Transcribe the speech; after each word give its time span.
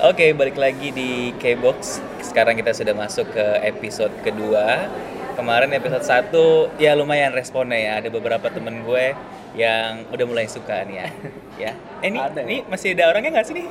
Oke, 0.00 0.32
balik 0.32 0.56
lagi 0.56 0.88
di 0.96 1.36
K-Box. 1.36 2.00
Sekarang 2.24 2.56
kita 2.56 2.72
sudah 2.72 2.96
masuk 2.96 3.36
ke 3.36 3.46
episode 3.68 4.08
kedua. 4.24 4.88
Kemarin 5.36 5.76
episode 5.76 6.00
1 6.00 6.80
ya 6.80 6.96
lumayan 6.96 7.36
responnya 7.36 7.76
ya. 7.76 7.92
Ada 8.00 8.08
beberapa 8.08 8.48
temen 8.48 8.80
gue 8.80 9.12
yang 9.52 10.08
udah 10.08 10.24
mulai 10.24 10.48
suka 10.48 10.88
nih 10.88 11.04
ya. 11.04 11.08
ya. 11.68 11.72
Eh, 12.00 12.08
ini, 12.08 12.16
Ada 12.16 12.40
ya? 12.40 12.46
ini 12.48 12.56
masih 12.64 12.96
ada 12.96 13.04
orangnya 13.12 13.30
nggak 13.36 13.46
sih 13.50 13.54
nih? 13.60 13.66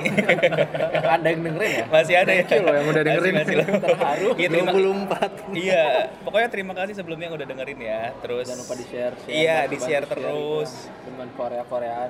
ada 1.18 1.28
yang 1.34 1.42
dengerin 1.42 1.72
ya? 1.74 1.86
masih 1.90 2.14
ada 2.22 2.32
ya. 2.38 2.44
Thank 2.46 2.62
loh 2.62 2.76
yang 2.78 2.88
udah 2.94 3.04
dengerin. 3.10 3.34
Masih, 3.34 3.56
masih. 3.58 3.80
Terharu. 3.90 4.30
Iya, 4.38 4.48
terima, 4.54 4.72
24. 4.76 5.58
iya, 5.58 5.86
pokoknya 6.22 6.50
terima 6.54 6.74
kasih 6.78 6.94
sebelumnya 6.94 7.26
yang 7.34 7.36
udah 7.42 7.48
dengerin 7.50 7.80
ya. 7.82 8.02
Terus 8.22 8.46
Jangan 8.46 8.62
lupa 8.62 8.74
di-share. 8.78 9.14
share, 9.26 9.34
Iya, 9.34 9.58
di-share 9.66 10.06
share 10.06 10.14
terus. 10.14 10.72
Dengan 11.10 11.28
Korea-Koreaan. 11.34 12.10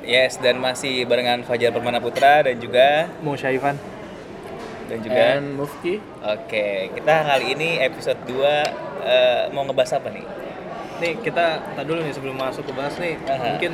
Yes, 0.00 0.38
dan 0.38 0.58
masih 0.58 1.04
barengan 1.04 1.42
Fajar 1.42 1.70
Permana 1.70 1.98
Putra 1.98 2.40
dan 2.40 2.56
juga 2.56 3.10
Mau 3.20 3.34
Syaifan 3.34 3.76
dan 4.88 5.04
juga 5.04 5.36
And 5.36 5.52
Mufti. 5.52 6.00
Oke, 6.18 6.88
kita 6.90 7.14
kali 7.22 7.52
ini 7.52 7.76
episode 7.78 8.16
2 8.24 8.40
eh, 9.04 9.42
mau 9.50 9.62
ngebahas 9.62 9.98
apa 9.98 10.08
nih? 10.08 10.24
nih 10.98 11.14
kita 11.22 11.44
tak 11.78 11.84
dulu 11.86 12.02
nih 12.02 12.10
sebelum 12.10 12.34
masuk 12.34 12.66
ke 12.66 12.72
bahas 12.74 12.90
nih 12.98 13.14
Aha. 13.22 13.54
mungkin 13.54 13.70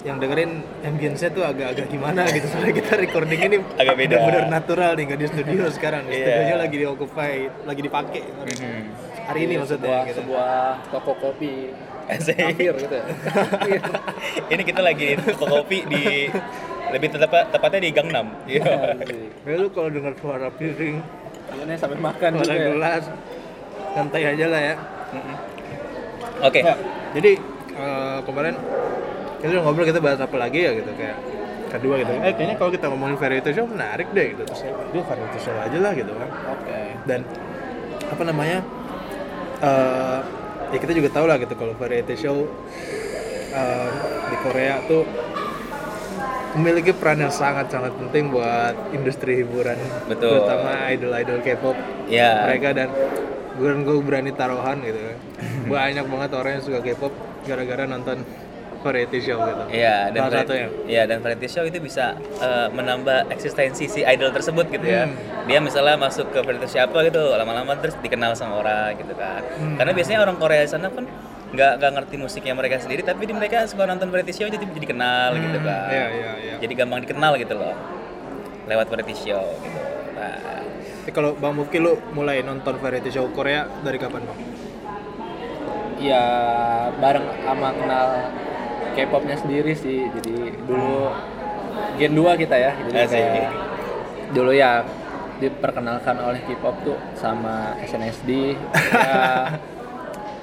yang 0.00 0.16
dengerin 0.16 0.60
ambience-nya 0.82 1.32
tuh 1.32 1.40
agak-agak 1.40 1.88
gimana 1.88 2.28
gitu 2.28 2.52
soalnya 2.52 2.72
kita 2.74 3.00
recording 3.00 3.40
ini 3.40 3.56
Agak 3.76 3.96
beda. 3.96 4.16
bener 4.20 4.44
natural 4.52 4.92
nih 4.92 5.08
nggak 5.08 5.20
di 5.20 5.26
studio 5.30 5.64
sekarang 5.70 6.04
Iya. 6.04 6.20
studionya 6.20 6.56
lagi 6.58 6.76
di 6.76 6.84
occupy 6.84 7.32
lagi 7.64 7.80
dipakai 7.80 8.22
Mhm. 8.22 8.80
hari 9.24 9.40
ini 9.40 9.54
maksudnya 9.56 9.80
sebuah, 9.80 10.00
gitu. 10.04 10.18
sebuah 10.20 10.52
toko 10.92 11.12
kopi. 11.16 11.54
hampir 12.46 12.74
gitu 12.74 12.94
ya. 12.94 13.04
ini 14.52 14.62
kita 14.66 14.80
lagi 14.82 15.08
kopi 15.38 15.78
di 15.86 16.04
lebih 16.90 17.08
tepat 17.14 17.54
tepatnya 17.54 17.80
di 17.86 17.90
Gang 17.94 18.08
6. 18.10 18.50
Iya. 18.50 18.62
Asik. 18.98 19.30
Ya, 19.46 19.54
lu 19.56 19.68
kalau 19.70 19.88
dengar 19.94 20.12
suara 20.18 20.48
piring 20.50 20.96
Iya 21.50 21.62
nih 21.66 21.76
sampai 21.78 21.98
makan 21.98 22.30
suara 22.38 22.46
juga 22.46 22.54
ya. 22.54 22.68
gelas 22.70 23.04
santai 23.94 24.22
aja 24.22 24.46
lah 24.46 24.60
ya. 24.62 24.74
Oke. 26.46 26.60
Ya, 26.62 26.74
jadi 27.14 27.32
eh, 27.74 28.18
kemarin 28.22 28.54
kita 29.40 29.50
udah 29.56 29.62
ngobrol 29.64 29.86
kita 29.88 30.00
bahas 30.04 30.20
apa 30.20 30.36
lagi 30.36 30.62
ya 30.62 30.70
gitu 30.76 30.90
kayak 30.94 31.16
kedua 31.70 31.94
gitu 32.02 32.12
eh 32.12 32.34
kayaknya 32.34 32.56
kalau 32.58 32.70
kita 32.74 32.86
ngomongin 32.90 33.16
variety 33.16 33.50
show 33.54 33.64
menarik 33.64 34.10
deh 34.10 34.34
gitu 34.34 34.42
terus 34.42 34.62
aduh 34.66 35.04
variety 35.06 35.38
show 35.38 35.54
aja 35.54 35.78
lah 35.78 35.92
gitu 35.94 36.12
kan 36.12 36.28
Oke. 36.58 36.80
dan 37.06 37.20
apa 38.10 38.22
namanya 38.26 38.58
eh 39.64 40.20
ya 40.70 40.78
kita 40.78 40.92
juga 40.92 41.08
tahu 41.10 41.24
lah 41.26 41.36
gitu 41.36 41.54
kalau 41.54 41.74
variety 41.74 42.14
show 42.14 42.46
eh, 43.50 43.88
di 44.26 44.36
Korea 44.40 44.78
tuh 44.84 45.02
memiliki 46.50 46.90
peran 46.90 47.22
yang 47.22 47.30
sangat-sangat 47.30 47.94
penting 47.96 48.30
buat 48.30 48.74
industri 48.90 49.38
hiburan 49.38 49.78
Betul. 50.10 50.42
terutama 50.42 50.90
idol-idol 50.90 51.38
K-pop 51.40 51.76
Ya. 52.10 52.42
mereka 52.50 52.74
dan 52.74 52.90
gue 53.54 53.70
gue 53.82 53.98
berani 54.02 54.34
taruhan 54.34 54.82
gitu 54.82 54.98
banyak 55.70 56.02
banget 56.02 56.30
orang 56.34 56.52
yang 56.58 56.64
suka 56.64 56.82
K-pop 56.82 57.14
gara-gara 57.46 57.86
nonton 57.86 58.26
variety 58.80 59.18
show 59.20 59.36
gitu 59.38 59.62
Iya, 59.70 60.08
dan 60.08 60.20
salah 60.24 60.40
satunya 60.40 60.66
Iya, 60.84 61.02
dan 61.04 61.18
variety 61.20 61.46
show 61.46 61.62
itu 61.62 61.78
bisa 61.78 62.12
eh, 62.16 62.68
menambah 62.68 63.28
eksistensi 63.28 63.84
si 63.84 64.00
idol 64.02 64.30
tersebut 64.30 64.66
gitu 64.68 64.82
ya. 64.82 65.04
Hmm. 65.04 65.16
Dia 65.44 65.58
misalnya 65.58 65.96
masuk 65.96 66.28
ke 66.28 66.40
variety 66.40 66.68
show 66.68 66.80
apa 66.80 67.04
gitu, 67.04 67.20
lama-lama 67.30 67.76
terus 67.76 67.94
dikenal 67.96 68.32
sama 68.32 68.58
orang 68.58 68.96
gitu 68.96 69.12
kan. 69.12 69.44
Hmm. 69.54 69.76
Karena 69.76 69.92
biasanya 69.92 70.20
orang 70.20 70.36
Korea 70.36 70.64
sana 70.64 70.88
pun 70.88 71.04
nggak 71.50 71.72
nggak 71.76 71.92
ngerti 71.92 72.14
musiknya 72.16 72.54
mereka 72.54 72.78
sendiri, 72.78 73.02
tapi 73.02 73.26
di 73.26 73.34
mereka 73.34 73.66
suka 73.66 73.82
nonton 73.82 74.08
variety 74.08 74.32
show 74.32 74.46
jadi 74.46 74.62
jadi 74.62 74.86
kenal 74.86 75.34
gitu 75.34 75.58
Hmm, 75.58 75.66
kan. 75.66 75.88
iya, 75.90 76.06
iya, 76.08 76.30
iya. 76.40 76.54
Jadi 76.58 76.72
gampang 76.72 77.02
dikenal 77.02 77.36
gitu 77.36 77.54
loh. 77.54 77.74
Lewat 78.64 78.86
variety 78.86 79.14
show 79.14 79.42
gitu. 79.58 79.80
Nah, 80.14 80.36
Tapi 81.00 81.10
kalau 81.10 81.32
Bang 81.34 81.56
Mufki 81.56 81.76
lu 81.76 81.96
mulai 82.12 82.40
nonton 82.40 82.76
variety 82.76 83.10
show 83.10 83.26
Korea 83.28 83.64
dari 83.80 83.96
kapan 83.96 84.20
Bang? 84.22 84.38
Ya 85.96 86.24
bareng 86.96 87.26
sama 87.42 87.72
kenal 87.72 88.08
K-popnya 88.96 89.36
sendiri 89.38 89.72
sih. 89.76 90.08
Jadi 90.10 90.54
dulu 90.64 91.10
Gen 91.96 92.12
2 92.16 92.42
kita 92.42 92.56
ya. 92.56 92.72
Jadi 92.88 93.00
kayak 93.06 93.50
dulu 94.30 94.50
ya 94.54 94.84
diperkenalkan 95.40 96.16
oleh 96.20 96.40
K-pop 96.44 96.76
tuh 96.84 96.98
sama 97.16 97.74
SNSD. 97.84 98.54
ya 98.94 99.58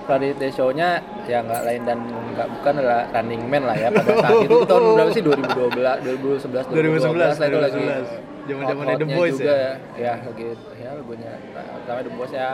variety 0.07 0.47
show-nya 0.55 1.03
ya 1.27 1.43
nggak 1.43 1.61
lain 1.67 1.81
dan 1.83 1.99
nggak 2.07 2.47
bukan 2.57 2.73
adalah 2.79 3.03
Running 3.11 3.43
Man 3.51 3.63
lah 3.67 3.75
ya 3.75 3.91
pada 3.91 4.13
saat 4.23 4.39
itu, 4.47 4.57
tahun 4.63 4.83
berapa 4.95 5.11
sih 5.11 5.23
2012 5.27 5.67
2011 6.07 6.71
2012 6.71 7.19
lah 7.19 7.35
2011, 7.35 7.51
itu 7.51 7.59
lagi 7.59 7.83
2011. 7.83 8.47
Zaman-zamannya 8.47 8.95
The 8.95 9.07
Boys 9.11 9.35
juga 9.35 9.55
ya 9.59 9.73
ya 9.99 10.13
lagi 10.23 10.47
ya 10.79 10.89
lagunya 10.95 11.31
pertama 11.51 11.99
The 12.07 12.13
Boys 12.15 12.31
ya 12.31 12.49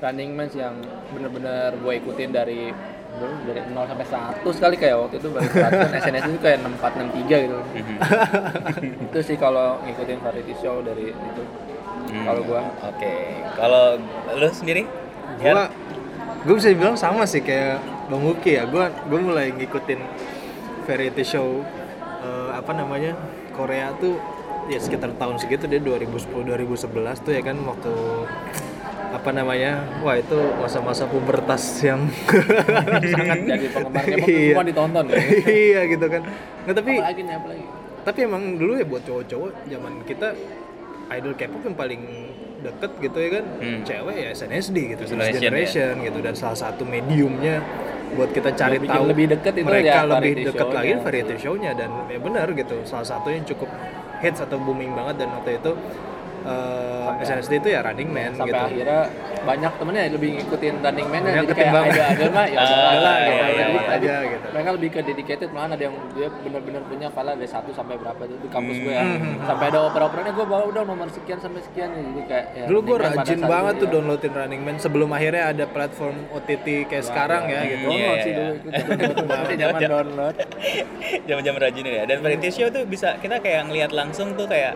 Running 0.00 0.30
Man 0.32 0.46
sih 0.48 0.60
yang 0.64 0.74
bener-bener 1.12 1.70
gue 1.76 1.92
ikutin 2.00 2.30
dari 2.32 2.72
dari 3.18 3.60
0 3.64 3.74
sampai 3.88 4.06
100 4.44 4.62
kali 4.62 4.76
kayak 4.78 4.96
waktu 5.00 5.16
itu 5.18 5.28
baru 5.32 5.48
perhatian 5.50 5.90
SNS 5.96 6.24
itu 6.30 6.38
kayak 6.38 6.58
64 6.62 7.18
63 7.18 7.44
gitu 7.48 7.58
mhm. 7.58 7.96
itu 9.10 9.18
sih 9.24 9.36
kalau 9.40 9.80
ngikutin 9.82 10.18
variety 10.22 10.54
show 10.60 10.78
dari 10.84 11.10
itu 11.10 11.42
Hmm, 12.08 12.24
kalau 12.24 12.40
gua 12.44 12.62
Oke. 12.88 13.14
Kalau 13.52 13.84
lu 14.32 14.48
sendiri? 14.48 14.82
Ya? 15.44 15.68
Gua 16.46 16.54
bisa 16.56 16.72
bilang 16.72 16.96
sama 16.96 17.28
sih 17.28 17.44
kayak 17.44 17.82
Bang 18.08 18.24
Mufki 18.24 18.56
ya. 18.56 18.64
Gua 18.64 18.88
gue 18.88 19.20
mulai 19.20 19.52
ngikutin 19.52 20.00
variety 20.88 21.24
show 21.24 21.60
eh, 22.24 22.50
apa 22.56 22.72
namanya 22.72 23.12
Korea 23.52 23.92
tuh 24.00 24.16
ya 24.68 24.80
sekitar 24.80 25.16
tahun 25.16 25.40
segitu 25.40 25.64
dia 25.64 25.80
2010 25.80 26.28
2011 26.28 27.24
tuh 27.24 27.32
ya 27.32 27.40
kan 27.40 27.56
waktu 27.64 27.92
apa 29.10 29.30
namanya 29.30 29.72
wah 29.98 30.14
itu 30.14 30.36
masa-masa 30.54 31.04
pubertas 31.04 31.62
yang 31.80 32.04
sangat 33.14 33.38
jadi 33.42 33.68
penggemar 33.70 34.04
K-pop 34.04 34.28
Iya. 34.28 34.52
semua 34.52 34.64
ditonton 34.64 35.04
ya. 35.06 35.16
Iya 35.64 35.80
gitu 35.88 36.06
kan. 36.06 36.22
Nah 36.62 36.72
tapi 36.72 36.90
apalagi 36.94 37.22
nih 37.22 37.34
apalagi 37.34 37.64
tapi 38.00 38.18
emang 38.22 38.42
dulu 38.54 38.72
ya 38.74 38.84
buat 38.84 39.02
cowok-cowok 39.02 39.50
zaman 39.66 39.92
kita 40.02 40.28
idol 41.10 41.32
K-pop 41.34 41.62
yang 41.62 41.76
paling 41.76 42.02
deket 42.58 42.90
gitu 42.98 43.18
ya 43.18 43.30
kan 43.32 43.44
Hmm. 43.56 43.80
cewek 43.82 44.16
ya 44.18 44.28
SNSD 44.30 44.76
gitu 44.90 45.02
Generation, 45.06 45.30
Next 45.30 45.40
Generation 45.40 45.92
gitu 46.02 46.18
dan 46.20 46.34
salah 46.34 46.58
satu 46.58 46.82
mediumnya 46.82 47.62
buat 48.10 48.28
kita 48.28 48.50
cari 48.52 48.76
bikin 48.78 48.92
tahu 48.94 49.04
lebih 49.06 49.26
deket 49.30 49.52
itu 49.54 49.64
mereka 49.64 49.84
ya 49.86 50.00
lebih 50.02 50.32
deket 50.42 50.68
lagi 50.68 50.92
variety 50.98 51.34
show-nya. 51.38 51.70
Dan 51.72 51.90
ya 52.08 52.18
benar 52.18 52.48
gitu 52.50 52.76
salah 52.82 53.04
satunya 53.06 53.36
yang 53.36 53.48
cukup 53.48 53.68
hits 54.18 54.40
atau 54.40 54.56
booming 54.58 54.90
banget 54.90 55.22
dan 55.22 55.28
waktu 55.30 55.56
itu 55.56 55.72
eh, 56.40 57.10
SNSD 57.20 57.52
itu 57.58 57.68
ya 57.68 57.80
Running 57.80 58.08
Man 58.08 58.30
sampai 58.32 58.52
gitu 58.52 58.66
akhirnya 58.68 59.02
banyak 59.40 59.72
temennya 59.74 60.02
yang 60.02 60.14
lebih 60.14 60.28
ngikutin 60.36 60.74
Running 60.78 61.08
Man 61.08 61.20
kayak 61.24 61.44
ketimbang- 61.48 61.86
ada 61.88 62.02
ada 62.06 62.24
mah 62.28 62.46
ya 62.46 62.58
lah 62.98 63.16
gitu. 63.18 63.32
iya, 63.32 63.46
Jadi 63.48 63.72
iya. 63.72 63.82
aja 63.90 64.14
gitu 64.24 64.46
mereka 64.48 64.70
lebih 64.72 64.88
ke 64.88 65.00
dedicated 65.02 65.48
malahan 65.50 65.70
ada 65.72 65.84
yang 65.84 65.96
dia 66.12 66.28
benar-benar 66.38 66.82
punya 66.84 67.08
file 67.08 67.32
dari 67.32 67.48
satu 67.48 67.70
sampai 67.70 67.94
berapa 67.96 68.22
itu 68.22 68.36
di 68.36 68.48
kampus 68.48 68.76
gue 68.78 68.92
ya 68.92 69.04
Hmm. 69.08 69.40
sampai 69.42 69.66
ada 69.68 69.78
oper-operannya 69.84 70.32
gue 70.32 70.46
bawa 70.46 70.62
udah 70.66 70.82
nomor 70.84 71.08
sekian 71.08 71.38
sampai 71.38 71.60
sekian 71.60 71.88
jadi 71.90 72.22
kayak 72.24 72.46
ya, 72.52 72.64
Dulu 72.66 72.78
gue 72.84 72.96
rajin 73.00 73.40
banget 73.40 73.74
tuh 73.76 73.86
ya. 73.86 73.92
downloadin 73.94 74.32
Running 74.32 74.62
Man 74.62 74.76
sebelum 74.76 75.10
akhirnya 75.10 75.44
ada 75.48 75.64
platform 75.66 76.16
OTT 76.30 76.66
kayak 76.84 77.04
sekarang 77.04 77.42
ya 77.46 77.60
gitu. 77.64 77.84
download 77.84 77.98
Iya, 77.98 78.12
sih 78.18 78.30
iya. 78.30 78.38
dulu 78.38 78.52
itu 79.40 79.54
zaman 79.56 79.74
download 79.80 80.34
Zaman-zaman 81.28 81.60
rajin 81.60 81.84
ya. 81.84 82.04
Dan 82.04 82.18
variety 82.18 82.48
show 82.50 82.68
tuh 82.68 82.84
bisa 82.84 83.16
kita 83.16 83.38
kayak 83.38 83.68
ngelihat 83.68 83.90
langsung 83.90 84.34
tuh 84.34 84.44
kayak 84.44 84.74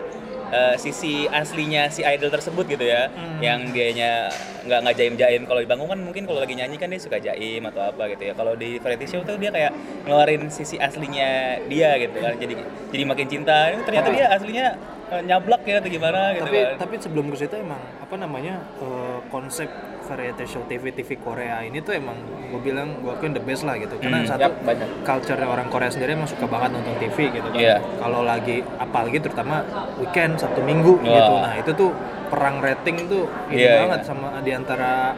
eh, 0.53 0.75
sisi 0.77 1.25
aslinya 1.25 1.89
si 1.89 2.05
idol 2.05 2.29
tersebut 2.29 2.69
gitu 2.69 2.85
ya. 2.85 3.09
Yang 3.41 3.73
dianya 3.73 4.29
nggak 4.63 4.79
nggak 4.79 4.95
jaim-jaim 4.95 5.41
kalau 5.43 5.59
di 5.59 5.67
panggung 5.67 5.87
kan 5.87 5.99
mungkin 5.99 6.23
kalau 6.23 6.39
lagi 6.39 6.53
nyanyi 6.53 6.75
kan 6.75 6.87
dia 6.87 6.97
suka 6.97 7.17
jaim 7.17 7.63
atau 7.63 7.83
apa 7.83 8.03
gitu 8.09 8.23
ya. 8.23 8.33
Kalau 8.33 8.53
di 8.53 8.77
variety 8.77 9.05
show 9.05 9.21
tuh 9.21 9.35
dia 9.35 9.49
kayak 9.49 9.71
ngeluarin 10.03 10.47
sisi 10.47 10.75
aslinya 10.77 11.29
dia 11.65 11.95
gitu 11.97 12.15
kan. 12.15 12.33
Jadi 12.35 12.53
jadi 12.89 13.03
makin 13.03 13.27
cinta. 13.27 13.57
Ini 13.69 13.83
ternyata 13.83 14.09
dia 14.09 14.25
aslinya 14.29 14.67
eh, 15.09 15.21
nyablak 15.21 15.61
ya 15.63 15.77
atau 15.77 15.89
gimana 15.89 16.31
gitu 16.31 16.45
tapi 16.45 16.59
kan. 16.59 16.75
tapi 16.79 16.95
sebelum 16.97 17.25
ke 17.27 17.37
situ 17.37 17.55
emang 17.55 17.81
apa 17.99 18.15
namanya 18.15 18.55
eh, 18.77 19.19
konsep 19.27 19.67
variety 20.03 20.43
show 20.45 20.63
TV 20.63 20.91
TV 20.91 21.15
Korea 21.15 21.59
ini 21.59 21.79
tuh 21.79 21.95
emang 21.95 22.15
gue 22.49 22.59
bilang 22.61 22.99
gue 22.99 23.07
akuin 23.09 23.31
the 23.31 23.39
best 23.39 23.63
lah 23.63 23.75
gitu 23.75 23.95
karena 23.97 24.19
Hmm, 24.19 24.27
satu 24.27 24.43
yap, 24.43 24.53
banyak. 24.61 24.87
culture 25.01 25.39
orang 25.39 25.67
Korea 25.67 25.87
sendiri 25.87 26.11
emang 26.13 26.27
suka 26.27 26.43
banget 26.43 26.69
nonton 26.71 26.91
TV 26.97 27.31
gitu 27.31 27.47
kan 27.47 27.55
Iya. 27.57 27.77
kalau 27.97 28.19
lagi 28.21 28.61
apalagi 28.77 29.17
terutama 29.17 29.63
weekend 29.97 30.35
Sabtu 30.35 30.59
Minggu 30.59 30.99
Wah. 30.99 31.07
gitu 31.09 31.33
nah 31.39 31.53
itu 31.55 31.71
tuh 31.73 31.89
perang 32.33 32.57
rating 32.57 33.05
tuh 33.05 33.23
ini 33.47 33.61
Iya, 33.61 33.77
banget 33.79 33.99
iya. 34.01 34.07
sama 34.07 34.27
di 34.41 34.51
antara 34.51 35.13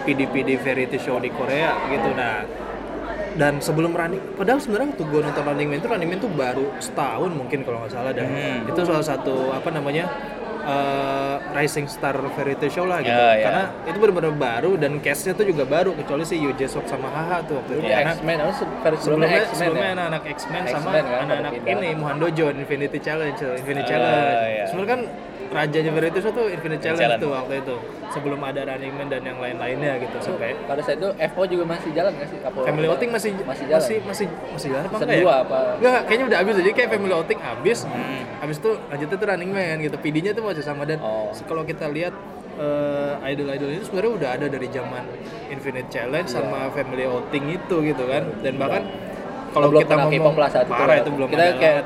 PD-PD 0.00 0.58
variety 0.58 0.98
show 0.98 1.16
di 1.16 1.30
Korea 1.30 1.70
gitu 1.86 2.10
nah 2.12 2.42
dan 3.32 3.60
sebelum 3.60 3.92
running 3.92 4.18
padahal 4.34 4.58
sebenarnya 4.58 4.88
waktu 4.90 5.04
gue 5.04 5.20
nonton 5.22 5.44
Running 5.44 5.68
Man 5.68 5.78
itu 5.78 5.86
Running 5.86 6.08
Man 6.08 6.18
tuh 6.18 6.32
baru 6.34 6.66
setahun 6.78 7.30
mungkin 7.30 7.62
kalau 7.62 7.78
nggak 7.80 7.92
salah 7.92 8.10
dan 8.10 8.26
Hmm. 8.26 8.66
itu 8.66 8.80
salah 8.82 9.06
satu 9.06 9.52
apa 9.52 9.70
namanya 9.70 10.10
eh, 10.60 11.36
rising 11.54 11.86
star 11.86 12.12
variety 12.30 12.68
show 12.68 12.84
lah 12.84 13.00
gitu. 13.00 13.08
Ya, 13.08 13.32
ya. 13.32 13.44
Karena 13.46 13.62
itu 13.86 13.96
benar-benar 13.96 14.34
baru 14.34 14.74
dan 14.74 14.98
castnya 14.98 15.32
tuh 15.32 15.46
juga 15.46 15.64
baru 15.64 15.94
kecuali 15.94 16.26
si 16.26 16.36
Yu 16.36 16.52
Jae 16.52 16.66
Sok 16.66 16.84
sama 16.84 17.08
Haha 17.08 17.40
tuh 17.42 17.56
waktu 17.56 17.72
itu. 17.72 17.80
Dulu 17.80 17.88
Karena 17.88 18.12
X-Men, 18.12 18.36
sebelumnya 18.36 18.98
sebelumnya 18.98 19.28
X-Men 19.38 19.56
sebelumnya 19.56 19.80
ya. 19.80 19.94
anak-anak 19.94 20.22
X-Men 20.28 20.62
sama 20.68 20.88
kan, 20.90 21.04
anak-anak 21.24 21.52
ini 21.64 21.88
Muhando 21.94 22.26
John 22.28 22.54
Infinity 22.58 22.98
Challenge, 22.98 23.38
Infinity 23.54 23.80
Ah, 23.80 23.88
Challenge. 23.88 24.28
iya. 24.44 24.64
Sebenarnya 24.66 24.90
kan 24.90 25.00
rajanya 25.48 25.90
variety 25.90 26.18
show 26.18 26.30
tuh 26.30 26.46
Infinity 26.46 26.82
Challenge, 26.82 27.00
Challenge. 27.00 27.22
tuh 27.22 27.30
waktu 27.30 27.54
itu. 27.58 27.76
Sebelum 28.08 28.40
ada 28.40 28.60
Running 28.64 28.92
Man 28.94 29.06
dan 29.06 29.20
yang 29.20 29.36
lain-lainnya 29.36 30.00
gitu 30.00 30.16
sampai 30.18 30.56
Pada 30.64 30.80
saat 30.80 30.96
itu 30.96 31.08
FO 31.28 31.42
juga 31.44 31.64
masih 31.66 31.90
jalan 31.92 32.12
nggak 32.12 32.28
sih? 32.28 32.38
Kapol 32.40 32.62
Family 32.64 32.86
Outing 32.86 33.10
masih 33.10 33.30
masih 33.38 33.64
jalan. 33.66 33.80
masih 33.80 33.96
masih 34.02 34.26
masih 34.48 34.68
jalan 34.72 34.82
apa 34.82 34.96
enggak 34.96 35.18
ya? 35.18 35.36
apa? 35.38 35.58
Enggak, 35.76 36.00
kayaknya 36.04 36.24
udah 36.26 36.38
habis 36.40 36.54
jadi 36.56 36.70
kayak 36.72 36.88
Family 36.90 37.14
Outing 37.14 37.38
habis. 37.38 37.78
Hmm. 37.84 38.20
Habis 38.38 38.56
itu 38.58 38.70
lanjutnya 38.88 39.16
tuh 39.16 39.26
Running 39.26 39.50
Man 39.52 39.76
gitu. 39.82 39.96
PD-nya 39.98 40.32
tuh 40.32 40.42
masih 40.42 40.64
sama 40.64 40.82
dan 40.84 40.98
Oh. 40.98 41.28
kalau 41.44 41.62
kita 41.62 41.84
lihat 41.88 42.12
eh, 42.58 43.12
idol-idol 43.28 43.70
itu 43.70 43.86
sebenarnya 43.86 44.12
udah 44.18 44.30
ada 44.34 44.46
dari 44.48 44.66
zaman 44.68 45.04
Infinite 45.48 45.88
Challenge 45.88 46.26
sama 46.26 46.66
Family 46.70 47.04
Outing 47.04 47.44
itu 47.54 47.76
gitu 47.84 48.04
kan. 48.04 48.24
Dan 48.40 48.56
bahkan 48.56 48.82
kalau 49.48 49.68
belum 49.68 49.80
kita 49.80 49.94
ngomong 49.96 50.12
K-pop 50.18 50.36
lah 50.36 50.48
saat 50.48 50.66
itu. 50.66 50.74
parah 50.74 50.96
itu 50.96 51.10
belum 51.12 51.28
Kita 51.28 51.40
ada 51.40 51.54
kayak. 51.54 51.82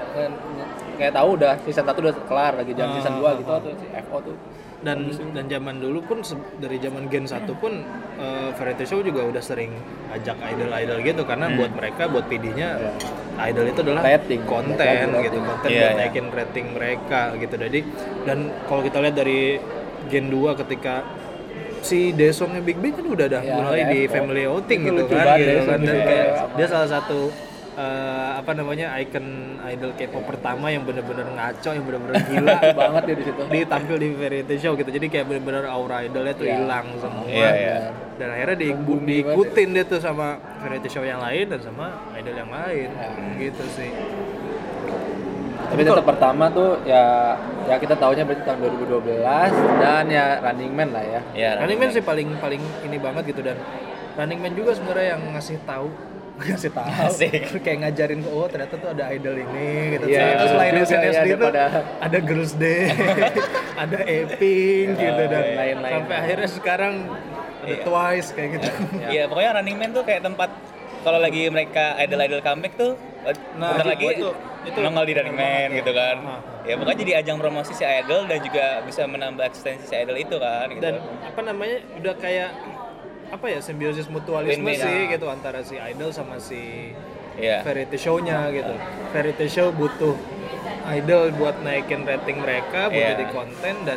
Kayak 1.03 1.13
tahu 1.13 1.29
udah 1.35 1.53
season 1.61 1.83
1 1.85 1.99
udah 1.99 2.15
kelar 2.23 2.53
lagi 2.55 2.73
jam 2.73 2.87
Ah, 2.87 2.95
season 2.95 3.15
2 3.19 3.31
gitu. 3.37 3.51
atau 3.51 3.73
si 3.75 3.87
FO 4.01 4.19
tuh. 4.23 4.37
dan 4.83 4.99
dan 5.31 5.47
zaman 5.47 5.79
dulu 5.79 6.03
pun 6.03 6.19
dari 6.59 6.75
zaman 6.77 7.07
Gen 7.07 7.23
1 7.23 7.47
pun 7.55 7.71
eh, 8.17 8.51
variety 8.53 8.83
show 8.85 8.99
juga 8.99 9.23
udah 9.23 9.39
sering 9.39 9.71
ajak 10.11 10.35
idol-idol 10.45 10.99
gitu. 11.01 11.23
Karena 11.23 11.47
buat 11.51 11.71
mereka 11.71 12.07
buat 12.07 12.27
PD-nya 12.27 12.83
idol 13.45 13.65
itu 13.65 13.79
adalah 13.81 14.03
Rating. 14.05 14.43
konten 14.45 14.75
Rating. 14.77 15.23
gitu. 15.23 15.39
konten 15.41 15.69
Iya, 15.69 15.79
buat 15.79 15.87
iya. 15.89 16.01
naikin 16.01 16.27
rating 16.29 16.67
mereka 16.73 17.21
gitu. 17.37 17.55
Jadi 17.57 17.81
dan 18.23 18.39
kalau 18.67 18.83
kita 18.83 18.99
lihat 18.99 19.15
dari 19.15 19.63
Gen 20.07 20.27
2 20.29 20.59
ketika 20.59 21.07
si 21.81 22.11
Desongnya 22.11 22.59
Big 22.61 22.79
Bang 22.79 22.91
kan 22.93 23.07
udah 23.07 23.27
ada 23.29 23.39
Ya, 23.41 23.55
mulai 23.55 23.83
di 23.87 24.01
family 24.07 24.47
outing 24.47 24.81
Itu 24.81 24.89
gitu 24.89 25.03
kan 25.09 25.35
gitu 25.37 25.63
kan. 25.65 25.79
Dan 25.81 25.97
kayak 26.01 26.27
dia 26.55 26.67
salah 26.67 26.89
satu 26.89 27.31
eh, 27.75 28.31
apa 28.35 28.53
namanya 28.53 28.93
icon 28.97 29.25
idol 29.65 29.93
K-pop 29.93 30.25
pertama 30.27 30.69
yang 30.69 30.83
bener-bener 30.83 31.25
ngaco 31.27 31.71
yang 31.71 31.83
bener-bener 31.83 32.15
gila 32.29 32.57
banget 32.73 33.03
ya 33.03 33.15
di 33.15 33.25
situ. 33.25 33.41
ditampil 33.49 33.97
di 33.97 34.09
variety 34.13 34.55
show 34.57 34.73
gitu 34.75 34.89
jadi 34.89 35.07
kayak 35.09 35.27
bener-bener 35.27 35.65
aura 35.65 36.01
idolnya 36.01 36.33
tuh 36.33 36.45
Iya. 36.45 36.57
hilang 36.59 36.87
semua 36.97 37.25
Iya, 37.25 37.51
iya. 37.55 37.77
dan 38.17 38.29
akhirnya 38.31 38.57
di, 38.59 38.69
diikutin 39.03 39.69
dia 39.71 39.85
tuh 39.85 39.99
sama 39.99 40.27
variety 40.59 40.89
show 40.89 41.03
yang 41.03 41.19
lain 41.19 41.49
dan 41.49 41.61
sama 41.61 41.87
idol 42.13 42.35
yang 42.35 42.51
lain 42.51 42.89
Ya. 42.93 43.09
gitu 43.41 43.65
sih 43.71 43.91
Tapi 45.63 45.81
tetap 45.83 46.05
pertama 46.05 46.53
tuh 46.53 46.85
ya 46.85 47.33
ya 47.65 47.81
kita 47.81 47.97
tahunya 47.97 48.23
berarti 48.23 48.45
tahun 48.45 48.59
2012 48.85 49.25
dan 49.81 50.05
ya 50.07 50.37
Running 50.43 50.69
Man 50.69 50.93
lah 50.93 51.01
ya. 51.01 51.21
Ya, 51.33 51.51
Running 51.57 51.79
Man 51.79 51.89
sih 51.89 52.03
paling 52.03 52.29
paling 52.37 52.61
ini 52.85 53.01
banget 53.01 53.33
gitu 53.33 53.41
dan 53.41 53.57
Running 54.13 54.37
Man 54.37 54.53
juga 54.53 54.77
sebenarnya 54.77 55.17
yang 55.17 55.33
ngasih 55.33 55.57
tahu 55.65 55.89
ngasih 56.35 56.71
tahu 56.71 56.89
Asik. 57.07 57.61
kayak 57.61 57.79
ngajarin 57.83 58.21
oh 58.27 58.47
ternyata 58.47 58.75
tuh 58.75 58.89
ada 58.91 59.05
idol 59.11 59.37
ini 59.37 59.69
gitu 59.93 60.05
Iya, 60.07 60.19
ternyata 60.19 60.45
selain 60.49 60.73
juga 60.73 60.87
SNSD 60.87 61.29
itu 61.29 61.37
daripada- 61.39 61.85
ada 62.01 62.19
Girls 62.21 62.53
Day 62.55 62.81
ada 63.83 63.99
Eping 64.03 64.87
gitu 64.95 65.23
dan 65.25 65.45
lain-lain. 65.53 65.93
sampai 65.99 66.17
akhirnya 66.19 66.49
sekarang 66.51 66.95
ada 67.05 67.69
Iya. 67.69 67.85
Twice 67.85 68.29
kayak 68.33 68.49
gitu 68.53 68.69
Iya, 69.07 69.23
pokoknya 69.27 69.51
Running 69.55 69.77
Man 69.77 69.91
tuh 69.93 70.03
kayak 70.03 70.23
tempat 70.23 70.51
kalau 71.03 71.19
lagi 71.19 71.47
mereka 71.47 71.95
idol-idol 71.97 72.41
comeback 72.41 72.75
tuh 72.75 72.93
Nah, 73.55 73.71
bentar 73.71 73.87
lagi 73.89 74.07
itu- 74.13 74.35
itu 74.65 74.79
nongol 74.79 75.05
di 75.05 75.15
Running 75.15 75.37
Man 75.37 75.69
gitu 75.73 75.91
kan. 75.93 76.17
Ah, 76.21 76.31
ah. 76.33 76.41
Ya 76.63 76.75
pokoknya 76.75 76.99
jadi 77.01 77.13
ajang 77.19 77.39
promosi 77.39 77.71
si 77.71 77.83
idol 77.83 78.27
dan 78.27 78.39
juga 78.41 78.83
bisa 78.83 79.03
menambah 79.05 79.45
eksistensi 79.45 79.85
si 79.85 79.95
idol 79.95 80.15
itu 80.17 80.35
kan 80.37 80.67
gitu. 80.69 80.79
dan 80.81 80.99
apa 81.23 81.41
namanya 81.41 81.87
udah 81.97 82.15
kayak 82.17 82.51
apa 83.33 83.49
ya 83.49 83.59
simbiosis 83.59 84.07
mutualisme 84.07 84.69
sih 84.71 85.09
Ya. 85.09 85.17
gitu 85.17 85.27
antara 85.27 85.65
si 85.65 85.81
idol 85.81 86.13
sama 86.13 86.37
si 86.37 86.93
Iya. 87.33 87.65
variety 87.65 87.97
show-nya 87.97 88.53
gitu. 88.53 88.75
Variety 89.11 89.47
show 89.49 89.73
butuh 89.73 90.13
idol 90.93 91.33
buat 91.33 91.57
naikin 91.65 92.05
rating 92.05 92.39
mereka, 92.39 92.93
buat 92.93 93.01
Iya. 93.01 93.17
jadi 93.17 93.27
konten 93.33 93.75
dan 93.89 93.97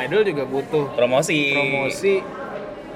idol 0.00 0.24
juga 0.24 0.48
butuh 0.48 0.96
Promosi. 0.96 1.52
promosi 1.52 2.14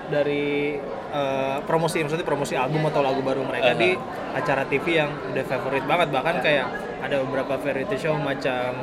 dari 0.08 0.80
eh, 1.18 1.58
promosi 1.62 1.98
maksudnya 1.98 2.22
promosi 2.22 2.54
album 2.54 2.86
atau 2.86 3.02
lagu 3.02 3.18
baru 3.20 3.42
mereka 3.42 3.66
Uh-huh. 3.68 3.80
di 3.80 3.90
acara 4.32 4.62
TV 4.64 4.86
yang 4.96 5.10
udah 5.28 5.44
favorit 5.44 5.82
banget 5.82 6.08
bahkan 6.08 6.38
kayak 6.38 6.66
ada 6.98 7.20
beberapa 7.20 7.54
variety 7.56 7.98
show 7.98 8.14
macam 8.14 8.74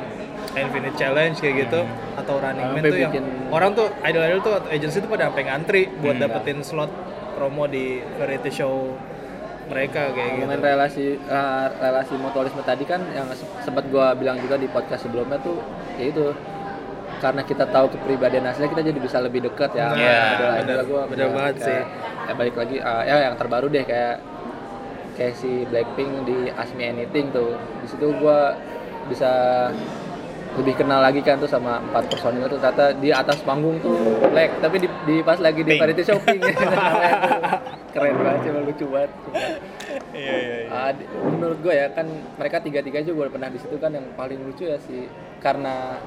Infinite 0.52 0.94
Challenge 0.94 1.34
kayak 1.34 1.54
gitu 1.62 1.80
atau 2.14 2.34
Running 2.36 2.68
Man 2.70 2.82
tuh 2.82 2.96
yang 2.98 3.12
orang 3.48 3.72
tuh 3.72 3.88
idol-idol 4.00 4.40
tuh 4.40 4.54
atau 4.54 4.68
agency 4.70 4.98
tuh 4.98 5.08
pada 5.08 5.28
sampai 5.28 5.44
ngantri 5.44 5.82
buat 5.94 6.14
Hmm. 6.14 6.22
dapetin 6.22 6.60
slot 6.60 6.92
promo 7.34 7.64
di 7.66 7.84
variety 8.14 8.48
show 8.50 8.96
mereka 9.66 10.14
kayak 10.14 10.28
gitu. 10.30 10.40
Ngomongin 10.40 10.60
relasi 10.62 11.06
eh, 11.18 11.66
relasi 11.76 12.14
mutualisme 12.16 12.62
tadi 12.62 12.84
kan 12.84 13.02
yang 13.10 13.26
se- 13.32 13.44
sempat 13.60 13.84
gua 13.86 14.14
bilang 14.14 14.38
juga 14.38 14.54
di 14.54 14.64
podcast 14.66 15.04
sebelumnya 15.04 15.36
tuh 15.38 15.58
ya 15.96 16.06
itu 16.06 16.30
karena 17.16 17.42
kita 17.42 17.64
tahu 17.66 17.86
kepribadian 17.90 18.44
aslinya 18.44 18.70
kita 18.70 18.82
jadi 18.84 18.98
bisa 18.98 19.18
lebih 19.18 19.40
dekat 19.42 19.72
ya. 19.72 19.88
Iya, 19.90 20.18
ada 20.34 20.46
bener- 20.62 20.84
gua 20.84 21.02
bener 21.06 21.18
kayak- 21.22 21.34
banget 21.34 21.54
sih. 21.62 21.80
Ya 22.22 22.32
balik 22.32 22.54
lagi 22.54 22.76
eh, 22.76 23.02
ya 23.04 23.16
yang 23.24 23.34
terbaru 23.34 23.66
deh 23.66 23.82
kayak 23.82 24.16
kayak 25.14 25.34
si 25.34 25.64
Blackpink 25.64 26.10
di 26.24 26.38
Ask 26.50 26.72
Me 26.72 26.86
Anything 26.86 27.30
tuh. 27.30 27.52
Di 27.80 27.86
situ 27.86 28.06
gua 28.14 28.52
bisa 29.06 29.30
lebih 30.54 30.72
kenal 30.74 30.98
lagi 30.98 31.20
kan 31.20 31.36
tuh 31.36 31.46
sama 31.46 31.78
empat 31.78 32.08
personil 32.08 32.44
tuh 32.46 32.56
ternyata 32.56 32.96
di 32.96 33.12
atas 33.12 33.44
panggung 33.44 33.76
tuh 33.76 33.92
black 34.26 34.56
tapi 34.56 34.80
di, 34.80 34.88
di 35.04 35.20
pas 35.20 35.36
lagi 35.36 35.60
di 35.60 35.76
variety 35.76 36.00
shopping 36.02 36.40
keren 37.92 38.14
banget 38.16 38.40
sih 38.40 38.50
lucu 38.54 38.86
banget. 38.88 39.10
Iya, 40.12 40.32
iya, 40.34 40.56
iya. 40.64 40.68
Ah, 40.70 40.90
menurut 41.28 41.60
gue 41.60 41.74
ya 41.74 41.92
kan 41.92 42.08
mereka 42.34 42.60
tiga 42.60 42.80
tiga 42.80 43.00
juga 43.00 43.28
udah 43.28 43.34
pernah 43.36 43.48
di 43.48 43.60
situ 43.60 43.76
kan 43.76 43.92
yang 43.92 44.06
paling 44.14 44.40
lucu 44.40 44.64
ya 44.64 44.80
sih 44.80 45.04
karena 45.38 46.00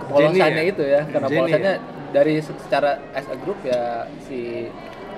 kepolosannya 0.00 0.62
ya? 0.62 0.72
itu 0.72 0.82
ya 0.84 1.00
karena 1.04 1.26
Jennie 1.26 1.40
polosannya 1.42 1.74
dari 2.12 2.34
se- 2.40 2.60
secara 2.62 2.90
as 3.12 3.26
a 3.28 3.36
group 3.40 3.58
ya 3.64 4.04
si 4.24 4.68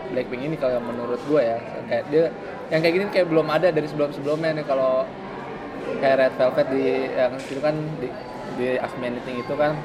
Blackpink 0.08 0.42
ini 0.42 0.56
kalau 0.56 0.80
menurut 0.80 1.20
gue 1.28 1.40
ya 1.42 1.58
kayak 1.86 2.04
dia 2.08 2.24
yang 2.72 2.80
kayak 2.80 2.94
gini 2.96 3.04
kayak 3.12 3.26
belum 3.28 3.46
ada 3.48 3.68
dari 3.68 3.86
sebelum 3.88 4.10
sebelumnya 4.12 4.56
nih 4.56 4.64
kalau 4.64 5.04
kayak 6.00 6.16
Red 6.16 6.34
Velvet 6.36 6.66
di 6.72 6.84
yang 7.12 7.32
itu 7.36 7.60
kan 7.60 7.74
di 8.00 8.08
di 8.56 8.68
Anything 8.80 9.36
itu 9.40 9.54
kan 9.54 9.76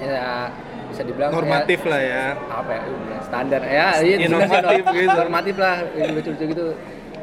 ya 0.00 0.48
bisa 0.90 1.02
dibilang 1.02 1.30
ya, 1.30 1.36
normatif 1.36 1.80
lah 1.86 2.00
ya. 2.02 2.24
apa 2.50 2.70
ya 2.70 2.82
standar 3.24 3.62
ya 3.62 3.86
Ya, 4.00 4.28
normatif 4.28 4.84
gitu. 4.90 5.10
normatif 5.12 5.54
lah 5.58 5.74
lucu-lucu 6.12 6.44
gitu 6.50 6.64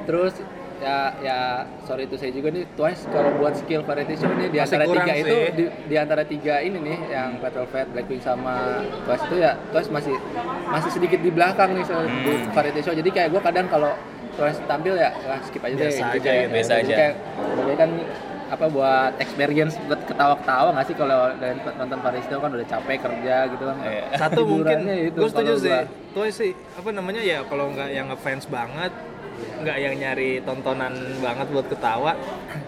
terus 0.05 0.33
ya 0.81 0.97
ya 1.15 1.39
sorry 1.83 2.03
itu 2.03 2.15
saya 2.15 2.31
juga 2.31 2.49
nih 2.49 2.65
Twice 2.71 3.05
kalau 3.07 3.37
buat 3.37 3.53
skill 3.53 3.81
variety 3.81 4.15
show 4.15 4.31
nih 4.31 4.49
di 4.49 4.57
Masih 4.57 4.75
antara 4.75 4.85
tiga 4.91 5.13
sih. 5.13 5.21
itu 5.21 5.35
di, 5.51 5.63
di 5.85 5.95
antara 5.95 6.23
tiga 6.25 6.55
ini 6.59 6.77
nih 6.79 6.97
yang 7.07 7.29
Red 7.37 7.53
Velvet, 7.55 7.87
Blackpink 7.91 8.21
sama 8.21 8.55
Twice 8.99 9.23
itu 9.23 9.35
ya 9.37 9.51
Twice 9.69 9.89
masih 9.89 10.15
masih 10.67 10.89
sedikit 10.91 11.19
di 11.19 11.29
belakang 11.29 11.71
nih 11.71 11.83
soal 11.83 12.03
di 12.03 12.33
Hmm. 12.33 12.49
variety 12.51 12.81
show 12.81 12.91
jadi 12.91 13.07
kayak 13.07 13.29
gue 13.29 13.41
kadang 13.41 13.67
kalau 13.67 13.93
Twice 14.31 14.57
tampil 14.65 14.95
ya 14.95 15.13
ah, 15.23 15.37
skip 15.39 15.61
aja 15.61 15.75
deh 15.75 15.85
Biasa 15.85 16.01
aja 16.03 16.17
kayak- 16.17 16.41
gitu, 16.41 16.51
biasa 16.51 16.71
jadi 16.73 16.81
aja. 16.83 16.95
kayak 16.97 17.13
jadi 17.55 17.73
kan 17.77 17.89
apa 18.49 18.65
buat 18.67 19.13
experience 19.17 19.73
buat 19.81 20.01
ketawa-ketawa 20.03 20.69
nggak 20.71 20.85
sih 20.85 20.95
kalau 20.97 21.19
dari 21.33 21.55
nonton 21.55 21.99
variety 22.01 22.27
show 22.27 22.39
kan 22.39 22.51
udah 22.51 22.67
capek 22.67 22.97
kerja 22.99 23.35
gitu 23.47 23.63
kan 23.63 23.75
Iya. 23.79 24.03
Satu 24.17 24.41
mungkin 24.43 24.79
itu 24.89 25.15
gue 25.15 25.29
setuju 25.29 25.53
sih. 25.57 25.71
Twice 26.11 26.35
sih 26.35 26.51
apa 26.73 26.89
namanya 26.89 27.21
ya 27.21 27.45
kalau 27.45 27.69
nggak 27.69 27.89
yang 27.89 28.09
ngefans 28.09 28.43
banget 28.47 28.91
nggak 29.61 29.77
yang 29.77 29.95
nyari 29.95 30.41
tontonan 30.41 30.93
banget 31.19 31.47
buat 31.49 31.65
ketawa 31.65 32.11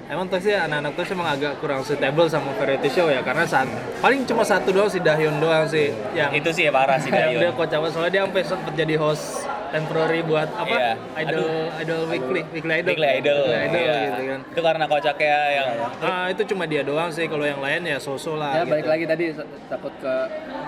emang 0.06 0.26
Twice 0.28 0.44
sih 0.44 0.54
anak-anak 0.54 0.92
Twice 0.94 1.12
emang 1.12 1.30
agak 1.30 1.54
kurang 1.58 1.82
suitable 1.82 2.28
sama 2.28 2.54
variety 2.54 2.88
show 2.88 3.08
ya 3.08 3.20
karena 3.20 3.44
saat 3.44 3.66
paling 3.98 4.24
cuma 4.24 4.42
satu 4.42 4.70
doang 4.70 4.88
si 4.88 4.98
Dahyun 4.98 5.38
doang 5.38 5.66
sih 5.66 5.90
yang 6.14 6.30
Itu 6.30 6.50
sih 6.50 6.68
ya 6.68 6.72
parah 6.72 6.98
sih 6.98 7.10
yang 7.10 7.34
dia 7.34 7.52
kocak 7.52 7.80
banget. 7.80 7.92
soalnya 7.92 8.12
dia 8.12 8.22
sampai 8.24 8.44
sempat 8.44 8.74
jadi 8.74 8.96
host 8.96 9.26
temporary 9.70 10.22
buat 10.22 10.46
apa 10.54 10.70
Iya. 10.70 10.94
idol 11.18 11.46
idol 11.82 12.02
weekly 12.06 12.42
weekly 12.54 12.74
idol 12.78 12.90
Weekly 12.94 13.10
Idol. 13.10 13.42
Weekly 13.42 13.58
idol 13.58 13.82
iya. 13.82 13.98
gitu 14.06 14.22
kan 14.24 14.40
Itu 14.46 14.62
karena 14.62 14.86
kocaknya 14.86 15.38
yang 15.50 15.70
ah 16.00 16.26
itu 16.30 16.42
cuma 16.46 16.64
dia 16.64 16.82
doang 16.86 17.10
sih 17.10 17.26
kalau 17.26 17.42
yang 17.42 17.58
lain 17.58 17.82
ya 17.82 17.98
sosok 17.98 18.38
lah 18.38 18.54
ya 18.54 18.62
gitu. 18.62 18.72
balik 18.78 18.86
lagi 18.86 19.06
tadi 19.10 19.26
takut 19.66 19.94
ke 19.98 20.14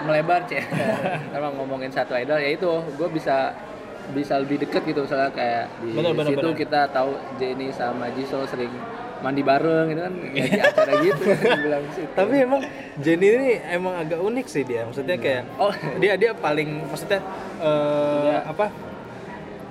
melebar 0.03 0.41
cek 0.43 0.63
emang 1.31 1.53
ngomongin 1.61 1.93
satu 1.93 2.17
idol 2.17 2.37
ya 2.37 2.49
itu 2.49 2.65
gue 2.95 3.09
bisa 3.11 3.53
bisa 4.13 4.37
lebih 4.37 4.61
deket 4.61 4.85
gitu 4.85 5.07
misalnya 5.07 5.31
kayak 5.33 5.65
di 5.81 5.95
Bener, 5.95 6.13
bener, 6.13 6.31
situ 6.35 6.47
bener. 6.51 6.59
kita 6.59 6.81
tahu 6.93 7.17
Jenny 7.41 7.73
sama 7.73 8.11
Jisoo 8.13 8.45
sering 8.45 8.69
mandi 9.23 9.41
bareng 9.41 9.89
gitu 9.89 10.01
kan 10.05 10.13
ya 10.37 10.45
di 10.45 10.59
acara 10.61 10.93
gitu 11.01 11.23
bilang 11.65 11.83
sih 11.97 12.05
tapi 12.13 12.35
emang 12.45 12.61
Jenny 13.01 13.27
ini 13.33 13.49
emang 13.73 13.97
agak 13.97 14.19
unik 14.21 14.45
sih 14.45 14.61
dia 14.61 14.85
maksudnya 14.85 15.17
kayak 15.17 15.49
oh. 15.57 15.73
dia 15.97 16.13
dia 16.19 16.31
paling 16.37 16.85
maksudnya 16.85 17.23
Dia- 17.57 18.45
apa 18.45 18.69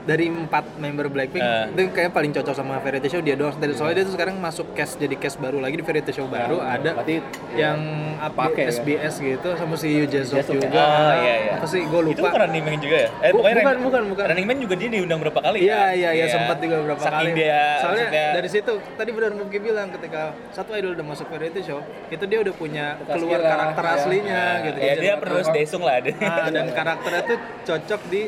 dari 0.04 0.28
empat 0.28 0.76
member 0.76 1.08
Blackpink 1.08 1.40
Eh. 1.40 1.64
itu 1.70 1.88
kayak 1.90 2.12
paling 2.12 2.28
cocok 2.30 2.52
sama 2.52 2.76
variety 2.78 3.08
show 3.08 3.18
dia 3.18 3.34
doang. 3.34 3.56
Dan 3.56 3.72
soalnya 3.72 3.96
dia 3.96 4.04
tuh 4.04 4.14
sekarang 4.14 4.36
masuk 4.36 4.72
cast 4.72 4.96
jadi 4.96 5.16
cast 5.16 5.36
baru 5.36 5.58
lagi 5.58 5.74
di 5.74 5.82
variety 5.82 6.12
show 6.12 6.26
baru 6.26 6.60
ada 6.60 6.92
berarti 6.94 7.24
yang 7.54 7.80
apa 8.18 8.48
kan? 8.48 8.68
SBS 8.68 9.16
gitu 9.18 9.48
sama 9.54 9.74
si 9.74 9.88
Yu 9.90 10.04
Jae-suk 10.04 10.44
juga. 10.46 10.76
Oh 10.76 11.14
iya 11.18 11.34
iya. 11.40 11.52
Apa 11.56 11.66
sih 11.66 11.80
gue 11.80 12.00
Itu 12.06 12.20
lupa. 12.20 12.28
bukan 12.28 12.40
Running 12.44 12.62
Man 12.62 12.78
juga 12.78 12.96
ya? 12.98 13.08
Eh 13.18 13.30
Bu- 13.30 13.40
bukan, 13.40 13.56
Ran- 13.56 13.82
bukan, 13.82 14.02
bukan. 14.06 14.24
Running 14.28 14.46
Man 14.46 14.58
juga 14.60 14.74
dia 14.74 14.88
diundang 14.90 15.18
berapa 15.18 15.40
kali 15.40 15.58
Iya 15.62 15.72
kan? 15.74 15.88
iya 15.94 16.10
iya 16.12 16.26
sempat 16.28 16.56
juga 16.58 16.74
beberapa 16.78 17.00
Saking 17.00 17.16
kali. 17.26 17.30
dia 17.34 17.60
Soalnya 17.80 18.04
maksudnya- 18.06 18.32
dari 18.34 18.48
situ 18.50 18.72
tadi 18.94 19.10
benar 19.10 19.32
Mungki 19.32 19.58
bilang 19.58 19.88
ketika 19.90 20.20
satu 20.50 20.70
idol 20.72 20.92
udah 20.92 21.06
masuk 21.06 21.26
variety 21.28 21.60
show, 21.62 21.80
itu 22.06 22.24
dia 22.24 22.38
udah 22.40 22.54
punya 22.54 22.86
Bekas 22.98 23.14
keluar 23.16 23.38
gila, 23.38 23.48
karakter 23.50 23.82
ya. 23.82 23.92
aslinya 23.94 24.42
gitu. 24.62 24.78
Ya 24.78 24.94
dia 24.94 25.12
penerus 25.16 25.48
Daesung 25.48 25.80
lah 25.80 25.96
dia. 25.98 26.12
Ah, 26.20 26.48
dan 26.48 26.66
karakternya 26.68 27.22
tuh 27.24 27.38
cocok 27.64 28.00
di 28.06 28.22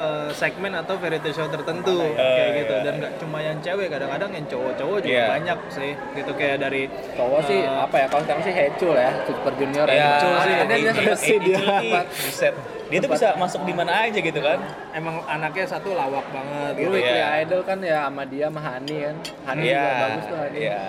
eh, 0.00 0.30
segmen 0.32 0.72
atau 0.72 0.96
variety 0.96 1.30
show 1.30 1.44
tertentu 1.46 2.00
Eh, 2.00 2.16
kayak 2.16 2.50
gitu 2.58 2.72
iya. 2.72 2.82
dan 2.82 2.94
nggak 2.96 3.12
cuma 3.16 3.38
yang 3.38 3.56
cewek 3.60 3.86
kadang-kadang 3.86 4.30
yang 4.32 4.46
cowok-cowok 4.48 4.98
juga 4.98 5.12
Iya. 5.12 5.26
banyak 5.30 5.58
sih 5.68 5.90
gitu 6.14 6.32
kayak 6.34 6.56
dari 6.58 6.82
cowok 7.14 7.40
sih 7.44 7.58
eh, 7.60 7.78
apa 7.78 7.96
ya 7.96 8.06
kalau 8.08 8.22
sekarang 8.24 8.42
sih 8.42 8.54
Hechul 8.54 8.94
ya 8.94 9.10
Super 9.22 9.52
Junior 9.54 9.86
Ya, 9.86 10.08
Icul 10.16 10.34
sih, 10.40 10.54
Ada 10.56 10.74
dia 10.74 11.14
sih 11.14 11.36
dia 11.38 11.58
buset. 12.00 12.54
Dia 12.90 12.98
tuh 12.98 13.10
bisa 13.12 13.28
masuk 13.36 13.62
di 13.62 13.70
mana 13.70 14.02
aja 14.02 14.18
gitu 14.18 14.40
kan. 14.40 14.58
emang 14.90 15.22
anaknya 15.24 15.62
satu 15.64 15.94
lawak 15.94 16.26
banget 16.28 16.74
dulu 16.74 16.96
gitu 16.96 17.06
Iya. 17.06 17.14
Weekly 17.14 17.22
Idol 17.38 17.60
kan 17.62 17.78
ya 17.80 17.98
sama 18.02 18.22
dia 18.24 18.46
sama 18.48 18.60
Hani 18.60 18.96
kan 18.98 19.16
Hani 19.46 19.62
Iya. 19.62 19.78
juga 19.78 19.92
bagus 20.00 20.24
tuh 20.26 20.38
Hani 20.38 20.58
Iya. 20.58 20.80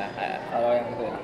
kalau 0.48 0.70
yang 0.72 0.88
itu 0.88 1.04
ya. 1.04 1.16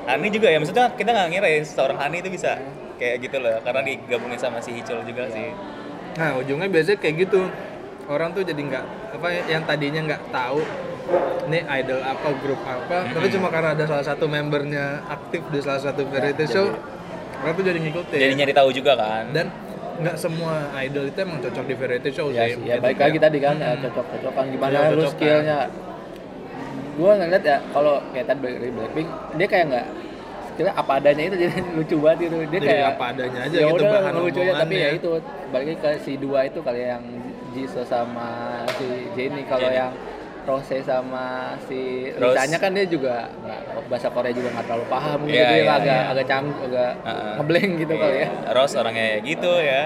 Hani 0.00 0.26
juga 0.28 0.48
ya 0.48 0.58
maksudnya 0.58 0.86
kita 0.94 1.10
nggak 1.10 1.28
ngira 1.28 1.48
ya 1.48 1.60
seorang 1.62 1.98
Hani 1.98 2.16
itu 2.18 2.28
bisa 2.28 2.50
kayak 2.96 3.16
gitu 3.20 3.36
loh 3.36 3.56
karena 3.60 3.80
digabungin 3.80 4.36
sama 4.36 4.60
si 4.60 4.70
Hicul 4.72 5.00
juga 5.02 5.24
Iya. 5.24 5.34
sih. 5.34 5.48
Nah 6.20 6.36
ujungnya 6.36 6.68
biasanya 6.68 7.00
kayak 7.00 7.24
gitu. 7.24 7.48
Orang 8.10 8.36
tuh 8.36 8.42
jadi 8.44 8.58
nggak 8.58 8.84
apa 9.16 9.26
ya, 9.32 9.42
yang 9.56 9.62
tadinya 9.64 10.00
nggak 10.02 10.22
tahu 10.34 10.60
ini 11.50 11.66
idol 11.66 12.00
apa 12.02 12.28
grup 12.38 12.60
apa 12.62 13.10
tapi 13.10 13.26
cuma 13.34 13.50
karena 13.50 13.74
ada 13.74 13.84
salah 13.86 14.06
satu 14.06 14.30
membernya 14.30 15.02
aktif 15.10 15.42
di 15.50 15.58
salah 15.58 15.82
satu 15.82 16.06
variety 16.06 16.46
show 16.46 16.70
orang 17.40 17.54
tuh 17.56 17.64
jadi 17.64 17.78
ngikutin. 17.80 18.18
Jadi 18.20 18.34
nyari 18.36 18.52
tahu 18.54 18.68
juga 18.70 18.92
kan. 19.00 19.32
dan 19.32 19.46
nggak 20.00 20.16
semua 20.16 20.72
idol 20.80 21.08
itu 21.08 21.18
emang 21.20 21.38
cocok 21.40 21.64
di 21.66 21.74
variety 21.76 22.10
show 22.12 22.28
ya, 22.32 22.48
sih. 22.48 22.60
ya 22.64 22.76
Gitu 22.76 22.84
baik 22.84 22.98
lagi 23.00 23.18
tadi 23.20 23.38
kan 23.40 23.56
ya, 23.60 23.70
cocok-cocokan. 23.80 24.44
Gimana 24.52 24.72
Iya, 24.76 24.96
lu 24.96 25.04
skillnya? 25.08 25.58
Gua 27.00 27.12
ngeliat 27.16 27.44
ya 27.44 27.56
kalau 27.72 27.96
kayak 28.12 28.26
tadi 28.28 28.40
dari 28.44 28.70
Blackpink 28.72 29.08
dia 29.40 29.46
kayak 29.48 29.64
nggak 29.72 29.86
skillnya 30.50 30.74
apa 30.74 30.92
adanya 30.96 31.22
itu 31.24 31.36
jadi 31.38 31.52
lucu 31.78 31.96
banget 31.98 32.18
gitu 32.24 32.36
dia 32.40 32.48
Jadi 32.52 32.66
kayak 32.66 32.88
apa 32.92 33.04
adanya 33.10 33.38
aja 33.42 33.56
ya 33.56 33.66
gitu 33.68 33.84
bahan 33.84 34.12
lucu 34.16 34.38
aja 34.40 34.52
tapi 34.58 34.74
ya 34.76 34.88
itu 34.92 35.10
balik 35.48 35.66
lagi 35.66 35.74
ke 35.78 35.90
si 36.02 36.12
dua 36.16 36.38
itu 36.44 36.58
kali 36.60 36.80
yang 36.82 37.04
Jisoo 37.50 37.82
sama 37.82 38.28
si 38.78 38.86
Jennie 39.14 39.42
kalau 39.44 39.66
yang 39.66 39.90
Rose 40.40 40.72
sama 40.82 41.54
si 41.68 42.10
Rose. 42.16 42.32
Lisanya 42.32 42.58
kan 42.58 42.70
dia 42.72 42.82
juga 42.82 43.28
nggak 43.28 43.60
bahasa 43.86 44.08
Korea 44.08 44.32
juga 44.32 44.48
nggak 44.50 44.66
terlalu 44.66 44.86
paham 44.88 45.18
gitu 45.22 45.36
Iya, 45.36 45.46
dia 45.46 45.58
iya, 45.58 45.72
agak 45.72 45.84
iya. 45.84 46.10
agak 46.10 46.26
canggung 46.26 46.58
agak 46.64 46.90
Heeh. 47.04 47.32
ngeblank 47.36 47.70
gitu 47.76 47.94
kali 47.94 48.14
ya 48.16 48.18
Iya. 48.20 48.28
Rose 48.50 48.74
orangnya 48.74 49.04
ya 49.04 49.18
gitu 49.20 49.52
ya. 49.52 49.82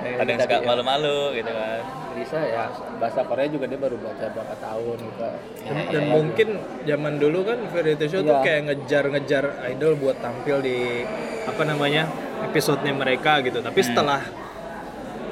Kadang 0.00 0.36
Tadi 0.36 0.44
suka 0.44 0.56
ya. 0.56 0.66
malu-malu 0.66 1.18
gitu 1.34 1.50
kan. 1.50 1.80
Lisa 2.10 2.40
ya 2.42 2.64
bahasa 2.98 3.20
Korea 3.22 3.46
juga 3.46 3.64
dia 3.64 3.78
baru 3.78 3.96
baca 3.96 4.26
berapa 4.26 4.54
tahun 4.56 4.96
gitu 4.98 5.24
dan, 5.62 5.76
dan 5.88 6.02
mungkin 6.10 6.48
zaman 6.82 7.14
dulu 7.16 7.38
kan 7.44 7.58
variety 7.70 8.06
show 8.06 8.20
tuh 8.20 8.34
Iya. 8.34 8.42
kayak 8.42 8.60
ngejar-ngejar 8.66 9.44
idol 9.70 9.94
buat 9.94 10.18
tampil 10.18 10.58
di 10.58 11.06
apa 11.46 11.62
namanya 11.62 12.10
episodenya 12.42 12.92
mereka 12.92 13.40
gitu 13.40 13.62
tapi 13.62 13.80
setelah 13.80 14.20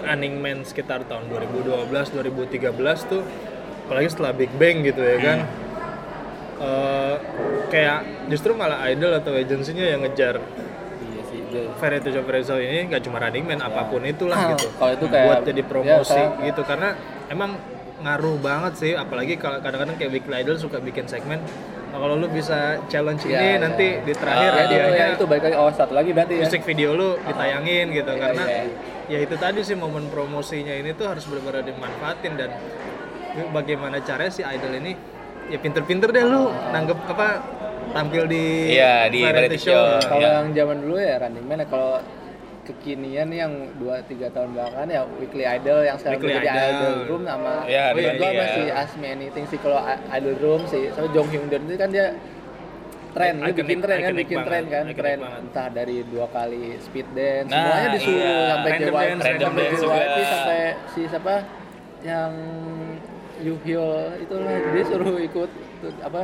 Running 0.00 0.38
Man 0.38 0.62
sekitar 0.62 1.02
tahun 1.02 1.26
2012 1.28 1.90
2013 1.90 2.70
tuh 3.04 3.26
apalagi 3.84 4.08
setelah 4.08 4.32
Big 4.32 4.52
Bang 4.54 4.80
gitu 4.80 5.02
ya 5.02 5.18
kan 5.18 5.38
eh, 6.58 7.14
kayak 7.68 7.98
justru 8.26 8.54
malah 8.54 8.86
idol 8.86 9.12
atau 9.12 9.34
agensinya 9.34 9.82
yang 9.82 10.00
ngejar 10.00 10.38
iya. 11.58 11.66
Dia- 11.66 11.76
variety 11.76 12.08
show 12.08 12.22
variety 12.22 12.46
show 12.46 12.58
ini 12.58 12.78
nggak 12.86 13.02
cuma 13.02 13.18
Running 13.18 13.44
Man 13.44 13.58
apa 13.58 13.82
pun 13.84 14.00
itulah 14.02 14.36
Ah, 14.36 14.48
gitu. 14.52 14.66
kalau 14.72 14.92
itu 14.94 15.06
kayak- 15.06 15.26
buat 15.26 15.40
jadi 15.44 15.62
promosi 15.62 16.14
ya, 16.14 16.46
gitu 16.46 16.62
karena 16.62 16.88
emang 17.28 17.50
ngaruh 17.98 18.38
banget 18.38 18.72
sih. 18.76 18.92
Apalagi 18.94 19.34
kalau 19.34 19.58
kadang-kadang 19.58 19.94
kayak 19.94 20.12
Weekly 20.12 20.36
Idol 20.38 20.54
suka 20.54 20.78
bikin 20.78 21.04
segmen 21.04 21.42
"Nah, 21.88 21.98
kalau 21.98 22.14
lu 22.14 22.28
bisa 22.28 22.78
challenge 22.86 23.24
Ya, 23.24 23.34
ini 23.34 23.48
ya. 23.48 23.56
nanti 23.58 23.86
di 23.98 24.12
terakhir 24.12 24.50
Ah, 24.52 24.64
ya, 24.68 24.84
ya, 24.86 25.06
itu 25.12 25.24
baik 25.24 25.42
lagi. 25.42 25.56
Oh 25.56 25.66
satu 25.68 25.92
lagi 25.92 26.12
berarti 26.12 26.34
ya. 26.36 26.46
Musik 26.46 26.62
video 26.62 26.92
lu 26.92 27.16
ditayangin 27.18 27.90
gitu 27.90 28.12
Iya, 28.12 28.20
karena 28.20 28.44
iya. 28.44 28.62
ya 29.08 29.18
itu 29.18 29.34
tadi 29.34 29.60
sih 29.64 29.74
momen 29.74 30.06
promosinya 30.06 30.70
ini 30.70 30.92
tuh 30.92 31.08
harus 31.08 31.24
benar-benar 31.24 31.64
dimanfaatin. 31.64 32.32
Dan 32.36 32.50
bagaimana 33.50 33.98
caranya 33.98 34.28
si 34.28 34.42
idol 34.42 34.72
ini 34.74 34.92
ya 35.48 35.56
pinter-pinter 35.56 36.10
deh 36.10 36.22
lu 36.22 36.52
nanggep 36.68 36.98
apa 37.08 37.28
tampil 37.90 38.22
di 38.24 38.44
Iya, 38.70 39.08
di 39.08 39.20
variety 39.22 39.58
show. 39.58 39.98
kalau 40.00 40.20
Iya. 40.20 40.30
yang 40.38 40.48
zaman 40.52 40.76
dulu 40.80 40.96
ya 40.96 41.14
Running 41.18 41.44
Man 41.44 41.58
ya, 41.58 41.66
kalau 41.66 41.92
kekinian 42.62 43.28
yang 43.30 43.52
2-3 43.76 44.04
tahun 44.28 44.52
belakangan 44.52 44.88
ya 44.88 45.00
Weekly 45.14 45.44
Idol 45.46 45.78
yang 45.82 45.96
sekarang 45.96 46.20
Weekly 46.20 46.36
jadi 46.36 46.48
Idol. 46.48 46.68
Idol 46.68 46.94
Room 47.06 47.22
sama 47.24 47.48
Ya, 47.48 47.56
oh 47.56 47.66
iya, 47.66 47.84
dibanding 47.90 48.18
gua 48.18 48.28
ya. 48.28 48.40
masih 48.42 48.64
Ask 48.70 48.92
Me 48.94 49.08
Anything 49.08 49.44
sih 49.46 49.58
kalau 49.58 49.78
Idol 50.10 50.36
Room 50.36 50.62
sih 50.64 50.82
sama 50.90 51.08
Jong 51.08 51.28
Hyun 51.28 51.46
Don 51.46 51.62
itu 51.64 51.76
kan 51.76 51.88
dia 51.88 52.06
tren, 53.08 53.34
dia 53.34 53.44
Iconic- 53.46 53.56
bikin 53.58 53.78
tren 53.80 53.98
kan, 53.98 54.12
bikin 54.14 54.36
banget, 54.38 54.46
tren 54.46 54.64
kan, 54.68 54.84
tren 54.94 55.18
banget. 55.18 55.40
entah 55.42 55.66
dari 55.70 55.96
dua 56.04 56.26
kali 56.28 56.64
speed 56.78 57.08
dance, 57.10 57.48
Nah, 57.48 57.56
semuanya 57.58 57.88
disuruh 57.90 58.20
iya. 58.20 58.36
sampai 58.52 58.70
random 58.70 58.92
sampai 59.18 59.32
dance 59.32 59.80
JYP, 59.80 59.80
juga. 59.80 60.24
sampai 60.28 60.60
si 60.86 61.00
siapa 61.08 61.34
yang 62.00 62.32
Yuhyo 63.38 63.86
itu 64.18 64.34
lah 64.36 64.54
dia 64.68 64.84
suruh 64.84 65.16
ikut 65.16 65.50
apa 66.00 66.22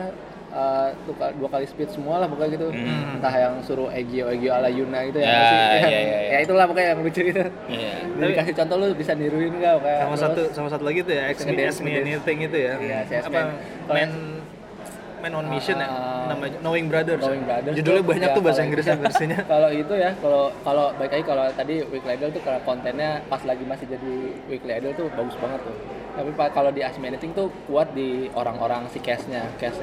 eh, 0.55 0.89
tuh 1.03 1.15
ka- 1.15 1.35
dua 1.35 1.49
kali 1.49 1.65
speed 1.65 1.91
semua 1.91 2.17
lah 2.17 2.27
pokoknya 2.27 2.51
gitu. 2.53 2.67
Hmm. 2.69 3.17
entah 3.17 3.35
yang 3.35 3.55
suruh 3.61 3.91
Egyo 3.91 4.29
Egyo 4.29 4.51
ala 4.51 4.69
Yuna 4.69 4.99
gitu 5.05 5.19
ya, 5.19 5.27
Ya, 5.27 5.35
iya, 5.35 5.43
yang- 5.43 5.91
iya, 5.91 6.01
iya. 6.01 6.19
ya 6.31 6.39
itulah 6.41 6.65
pokoknya 6.65 6.89
yang 6.89 7.01
lucu 7.01 7.21
itu. 7.25 7.45
Iya. 7.67 7.95
jadi 8.15 8.33
kasih 8.35 8.55
contoh 8.57 8.77
lu 8.77 8.87
bisa 8.93 9.13
niruin 9.13 9.53
nggak 9.53 9.75
kayak 9.77 10.01
sama 10.01 10.17
satu 10.17 10.43
sama 10.51 10.69
satu 10.69 10.85
lagi 10.85 11.01
tuh 11.03 11.13
ya 11.13 11.23
X 11.29 11.39
Me, 11.41 11.51
Ngedance, 11.51 11.69
Ask 11.69 11.79
Me 11.79 11.89
ngedance. 11.91 12.07
Anything 12.07 12.39
itu 12.41 12.57
ya. 12.59 12.73
Iya, 12.77 12.99
si 13.05 13.15
apa? 13.17 13.31
Me. 13.31 13.43
Man 13.91 14.11
Man 15.19 15.33
on 15.35 15.49
Mission 15.49 15.81
ya? 15.81 15.89
Ah, 15.89 16.29
namanya 16.29 16.61
Knowing 16.61 16.87
Brothers. 16.87 17.17
Knowing 17.19 17.43
Brothers 17.43 17.75
judulnya 17.75 17.97
tuh, 17.99 18.07
banyak 18.07 18.29
ya, 18.29 18.37
tuh 18.37 18.43
bahasa 18.45 18.61
Inggrisnya 18.63 18.97
versinya. 19.01 19.39
Kalau 19.49 19.71
itu 19.73 19.95
ya 19.97 20.11
kalau 20.15 20.53
kalau 20.61 20.93
baik 20.95 21.11
lagi 21.11 21.25
kalau 21.25 21.45
tadi 21.51 21.75
Weekly 21.83 22.13
Idol 22.15 22.29
tuh 22.31 22.43
kalau 22.45 22.61
kontennya 22.63 23.25
pas 23.25 23.41
lagi 23.41 23.65
masih 23.65 23.89
jadi 23.89 24.15
Weekly 24.47 24.73
Idol 24.75 24.93
tuh 24.95 25.07
bagus 25.11 25.33
banget 25.35 25.65
tuh 25.65 25.77
tapi 26.15 26.31
pak 26.33 26.49
kalau 26.51 26.71
di 26.71 26.81
Ask 26.81 26.97
Me 26.97 27.09
Anything 27.09 27.31
tuh 27.31 27.51
kuat 27.65 27.91
di 27.91 28.09
orang-orang 28.33 28.87
si 28.89 28.99
cast-nya 28.99 29.51
cast 29.57 29.83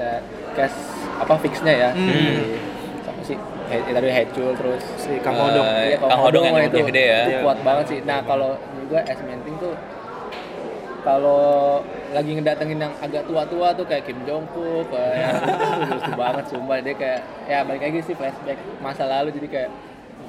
cast 0.53 0.77
apa 1.17 1.35
fixnya 1.37 1.73
ya 1.73 1.89
Hmm. 1.91 2.07
Di- 2.07 2.59
sama 3.01 3.21
si 3.21 3.33
he, 3.67 3.77
tadi 3.83 4.07
Hechul 4.09 4.53
terus 4.53 4.83
si 4.95 5.17
Kang 5.19 5.33
Hodong 5.33 5.65
Eh, 5.65 5.87
Iya, 5.87 5.97
kalau 5.97 6.09
Kang 6.09 6.21
Hodong 6.21 6.43
yang 6.45 6.55
rambutnya 6.55 6.83
gede 6.85 7.03
ya. 7.03 7.19
itu 7.19 7.31
Iya. 7.31 7.41
kuat 7.41 7.57
banget 7.61 7.85
sih. 7.87 7.99
Nah 8.03 8.19
kalau 8.21 8.49
juga 8.77 8.97
Ask 9.03 9.21
Me 9.21 9.33
Anything 9.33 9.57
tuh 9.57 9.73
kalau 11.01 11.81
lagi 12.11 12.31
ngedatengin 12.31 12.77
yang 12.79 12.93
agak 12.95 13.25
tua-tua 13.25 13.73
tuh 13.73 13.83
kayak 13.83 14.05
Kim 14.05 14.21
Jong 14.21 14.45
Kook, 14.53 14.85
kayak 14.87 15.33
itu 15.81 15.89
lucu 15.89 16.11
banget 16.13 16.45
sumpah 16.45 16.77
dia 16.79 16.93
kayak 16.93 17.19
ya 17.45 17.59
balik 17.63 17.81
lagi 17.81 17.99
sih 18.03 18.13
flashback 18.13 18.59
masa 18.79 19.09
lalu 19.09 19.33
jadi 19.33 19.47
kayak 19.49 19.69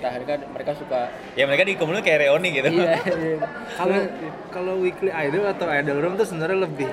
mereka 0.05 0.35
mereka 0.45 0.73
suka 0.75 1.01
Ya 1.33 1.45
mereka 1.45 1.63
di 1.63 1.75
komunitas 1.75 2.03
kayak 2.03 2.19
reoni 2.23 2.49
gitu. 2.51 2.69
iya, 2.69 2.99
iya. 2.99 3.37
kalau 3.79 3.99
kalau 4.49 4.75
Weekly 4.77 5.09
Idol 5.11 5.45
atau 5.47 5.67
Idol 5.67 5.99
Room 5.99 6.15
tuh 6.15 6.25
sebenarnya 6.25 6.59
lebih 6.61 6.91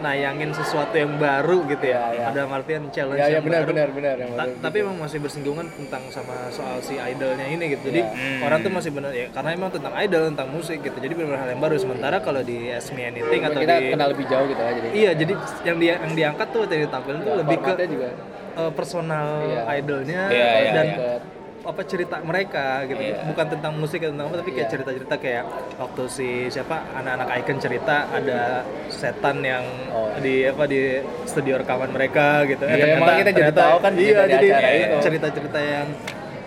nayangin 0.00 0.50
sesuatu 0.50 0.90
yang 0.92 1.14
baru 1.14 1.62
gitu 1.68 1.86
ya, 1.86 2.10
Iya, 2.10 2.26
iya. 2.26 2.26
ada 2.34 2.50
artian 2.50 2.90
challenge 2.90 3.16
ya 3.16 3.26
ya 3.28 3.34
yang 3.38 3.44
benar 3.44 3.62
baru. 3.62 3.70
benar 3.70 3.88
benar 3.92 4.14
yang 4.18 4.30
Ta- 4.34 4.50
tapi 4.60 4.76
gitu. 4.76 4.84
emang 4.84 4.96
masih 4.98 5.18
bersinggungan 5.20 5.66
tentang 5.70 6.02
sama 6.10 6.34
soal 6.50 6.82
si 6.82 6.98
idolnya 6.98 7.46
ini 7.46 7.64
gitu. 7.70 7.86
Jadi 7.86 8.02
Iya. 8.02 8.10
Hmm. 8.10 8.40
orang 8.42 8.58
tuh 8.60 8.72
masih 8.72 8.90
benar 8.90 9.12
ya 9.12 9.30
karena 9.30 9.50
emang 9.54 9.70
tentang 9.70 9.94
idol, 9.96 10.22
tentang 10.26 10.48
musik 10.50 10.78
gitu. 10.80 10.96
Jadi 10.96 11.12
benar 11.14 11.38
hal 11.38 11.48
yang 11.48 11.62
baru. 11.62 11.76
Sementara 11.78 12.18
kalau 12.18 12.42
di 12.42 12.66
Ask 12.68 12.90
Me 12.90 13.06
Anything 13.06 13.42
atau 13.42 13.58
kita 13.58 13.74
di 13.78 13.90
kenal 13.90 14.08
lebih 14.10 14.26
jauh 14.26 14.46
gitu 14.46 14.58
lah 14.58 14.72
jadi 14.72 14.88
Iya, 14.90 15.10
jadi 15.14 15.32
yang 15.62 15.76
dia 15.78 15.94
yang 15.96 16.12
diangkat 16.12 16.46
tuh 16.50 16.62
tadi 16.64 16.80
ditampilin 16.82 17.20
tuh 17.20 17.30
Ya, 17.30 17.38
lebih 17.38 17.56
ke 17.58 17.72
juga 17.86 18.08
eh, 18.52 18.70
personal 18.72 19.26
Iya. 19.44 19.62
idolnya 19.76 20.20
Iya, 20.28 20.50
iya, 20.58 20.72
dan 20.72 20.86
iya. 20.88 21.12
Apa 21.62 21.82
cerita 21.82 22.18
mereka 22.20 22.82
gitu. 22.84 22.98
Iya. 22.98 23.22
Bukan 23.24 23.46
tentang 23.48 23.72
musik 23.74 24.02
atau 24.02 24.10
tentang 24.10 24.26
apa 24.26 24.36
tapi 24.42 24.50
kayak 24.50 24.62
Iya. 24.62 24.72
cerita-cerita 24.72 25.14
kayak 25.16 25.44
waktu 25.78 26.02
si 26.10 26.28
siapa 26.48 26.76
anak-anak 26.92 27.28
icon 27.38 27.58
cerita 27.58 27.96
ada 28.08 28.40
setan 28.88 29.40
yang 29.40 29.62
Oh. 29.88 30.10
di 30.18 30.42
apa 30.44 30.66
di 30.66 30.98
studio 31.24 31.56
rekaman 31.56 31.90
mereka 31.90 32.42
gitu. 32.44 32.64
Iya, 32.64 32.74
ternyata- 32.74 32.98
emang 32.98 33.08
kita 33.14 33.30
jadi 33.30 33.38
ternyata- 33.48 33.62
tahu 33.64 33.76
kan 33.78 33.92
iya, 33.94 34.20
jadi 34.26 34.46
itu. 34.50 34.96
cerita-cerita 35.00 35.58
yang 35.58 35.88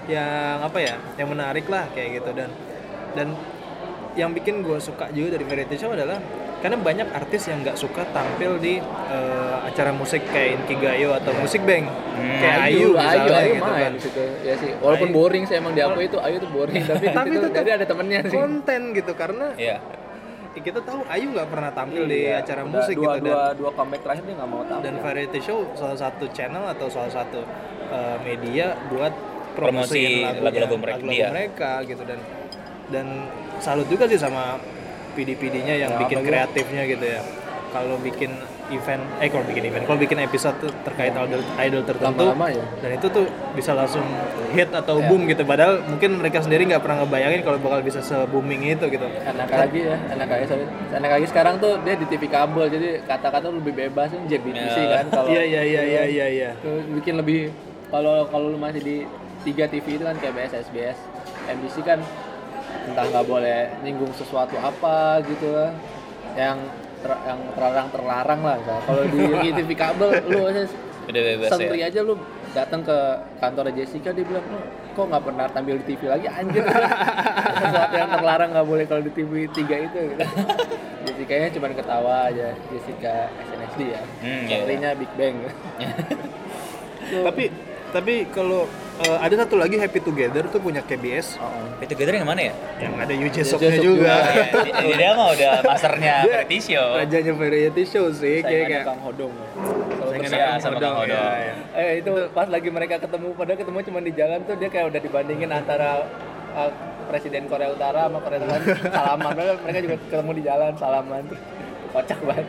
yang 0.06 0.58
apa 0.62 0.78
ya? 0.78 0.96
Yang 1.16 1.30
menarik 1.32 1.66
lah 1.66 1.86
kayak 1.90 2.10
gitu 2.20 2.30
dan 2.32 2.50
dan 3.16 3.28
yang 4.14 4.32
bikin 4.32 4.60
gue 4.62 4.78
suka 4.78 5.08
juga 5.10 5.36
dari 5.36 5.44
variety 5.44 5.76
show 5.76 5.92
adalah 5.92 6.20
karena 6.66 6.82
banyak 6.82 7.08
artis 7.12 7.46
yang 7.46 7.62
nggak 7.62 7.78
suka 7.78 8.02
tampil 8.10 8.58
di 8.58 8.82
eh, 8.82 9.56
acara 9.64 9.94
musik 9.94 10.26
kayak 10.26 10.58
Inkigayo 10.58 11.14
atau 11.14 11.30
Musik 11.36 11.62
Bank 11.62 11.86
Hmm. 12.16 12.40
kayak 12.40 12.58
Ayu, 12.66 12.90
Ayu, 12.90 12.96
Ayu, 12.96 12.96
misalnya 12.96 13.38
Ayu 13.38 13.54
gitu 13.54 13.68
main 13.68 13.78
kan. 13.78 13.92
di 13.92 14.02
situ. 14.02 14.24
Ya 14.42 14.54
sih. 14.56 14.72
Walaupun 14.78 15.08
Ayu. 15.08 15.16
boring 15.16 15.44
sih 15.44 15.56
emang 15.56 15.74
diakui 15.74 16.06
itu 16.06 16.18
Ayu 16.18 16.38
tuh 16.38 16.50
boring 16.50 16.82
tapi, 16.90 17.06
Tapi 17.08 17.30
itu 17.34 17.48
jadi 17.52 17.70
ada 17.76 17.86
temennya 17.86 18.20
sih. 18.24 18.34
konten 18.34 18.82
gitu 18.92 19.12
karena 19.14 19.48
Iya. 19.54 19.78
kita 20.56 20.80
tahu 20.80 21.04
Ayu 21.06 21.28
nggak 21.30 21.48
pernah 21.48 21.70
tampil 21.70 22.04
di 22.06 22.18
Iya, 22.24 22.40
acara 22.40 22.64
udah 22.64 22.72
musik 22.74 22.96
dua, 22.96 23.14
gitu 23.14 23.28
dua, 23.28 23.36
dan 23.44 23.60
dua 23.60 23.72
comeback 23.76 24.02
terakhir 24.02 24.24
dia 24.24 24.36
nggak 24.36 24.50
mau 24.50 24.64
tampil. 24.64 24.82
dan 24.82 24.94
variety 24.98 25.40
show 25.40 25.60
salah 25.74 25.98
satu 26.00 26.26
channel 26.32 26.64
atau 26.66 26.88
salah 26.88 27.12
satu 27.14 27.40
uh, 27.90 28.18
media 28.22 28.66
buat 28.88 29.14
Promosi 29.54 30.24
lagu-lagu 30.24 30.76
mereka- 30.76 30.98
lagu-lagu 30.98 31.12
dia. 31.12 31.28
mereka 31.30 31.72
gitu 31.84 32.04
dan 32.04 32.20
dan 32.88 33.06
salut 33.58 33.88
juga 33.88 34.04
sih 34.06 34.18
sama 34.18 34.56
PD-PD-nya 35.16 35.76
yang 35.78 35.92
Ya, 35.92 36.00
bikin 36.00 36.20
kreatifnya 36.22 36.84
gitu 36.86 37.06
ya 37.08 37.22
kalau 37.72 37.96
bikin 37.98 38.32
event 38.66 39.04
eh 39.20 39.28
kalau 39.28 39.44
bikin 39.44 39.64
event 39.64 39.84
kalau 39.84 40.00
bikin 40.00 40.18
episode 40.18 40.56
tuh 40.58 40.72
terkait 40.82 41.12
idol 41.12 41.28
idol 41.38 41.84
tertentu 41.84 42.24
Lama-lama 42.26 42.48
ya. 42.50 42.64
dan 42.80 42.92
itu 42.94 43.08
tuh 43.10 43.26
bisa 43.52 43.72
langsung 43.72 44.02
hit 44.50 44.72
atau 44.72 44.98
Ya. 44.98 45.06
boom 45.06 45.28
gitu 45.28 45.44
padahal 45.44 45.84
mungkin 45.84 46.18
mereka 46.18 46.40
sendiri 46.40 46.66
nggak 46.66 46.80
pernah 46.80 47.04
ngebayangin 47.04 47.44
kalau 47.44 47.60
bakal 47.60 47.80
bisa 47.80 48.00
se 48.00 48.16
booming 48.26 48.64
itu 48.66 48.86
gitu 48.88 49.06
Enak 49.06 49.50
lagi 49.50 49.80
ya, 49.84 49.96
enak 50.10 50.28
lagi 50.30 50.46
sorry. 50.48 50.66
Enak 50.90 51.12
lagi 51.12 51.26
sekarang 51.28 51.56
tuh 51.60 51.78
dia 51.80 51.94
di 51.94 52.06
TV 52.06 52.24
kabel 52.26 52.66
jadi 52.68 52.88
kata-kata 53.04 53.52
lebih 53.52 53.74
bebas 53.76 54.10
kan 54.10 54.24
JBTC 54.24 54.78
Ya. 54.78 54.88
kan 54.94 55.06
kalau 55.14 55.28
iya 55.30 55.44
iya 55.44 55.62
iya 55.62 56.04
iya 56.06 56.26
iya 56.32 56.50
Tuh, 56.58 56.80
bikin 56.96 57.20
lebih 57.20 57.52
kalau 57.88 58.24
kalau 58.26 58.50
lu 58.50 58.58
masih 58.58 58.80
di 58.80 58.96
tiga 59.44 59.68
TV 59.68 59.86
itu 59.94 60.04
kan 60.04 60.16
KBS, 60.16 60.58
SBS, 60.64 60.98
MBC 61.46 61.76
kan 61.84 62.00
entah 62.86 63.06
nggak 63.06 63.26
boleh 63.26 63.60
nyinggung 63.82 64.12
sesuatu 64.12 64.56
apa 64.58 65.20
gitu 65.24 65.48
lah 65.50 65.72
yang 66.36 66.58
ter- 67.00 67.22
yang 67.24 67.40
terlarang 67.54 67.88
terlarang 67.90 68.42
lah 68.42 68.58
kalau 68.84 69.04
di 69.06 69.20
TV 69.58 69.70
kabel 69.74 70.10
lu 70.26 70.42
sentri 71.46 71.80
ya. 71.80 71.88
aja 71.88 72.02
lu 72.02 72.18
datang 72.52 72.82
ke 72.82 72.98
kantor 73.38 73.70
Jessica 73.72 74.10
dia 74.10 74.24
bilang 74.24 74.42
"Lu 74.48 74.58
kok 74.92 75.06
nggak 75.06 75.24
pernah 75.24 75.46
tampil 75.46 75.76
di 75.78 75.94
TV 75.94 76.08
lagi 76.08 76.26
anjir 76.26 76.64
sesuatu 77.62 77.94
yang 77.94 78.10
terlarang 78.10 78.50
nggak 78.50 78.66
boleh 78.66 78.86
kalau 78.86 79.04
di 79.04 79.12
TV 79.12 79.46
3 79.46 79.60
itu 79.86 80.00
gitu. 80.08 80.24
Jessica 81.06 81.34
nya 81.36 81.50
cuma 81.52 81.68
ketawa 81.70 82.16
aja 82.26 82.48
Jessica 82.68 83.30
SNSD 83.44 83.82
ya 83.88 84.02
Hmm, 84.18 84.42
iya. 84.42 84.56
sentrinya 84.58 84.90
Big 84.96 85.12
Bang 85.14 85.36
tapi 87.28 87.44
tapi 87.92 88.14
kalau 88.28 88.66
uh, 88.98 89.18
ada 89.20 89.36
satu 89.38 89.56
lagi 89.56 89.76
Happy 89.76 90.00
Together 90.00 90.48
tuh 90.48 90.60
punya 90.60 90.80
KBS 90.80 91.36
Oh, 91.36 91.46
oh. 91.46 91.82
Itu 91.82 91.92
Together 91.92 92.16
yang 92.16 92.26
mana 92.26 92.42
ya? 92.48 92.54
yang 92.80 92.94
ada 92.96 93.12
Jae-suknya 93.12 93.72
Suk 93.76 93.84
juga. 93.84 93.84
juga. 93.84 94.14
Iya. 94.32 94.44
Dia- 94.82 94.98
dia 94.98 95.10
mah 95.12 95.28
udah 95.32 95.54
masternya 95.62 96.16
variety 96.26 96.58
show. 96.62 96.88
Rajanya 96.94 97.34
variety 97.34 97.84
show 97.84 98.06
sih 98.10 98.40
kayak 98.40 98.46
Saingannya 98.46 98.70
kayak 98.72 98.86
Kang 98.86 99.02
Hodong. 99.02 99.34
Iya, 100.16 100.28
Kang 100.48 100.60
sama 100.60 100.76
Hodong, 100.76 100.94
Kang 100.96 100.96
Hodong. 101.04 101.20
iya, 101.20 101.44
iya. 101.44 101.54
eh 101.76 101.92
itu 102.00 102.12
pas 102.32 102.48
lagi 102.48 102.70
mereka 102.70 102.96
ketemu 102.98 103.28
padahal 103.34 103.60
ketemu 103.60 103.78
cuma 103.84 104.00
di 104.00 104.12
jalan 104.12 104.40
tuh 104.44 104.56
dia 104.56 104.70
kayak 104.70 104.86
udah 104.88 105.02
dibandingin 105.04 105.50
antara 105.50 105.90
uh, 106.54 106.72
presiden 107.06 107.46
Korea 107.46 107.70
Utara 107.70 108.08
sama 108.08 108.20
Korea 108.20 108.40
Selatan 108.42 108.64
salaman 108.96 109.34
mereka 109.62 109.80
juga 109.82 109.96
ketemu 110.02 110.32
di 110.32 110.44
jalan 110.44 110.72
salaman 110.76 111.24
kocak 111.92 112.20
banget. 112.22 112.48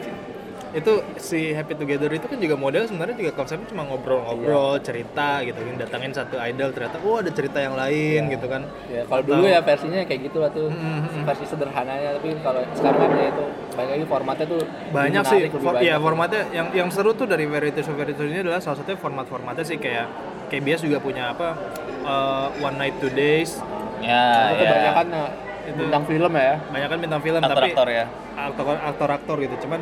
Itu 0.77 0.93
si 1.17 1.51
Happy 1.51 1.73
Together 1.73 2.13
itu 2.13 2.27
kan 2.27 2.37
juga 2.37 2.53
model 2.55 2.85
sebenarnya 2.85 3.17
juga 3.17 3.33
konsepnya 3.33 3.65
cuma 3.67 3.83
ngobrol-ngobrol 3.85 4.77
cerita 4.79 5.41
gitu 5.41 5.57
kan 5.57 5.75
datangin 5.79 6.13
satu 6.13 6.37
idol 6.39 6.69
ternyata 6.69 7.01
oh 7.01 7.17
ada 7.17 7.31
cerita 7.31 7.59
yang 7.59 7.73
lain 7.73 8.29
gitu 8.29 8.45
kan 8.45 8.61
Ya, 8.87 9.03
kalau 9.03 9.23
dulu 9.23 9.45
ya 9.47 9.59
versinya 9.59 10.05
kayak 10.05 10.21
gitu 10.23 10.39
lah 10.39 10.51
tuh 10.51 10.69
Mm-hmm. 10.69 11.25
versi 11.25 11.45
sederhananya 11.47 12.09
tapi 12.15 12.29
kalau 12.39 12.61
sekarang 12.71 13.01
kan 13.01 13.11
ya 13.11 13.27
itu 13.29 13.45
balik 13.73 13.91
lagi 13.91 14.05
formatnya 14.07 14.47
tuh 14.47 14.61
banyak 14.91 15.23
sih 15.25 15.41
for, 15.49 15.61
banyak. 15.73 15.81
ya 15.83 15.95
formatnya 15.97 16.43
yang 16.51 16.67
yang 16.75 16.89
seru 16.89 17.11
tuh 17.11 17.25
dari 17.25 17.45
variety 17.45 17.81
show 17.81 17.93
variety 17.93 18.19
show 18.19 18.29
ini 18.29 18.43
adalah 18.43 18.61
salah 18.61 18.77
satunya 18.77 18.97
format-formatnya 18.97 19.65
sih 19.65 19.77
kayak 19.77 20.07
KBS 20.47 20.83
juga 20.83 20.99
punya 20.99 21.33
apa 21.33 21.57
uh, 22.03 22.49
One 22.59 22.77
Night 22.77 22.97
Two 22.99 23.09
Days 23.09 23.57
Ya, 23.99 24.53
itu 24.53 24.61
ya. 24.61 24.69
kebanyakan 24.69 25.07
ya, 25.09 25.25
Itu. 25.65 25.79
bintang 25.81 26.05
film 26.05 26.33
ya 26.37 26.55
banyak 26.67 26.89
kan 26.91 26.99
bintang 27.01 27.23
film 27.23 27.41
tapi 27.41 27.49
Aktor-aktor 27.49 27.89
ya. 27.89 28.05
aktor 28.37 28.65
aktor-aktor 28.79 29.37
gitu 29.41 29.57
cuman 29.65 29.81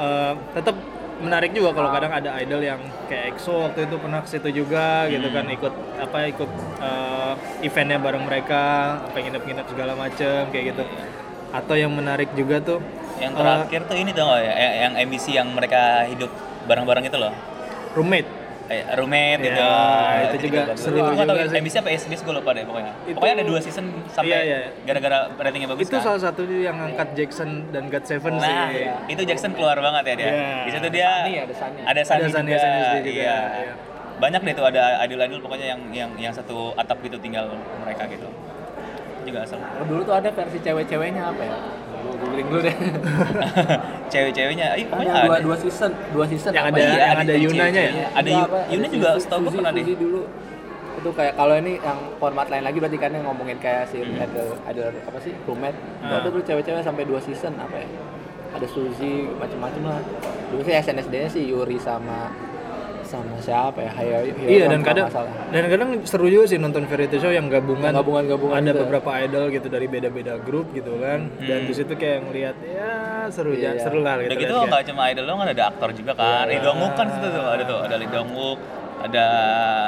eh, 0.00 0.32
tetap 0.56 0.76
menarik 1.20 1.52
juga 1.52 1.76
kalau 1.76 1.92
kadang 1.92 2.12
ada 2.16 2.32
idol 2.40 2.64
yang 2.64 2.80
kayak 3.04 3.36
EXO 3.36 3.68
waktu 3.68 3.84
itu 3.84 3.96
pernah 4.00 4.24
ke 4.24 4.28
situ 4.32 4.64
juga 4.64 5.04
gitu 5.12 5.28
kan 5.28 5.44
ikut 5.52 5.74
apa 6.00 6.18
ikut 6.32 6.50
eh, 6.80 7.32
eventnya 7.60 8.00
bareng 8.00 8.24
mereka 8.24 8.62
apa 9.04 9.16
nginep-nginep 9.20 9.66
segala 9.68 9.92
macem 9.94 10.48
kayak 10.48 10.72
gitu 10.72 10.82
atau 11.52 11.74
yang 11.76 11.92
menarik 11.92 12.32
juga 12.32 12.62
tuh 12.64 12.80
Yang 13.20 13.36
terakhir 13.36 13.80
tuh 13.84 13.96
ini 14.00 14.10
gak 14.16 14.40
ya? 14.40 14.52
Yang- 14.88 14.96
MBC 15.04 15.26
yang 15.36 15.48
mereka 15.52 16.08
hidup 16.08 16.32
bareng-bareng 16.64 17.04
itu 17.04 17.20
loh. 17.20 17.36
roommate 17.92 18.39
roommate 18.92 19.40
Ya, 19.40 19.46
gitu. 19.46 19.64
itu 20.30 20.36
juga 20.46 20.60
bagus. 20.64 20.78
seru 20.78 20.96
Gua 20.96 21.10
nggak 21.10 21.26
tahu 21.26 21.36
juga 21.36 21.48
sih. 21.48 21.58
MBC 21.58 21.74
apa 21.76 21.90
SBS 21.90 22.20
gue 22.20 22.34
lupa 22.34 22.50
deh 22.52 22.62
pokoknya. 22.62 22.92
Itu- 23.02 23.16
Pokoknya 23.16 23.34
ada 23.34 23.44
dua 23.44 23.58
season 23.58 23.84
sampai 24.08 24.30
Iya, 24.30 24.40
iya. 24.40 24.58
gara-gara 24.82 25.18
ratingnya 25.36 25.68
bagus 25.68 25.84
itu 25.84 25.92
kan. 25.92 26.02
salah 26.04 26.20
satu 26.20 26.40
yang 26.44 26.76
ngangkat 26.76 27.08
Jackson 27.12 27.50
dan 27.68 27.82
God 27.86 28.04
Seven 28.04 28.32
Nah, 28.32 28.46
sih 28.70 28.86
itu 29.10 29.22
Jackson 29.24 29.50
keluar 29.52 29.76
banget 29.76 30.02
ya 30.04 30.14
dia. 30.16 30.26
Iya. 30.26 30.50
Di 30.62 30.70
situ 30.70 30.88
dia 30.88 31.08
Sunny, 31.20 31.34
ada 31.36 31.54
Sunny. 31.54 31.80
Ada 31.82 32.00
Sunny 32.04 32.20
Ada 32.20 32.28
Sunny 32.30 32.48
juga. 32.48 32.60
SNSD 32.60 32.98
juga, 33.02 33.10
Iya. 33.12 33.38
iya. 33.60 33.72
Banyak 34.16 34.40
deh 34.42 34.54
tuh 34.54 34.66
ada 34.66 34.82
idol-idol 35.00 35.40
pokoknya 35.40 35.66
yang 35.66 35.80
yang 35.90 36.10
yang 36.20 36.30
satu 36.30 36.70
atap 36.74 37.00
gitu 37.00 37.16
tinggal 37.16 37.50
mereka 37.80 38.04
gitu. 38.06 38.28
Itu 39.18 39.26
juga 39.26 39.42
asal. 39.42 39.58
Oh, 39.58 39.84
dulu 39.84 40.00
tuh 40.02 40.14
ada 40.14 40.28
versi 40.28 40.58
cewek-ceweknya 40.58 41.22
apa 41.26 41.42
ya 41.42 41.56
googling 42.30 42.46
dulu 42.46 42.60
deh 42.62 42.76
Cewek-ceweknya, 44.10 44.66
ih 44.74 44.86
pokoknya 44.86 45.12
ada 45.12 45.22
dua, 45.24 45.34
ada. 45.36 45.44
dua 45.44 45.56
season 45.56 45.90
dua 46.10 46.26
season 46.26 46.50
Yang 46.50 46.64
apa 46.64 46.70
ada- 46.72 46.82
ya? 46.82 46.94
yang 46.96 47.18
ada 47.20 47.34
Yunanya 47.36 47.80
ya? 47.80 47.92
Ada 48.12 48.30
Yuna 48.68 48.86
juga 48.88 49.08
setahu 49.16 49.38
gue 49.44 49.52
pernah 49.52 49.72
deh. 49.72 49.84
Dulu 49.86 50.20
itu 50.92 51.10
kayak 51.10 51.34
kalau 51.34 51.54
ini 51.56 51.72
yang 51.78 51.98
format 52.18 52.46
lain 52.46 52.60
lagi 52.60 52.76
berarti 52.76 52.98
kan 52.98 53.10
yang 53.10 53.24
ngomongin 53.24 53.56
kayak 53.56 53.88
si 53.88 54.02
ada 54.02 54.42
ada 54.62 54.84
apa 55.00 55.18
sih 55.18 55.32
roommate 55.42 55.72
itu 55.72 55.88
Hmm. 55.96 56.10
Ah. 56.10 56.18
ada 56.18 56.28
tuh 56.28 56.42
cewek-cewek 56.42 56.82
sampai 56.82 57.04
dua 57.04 57.16
season 57.18 57.56
apa 57.56 57.72
ya 57.74 57.88
ada 58.50 58.66
Suzy 58.66 59.30
macam-macam 59.32 59.82
lah 59.86 60.00
dulu 60.50 60.60
sih 60.60 60.74
SNSD 60.74 61.14
nya 61.16 61.30
sih 61.30 61.44
Yuri 61.46 61.78
sama 61.78 62.28
sama 63.10 63.34
siapa 63.36 63.82
ya 63.82 63.90
Hayo 63.90 64.18
Iya 64.38 64.64
dan 64.66 64.80
kadang 64.80 65.10
dan 65.50 65.64
kadang 65.66 65.90
seru 66.04 66.26
juga 66.26 66.46
sih 66.46 66.56
nonton 66.56 66.86
variety 66.86 67.18
show 67.18 67.28
yang 67.28 67.50
gabungan 67.50 67.90
Gabungan-gabungan 67.90 68.54
ada 68.56 68.70
gitu. 68.70 68.80
beberapa 68.80 69.10
idol 69.18 69.50
gitu 69.50 69.66
dari 69.66 69.86
beda-beda 69.86 70.38
grup 70.38 70.70
gitu 70.70 70.94
kan 70.96 71.26
dan 71.40 71.66
di 71.66 71.74
situ 71.74 71.90
kayak 71.92 72.22
ngelihat 72.24 72.56
ya 72.62 72.92
seru 73.28 73.50
Iya, 73.50 73.60
ya 73.60 73.70
iya. 73.74 73.82
seru 73.82 73.98
lah 73.98 74.14
gitu 74.16 74.30
Udah 74.30 74.38
gitu 74.38 74.54
kan, 74.54 74.66
nggak 74.70 74.82
cuma 74.86 75.02
idol 75.10 75.24
doang 75.26 75.40
kan 75.40 75.48
ada 75.50 75.64
aktor 75.66 75.90
juga 75.90 76.12
kan. 76.14 76.46
Lee 76.46 76.60
Dong 76.60 76.78
Wook 76.78 76.94
kan 76.94 77.06
situ 77.10 77.26
tuh 77.28 77.44
ada 77.44 77.62
tuh, 77.64 77.78
ada 77.80 77.94
Lee 77.96 78.08
Dong 78.08 78.30
Wook, 78.30 78.58
ada 79.00 79.26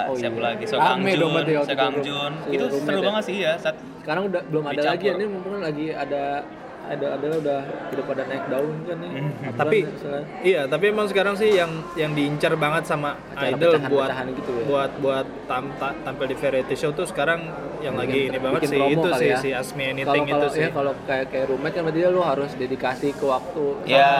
Oh, 0.03 0.17
siapa 0.17 0.35
iya. 0.35 0.47
lagi? 0.51 0.65
So 0.67 0.77
Kang 0.77 1.01
Jun, 1.01 1.31
berarti 1.31 1.53
waktu 1.55 1.69
So 1.69 1.75
Kang 1.75 1.95
itu. 1.95 2.03
Jun. 2.05 2.33
Itu 2.49 2.65
seru 2.75 2.99
ya. 2.99 3.05
banget 3.07 3.23
sih 3.23 3.37
ya. 3.39 3.53
Saat 3.57 3.77
sekarang 4.03 4.23
udah 4.27 4.41
belum 4.45 4.65
ada 4.67 4.83
lagi 4.85 5.05
ya 5.05 5.15
ini 5.15 5.27
mumpung 5.27 5.63
lagi 5.63 5.87
ada 5.95 6.43
ada 6.85 7.07
adalah 7.15 7.37
udah 7.39 7.61
udah 7.89 8.05
pada 8.05 8.23
naik 8.25 8.45
daun 8.47 8.75
kan 8.83 8.97
nih 8.99 9.11
Hmm. 9.13 9.55
tapi 9.55 9.79
Misalnya. 9.85 10.25
iya 10.43 10.61
tapi 10.65 10.85
emang 10.89 11.07
sekarang 11.07 11.35
sih 11.35 11.51
yang 11.53 11.71
yang 11.95 12.13
diincar 12.13 12.53
banget 12.55 12.85
sama 12.85 13.15
Acara 13.31 13.49
idol 13.51 13.73
buat 13.73 13.79
pecahan-pecahan 13.81 14.27
gitu 14.35 14.51
ya. 14.53 14.65
buat 14.67 14.91
buat 14.99 15.27
tam, 15.47 15.65
ta- 15.77 15.97
tampil 16.03 16.27
di 16.27 16.37
variety 16.37 16.75
show 16.75 16.91
tuh 16.91 17.05
sekarang 17.05 17.41
yang 17.79 17.95
lagi 17.95 18.29
ini 18.29 18.39
banget 18.39 18.61
bikin 18.61 18.71
sih 18.71 18.79
itu 18.93 19.09
sih 19.17 19.29
ya. 19.29 19.39
si 19.39 19.49
kalau 19.51 19.83
Anything 19.85 20.25
kalau 20.25 20.39
itu 20.39 20.49
sih 20.51 20.61
ya 20.61 20.71
kalau 20.71 20.93
kayak 21.05 21.27
kayak 21.29 21.47
roommate 21.49 21.75
kan 21.75 21.83
berarti 21.83 22.01
lu 22.09 22.23
harus 22.23 22.51
dedikasi 22.55 23.09
ke 23.13 23.25
waktu 23.25 23.65
Ya. 23.85 24.11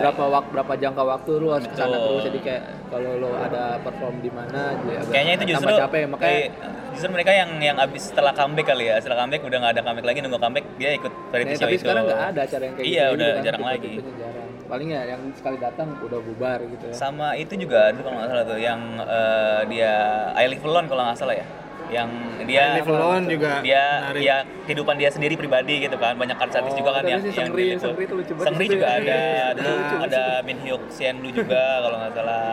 berapa 0.00 0.22
waktu 0.30 0.48
berapa 0.50 0.72
jangka 0.74 1.02
waktu 1.02 1.30
lu 1.36 1.48
harus 1.50 1.66
ke 1.66 1.74
sana 1.74 1.92
Betul. 1.92 2.06
terus 2.06 2.22
jadi 2.26 2.38
kayak 2.42 2.62
kalau 2.86 3.10
lo 3.18 3.30
ada 3.34 3.76
perform 3.78 4.14
di 4.18 4.30
mana 4.30 4.60
agak 4.74 5.10
kayaknya 5.10 5.32
itu 5.34 5.44
justru 5.50 5.70
capek 5.74 6.02
makanya 6.06 6.30
kayak- 6.46 6.52
justru 6.88 7.10
mereka 7.10 7.28
yang 7.30 7.50
yang 7.60 7.76
abis 7.76 8.08
setelah 8.08 8.32
comeback 8.32 8.66
kali 8.66 8.88
ya. 8.88 8.96
Setelah 8.96 9.20
comeback 9.20 9.44
udah 9.44 9.58
nggak 9.58 9.72
ada 9.74 9.82
comeback 9.84 10.06
lagi 10.06 10.18
nunggu 10.18 10.40
comeback 10.40 10.64
dia 10.76 10.90
ikut 10.94 11.12
variety 11.28 11.52
Nah, 11.52 11.60
show 11.60 11.68
itu. 11.68 11.76
Sekarang 11.98 12.04
nggak 12.06 12.28
ada 12.28 12.40
acara 12.42 12.62
yang 12.62 12.74
kayak 12.74 12.86
Iya, 12.86 13.04
gitu 13.04 13.14
udah 13.14 13.28
kan, 13.28 13.42
jarang 13.42 13.64
lagi. 13.64 13.88
tipe-tipenya 13.88 14.18
jarang. 14.20 14.48
paling 14.66 14.88
ya 14.90 15.02
yang 15.06 15.22
sekali 15.32 15.56
datang 15.56 15.88
udah 15.96 16.20
bubar 16.20 16.58
gitu 16.66 16.84
ya 16.84 16.92
Sama 16.92 17.28
itu 17.34 17.54
juga 17.54 17.78
ada 17.86 18.00
kalau 18.00 18.16
nggak 18.16 18.28
salah 18.28 18.44
tuh 18.44 18.58
yang 18.58 18.80
eh, 18.98 19.60
dia 19.66 19.92
I 20.34 20.44
Live 20.46 20.62
Alone 20.62 20.86
kalau 20.86 21.02
nggak 21.04 21.16
salah 21.16 21.34
ya. 21.34 21.46
Yang 21.86 22.10
dia 22.44 22.62
Alone 22.82 23.24
juga 23.30 23.62
dia 23.62 23.82
menarik. 24.02 24.20
ya 24.20 24.36
kehidupan 24.66 24.94
dia 24.96 25.06
sendiri 25.08 25.34
pribadi 25.34 25.74
gitu 25.80 25.94
kan 25.94 26.14
banyak 26.14 26.34
artis 26.34 26.58
Oh, 26.58 26.74
juga 26.74 26.90
kan 26.92 27.02
yang 27.06 27.22
sih 27.22 27.30
yang 27.30 27.46
Seungri, 27.46 27.62
diliput. 27.64 27.82
Seungri 27.84 28.04
tuh 28.04 28.16
lucu 28.18 28.32
banget 28.34 28.46
Seungri 28.48 28.64
itu 28.64 28.74
juga 28.74 28.86
ya. 28.86 28.96
ada 28.96 29.06
Iya, 29.22 29.44
ada 29.46 29.70
ada 30.02 30.22
Min 30.42 30.58
Hyuk 30.58 30.82
Sian 30.90 31.22
Lu 31.22 31.30
juga 31.30 31.62
kalau 31.78 31.96
nggak 31.96 32.12
salah 32.12 32.46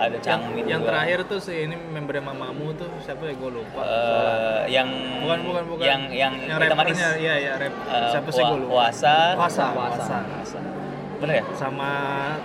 ada 0.00 0.16
yang, 0.16 0.42
yang 0.64 0.80
juga. 0.80 0.88
terakhir 0.88 1.18
tuh 1.28 1.38
si 1.44 1.52
ini 1.60 1.76
membernya 1.76 2.24
Mamamu 2.24 2.72
tuh 2.72 2.88
siapa 3.04 3.28
ya? 3.28 3.34
Gue 3.36 3.50
lupa. 3.52 3.80
Eh, 3.84 4.60
yang 4.72 4.88
bukan 5.20 5.38
bukan 5.44 5.64
bukan. 5.68 5.84
yang 5.84 6.02
yang, 6.08 6.32
yang 6.40 6.56
hitam 6.56 6.78
manis. 6.80 6.96
iya 7.20 7.34
iya 7.36 7.52
rap 7.60 7.74
Eh, 7.74 8.08
siapa 8.08 8.28
sih? 8.32 8.40
Gue 8.40 8.58
lupa. 8.64 8.88
Wasa. 8.88 9.16
Wasa. 9.36 9.66
Wasa 9.76 10.18
bener 11.20 11.44
ya? 11.44 11.44
Sama 11.52 11.90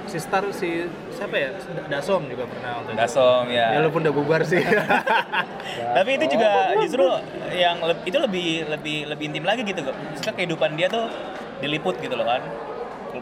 si 0.04 0.20
Star 0.20 0.44
si 0.52 0.84
siapa 1.08 1.36
ya? 1.40 1.56
Dasom 1.88 2.28
juga 2.28 2.44
pernah 2.44 2.84
waktu 2.84 2.92
itu. 2.92 3.00
Dasom 3.00 3.44
ya. 3.48 3.72
Ya 3.72 3.78
walaupun 3.80 4.04
udah 4.04 4.14
bubar 4.14 4.42
sih. 4.44 4.60
Tapi 5.96 6.10
itu 6.20 6.26
juga 6.36 6.76
justru 6.84 7.08
yang 7.56 7.80
le- 7.80 8.04
itu 8.04 8.18
lebih 8.20 8.68
lebih 8.68 8.98
lebih 9.08 9.26
intim 9.32 9.48
lagi 9.48 9.64
gitu 9.64 9.80
kok. 9.80 9.96
Maksudnya 9.96 10.34
kehidupan 10.36 10.76
dia 10.76 10.92
tuh 10.92 11.08
diliput 11.64 11.96
gitu 12.04 12.20
loh 12.20 12.28
kan 12.28 12.44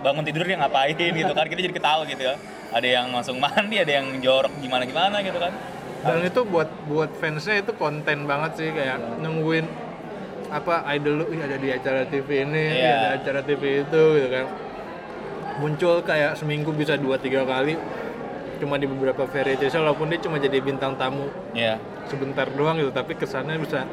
bangun 0.03 0.23
tidur 0.27 0.43
dia 0.43 0.59
ngapain 0.59 0.93
gitu 0.93 1.31
kan 1.31 1.47
kita 1.47 1.61
jadi 1.63 1.75
ketawa 1.75 2.03
gitu 2.05 2.21
ya 2.21 2.35
ada 2.69 2.87
yang 2.87 3.07
langsung 3.09 3.39
mandi 3.39 3.79
ada 3.79 4.03
yang 4.03 4.19
jorok 4.19 4.51
gimana 4.59 4.83
gimana 4.83 5.23
gitu 5.23 5.39
kan 5.39 5.53
dan 6.03 6.19
itu 6.19 6.43
buat 6.43 6.67
buat 6.85 7.15
fansnya 7.15 7.63
itu 7.63 7.71
konten 7.73 8.27
banget 8.27 8.51
sih 8.59 8.69
kayak 8.69 8.99
nungguin 9.23 9.63
apa 10.51 10.83
idol 10.93 11.23
lu 11.23 11.25
"Ih, 11.31 11.41
ada 11.41 11.57
di 11.57 11.73
acara 11.73 12.05
TV 12.05 12.45
ini, 12.45 12.77
Iya. 12.77 12.93
ada 12.93 13.07
acara 13.17 13.41
TV 13.41 13.81
itu 13.81 14.01
gitu 14.21 14.29
kan. 14.29 14.45
Muncul 15.57 16.01
kayak 16.01 16.37
seminggu 16.37 16.69
bisa 16.69 16.93
dua 16.93 17.17
tiga 17.17 17.41
kali 17.41 17.73
cuma 18.61 18.77
di 18.77 18.85
beberapa 18.85 19.25
variety 19.25 19.65
show 19.67 19.81
walaupun 19.81 20.07
dia 20.07 20.19
cuma 20.19 20.37
jadi 20.37 20.61
bintang 20.61 20.93
tamu 20.93 21.25
Iya. 21.51 21.81
sebentar 22.05 22.45
doang 22.47 22.77
gitu 22.77 22.91
tapi 22.91 23.13
kesannya 23.13 23.57
bisa 23.57 23.83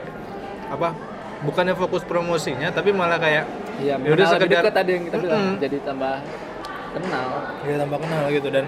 apa 0.69 0.93
bukannya 1.41 1.73
fokus 1.75 2.05
promosinya 2.05 2.69
tapi 2.71 2.93
malah 2.93 3.17
kayak 3.17 3.49
Iya, 3.81 3.95
Ya 3.97 4.11
udah 4.11 4.27
sekedar- 4.29 4.61
dekat 4.61 4.75
tadi 4.75 4.91
yang 4.93 5.05
kita 5.07 5.17
bilang, 5.19 5.41
Mm-mm. 5.43 5.57
jadi 5.59 5.77
tambah 5.81 6.15
kenal. 6.91 7.29
ya 7.63 7.75
tambah 7.79 7.99
kenal 7.99 8.25
gitu 8.29 8.49
dan 8.49 8.65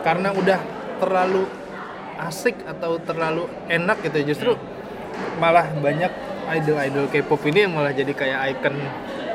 karena 0.00 0.28
udah 0.32 0.58
terlalu 0.96 1.42
asik 2.18 2.56
atau 2.64 2.96
terlalu 2.98 3.44
enak 3.68 3.98
gitu 4.00 4.18
justru 4.26 4.50
malah 5.36 5.66
banyak 5.76 6.08
idol-idol 6.50 7.04
K-pop 7.06 7.42
ini 7.44 7.58
yang 7.60 7.72
malah 7.72 7.90
jadi 7.90 8.10
kayak 8.10 8.38
icon 8.50 8.74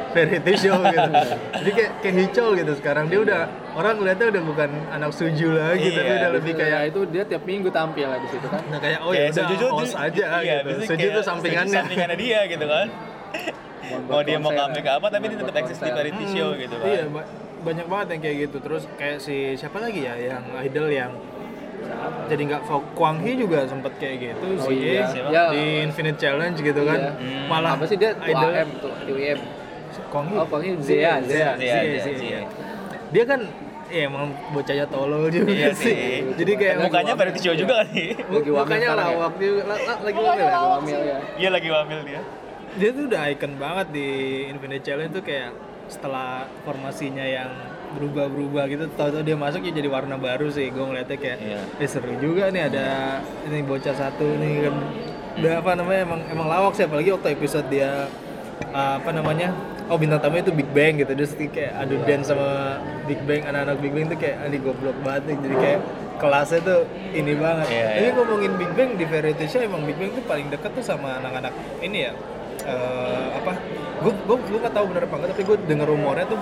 variety 0.10 0.54
show 0.58 0.80
gitu 0.80 1.12
jadi 1.60 1.70
kayak 1.72 1.92
kayak 2.02 2.16
hicau 2.20 2.48
gitu 2.54 2.72
sekarang 2.76 3.06
dia 3.08 3.20
udah 3.20 3.42
orang 3.72 3.94
ngeliatnya 3.96 4.28
udah 4.32 4.44
bukan 4.44 4.70
anak 4.90 5.12
suju 5.12 5.54
lagi 5.54 5.88
tapi 5.88 6.02
Iya, 6.04 6.18
udah 6.18 6.30
lebih 6.34 6.54
kayak 6.56 6.82
itu 6.88 7.00
dia 7.08 7.24
tiap 7.24 7.44
minggu 7.44 7.70
tampil 7.70 8.08
lah 8.08 8.18
di 8.18 8.28
situ 8.28 8.48
kan. 8.48 8.62
nah 8.68 8.80
kayak 8.80 9.00
oh 9.00 9.12
ya 9.12 9.30
Suju 9.30 9.66
aja 9.92 10.26
iya, 10.42 10.58
gitu 10.66 10.70
suju 10.88 11.08
tuh 11.12 11.24
sampingannya 11.24 11.80
sampingannya 11.80 12.18
dia 12.18 12.40
gitu 12.48 12.66
kan 12.66 12.88
mau 14.02 14.22
dia 14.22 14.38
mau 14.38 14.52
comeback 14.52 14.88
apa 14.92 15.08
tapi 15.08 15.26
dia 15.26 15.38
tetap 15.38 15.56
eksis 15.58 15.78
di 15.78 15.90
variety 15.90 16.24
Hmm, 16.24 16.32
show 16.32 16.50
gitu 16.54 16.76
kan 16.76 16.88
Iya, 16.88 17.04
ba- 17.08 17.30
banyak 17.60 17.86
banget 17.86 18.08
yang 18.10 18.22
kayak 18.22 18.38
gitu. 18.42 18.58
Terus 18.60 18.84
kayak 18.94 19.18
si 19.20 19.36
siapa 19.54 19.78
lagi 19.78 20.02
ya 20.02 20.14
yang 20.16 20.44
idol 20.60 20.88
yang 20.88 21.12
jadi 22.26 22.42
nggak 22.46 22.62
fo- 22.64 22.86
Kwang 22.94 23.20
Hee 23.20 23.36
juga 23.36 23.64
sempet 23.64 23.98
kayak 23.98 24.16
gitu 24.22 24.46
Oh 24.58 24.66
si 24.66 24.76
iya. 24.92 25.10
Ya, 25.28 25.44
di 25.50 25.64
Infinite 25.82 26.18
Challenge 26.18 26.56
gitu 26.56 26.82
kan. 26.84 27.00
Iya. 27.00 27.12
Hmm. 27.14 27.46
Malah 27.48 27.72
apa 27.74 27.84
sih 27.84 27.96
dia 27.96 28.14
idol 28.18 28.50
UAM 28.50 28.70
tuh, 28.80 28.94
UIM. 29.08 29.40
Kwang 30.08 30.26
Hee. 30.28 30.38
Oh, 30.38 30.46
Kwang 30.46 30.62
Hee 30.62 30.76
Zia, 30.78 31.20
Zia, 31.20 31.20
Zia, 31.24 31.50
Zia, 31.56 31.80
Zia, 31.82 32.00
Zia. 32.00 32.16
Zia. 32.16 32.40
Dia 33.10 33.24
kan 33.26 33.42
ya 33.90 34.06
emang 34.06 34.24
bocahnya 34.48 34.86
tolol 34.86 35.28
juga 35.28 35.50
Iya 35.50 35.74
sih. 35.76 35.90
sih. 35.90 36.14
Jadi 36.38 36.52
kayak 36.56 36.76
mukanya 36.80 37.14
variety 37.14 37.40
show 37.42 37.54
juga 37.54 37.74
kan 37.76 37.88
sih 37.90 38.14
mukanya 38.46 38.88
sekarang 38.88 39.02
ya? 39.04 39.16
lawak 39.18 39.34
dia 39.36 39.52
la- 39.60 39.82
la- 39.82 40.00
lagi 40.00 40.20
wamil 40.22 40.46
ya? 40.46 40.60
Wamil 40.62 41.00
ya. 41.02 41.18
iya 41.36 41.50
lagi 41.50 41.70
wamil 41.70 42.00
dia 42.06 42.22
dia 42.78 42.90
tuh 42.92 43.04
udah 43.08 43.22
icon 43.32 43.54
banget 43.58 43.88
di 43.90 44.08
Infinite 44.48 44.84
Challenge 44.84 45.12
tuh 45.12 45.24
kayak 45.24 45.50
setelah 45.90 46.46
formasinya 46.62 47.26
yang 47.26 47.50
berubah-berubah 47.90 48.70
gitu 48.70 48.86
tahu-tahu 48.94 49.26
dia 49.26 49.34
masuk 49.34 49.66
ya 49.66 49.74
jadi 49.74 49.90
warna 49.90 50.14
baru 50.14 50.46
sih 50.54 50.70
gue 50.70 50.86
ngeliatnya 50.86 51.18
kayak 51.18 51.38
Iya. 51.42 51.62
eh 51.82 51.90
seru 51.90 52.14
juga 52.22 52.54
nih 52.54 52.70
ada 52.70 53.18
ini 53.50 53.66
bocah 53.66 53.98
satu 53.98 54.22
nih 54.38 54.70
kan 54.70 54.76
udah 55.42 55.54
apa 55.58 55.72
namanya 55.74 56.00
emang 56.06 56.22
emang 56.30 56.48
lawak 56.48 56.78
sih 56.78 56.86
apalagi 56.86 57.10
waktu 57.10 57.34
episode 57.34 57.66
dia 57.66 58.06
uh, 58.70 59.02
apa 59.02 59.10
namanya 59.10 59.50
oh 59.90 59.98
bintang 59.98 60.22
tamu 60.22 60.38
itu 60.38 60.54
Big 60.54 60.70
Bang 60.70 61.02
gitu 61.02 61.10
terus 61.18 61.34
kayak 61.34 61.74
adu 61.82 61.98
dance 62.06 62.30
sama 62.30 62.78
Big 63.10 63.18
Bang 63.26 63.42
anak-anak 63.50 63.82
Big 63.82 63.94
Bang 63.98 64.06
tuh 64.06 64.20
kayak 64.22 64.38
ini 64.46 64.58
goblok 64.62 64.98
banget 65.02 65.34
nih. 65.34 65.38
jadi 65.50 65.56
kayak 65.58 65.80
kelasnya 66.22 66.60
tuh 66.62 66.80
ini 67.10 67.34
banget 67.34 67.66
Iya, 67.74 67.86
tapi 67.90 68.06
iya. 68.06 68.12
ngomongin 68.14 68.52
Big 68.62 68.72
Bang 68.78 68.90
di 68.94 69.06
variety 69.10 69.46
show 69.50 69.62
emang 69.66 69.82
Big 69.90 69.98
Bang 69.98 70.14
tuh 70.14 70.22
paling 70.30 70.46
dekat 70.54 70.78
tuh 70.78 70.86
sama 70.86 71.18
anak-anak 71.18 71.54
ini 71.82 72.06
ya 72.06 72.14
eh, 72.66 73.28
apa? 73.40 73.54
Gue 74.00 74.14
gue 74.16 74.38
gue 74.40 74.60
nggak 74.64 74.76
tahu 74.76 74.86
bener 74.92 75.04
apa 75.06 75.16
enggak 75.20 75.30
tapi 75.36 75.44
gue 75.44 75.58
denger 75.68 75.88
rumornya 75.88 76.26
tuh 76.32 76.40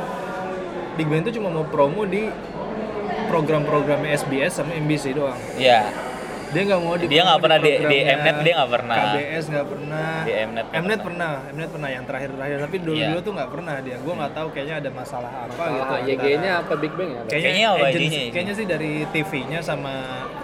Big 0.97 1.07
Bang 1.09 1.21
tuh 1.25 1.33
cuma 1.33 1.53
mau 1.53 1.65
promo 1.65 2.05
di 2.05 2.29
program-programnya 3.29 4.17
SBS 4.17 4.61
sama 4.61 4.73
MBC 4.77 5.13
doang. 5.13 5.37
Iya 5.57 6.06
dia 6.47 6.61
nggak 6.63 6.79
mau 6.79 6.95
di 6.95 7.05
Dia 7.05 7.21
nggak 7.23 7.39
pernah 7.39 7.57
di- 7.57 7.79
di 7.81 7.97
Mnet 7.99 8.37
dia 8.39 8.53
nggak 8.55 8.71
pernah. 8.71 8.95
KBS 8.97 9.45
nggak 9.47 9.67
pernah 9.67 10.07
Di 10.21 10.31
Mnet 10.45 10.65
Mnet 10.73 10.99
pernah 11.01 11.31
Mnet 11.49 11.69
pernah 11.69 11.89
yang 11.89 12.03
terakhir-terakhir 12.03 12.57
tapi 12.61 12.77
dulu 12.79 12.95
dulu 12.97 13.19
tuh 13.19 13.33
nggak 13.33 13.49
pernah 13.49 13.75
dia 13.79 13.97
gue 13.97 14.13
nggak 14.13 14.33
tahu 14.33 14.47
kayaknya 14.49 14.75
ada 14.77 14.89
masalah 14.91 15.31
apa 15.43 15.63
gitu 15.67 15.83
Ah, 15.87 15.99
YG-nya 16.01 16.51
apa 16.57 16.73
Big 16.75 16.93
Bang 16.93 17.09
ya? 17.09 17.21
Kayaknya 17.25 17.65
apa 17.67 17.85
agency- 17.85 17.99
IG-nya 17.99 18.21
ini? 18.21 18.31
kayaknya 18.31 18.53
sih 18.53 18.65
dari 18.65 18.91
TV-nya 19.07 19.59
sama 19.61 19.93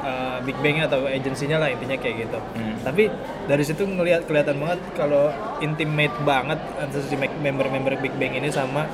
uh, 0.02 0.38
Big 0.42 0.58
Bang 0.58 0.76
atau 0.82 1.00
agensinya 1.06 1.58
lah 1.58 1.70
intinya 1.70 1.96
kayak 1.96 2.16
gitu. 2.22 2.40
Hmm. 2.52 2.76
Tapi 2.82 3.04
dari 3.46 3.64
situ 3.64 3.84
ngelihat 3.84 4.24
kelihatan 4.24 4.58
banget 4.58 4.80
kalau 4.94 5.32
intimate 5.60 6.16
banget 6.24 6.60
antara 6.76 7.00
si 7.02 7.16
me- 7.16 7.40
member-member 7.42 7.96
Big 7.98 8.12
Bang 8.14 8.34
ini 8.34 8.50
sama 8.50 8.88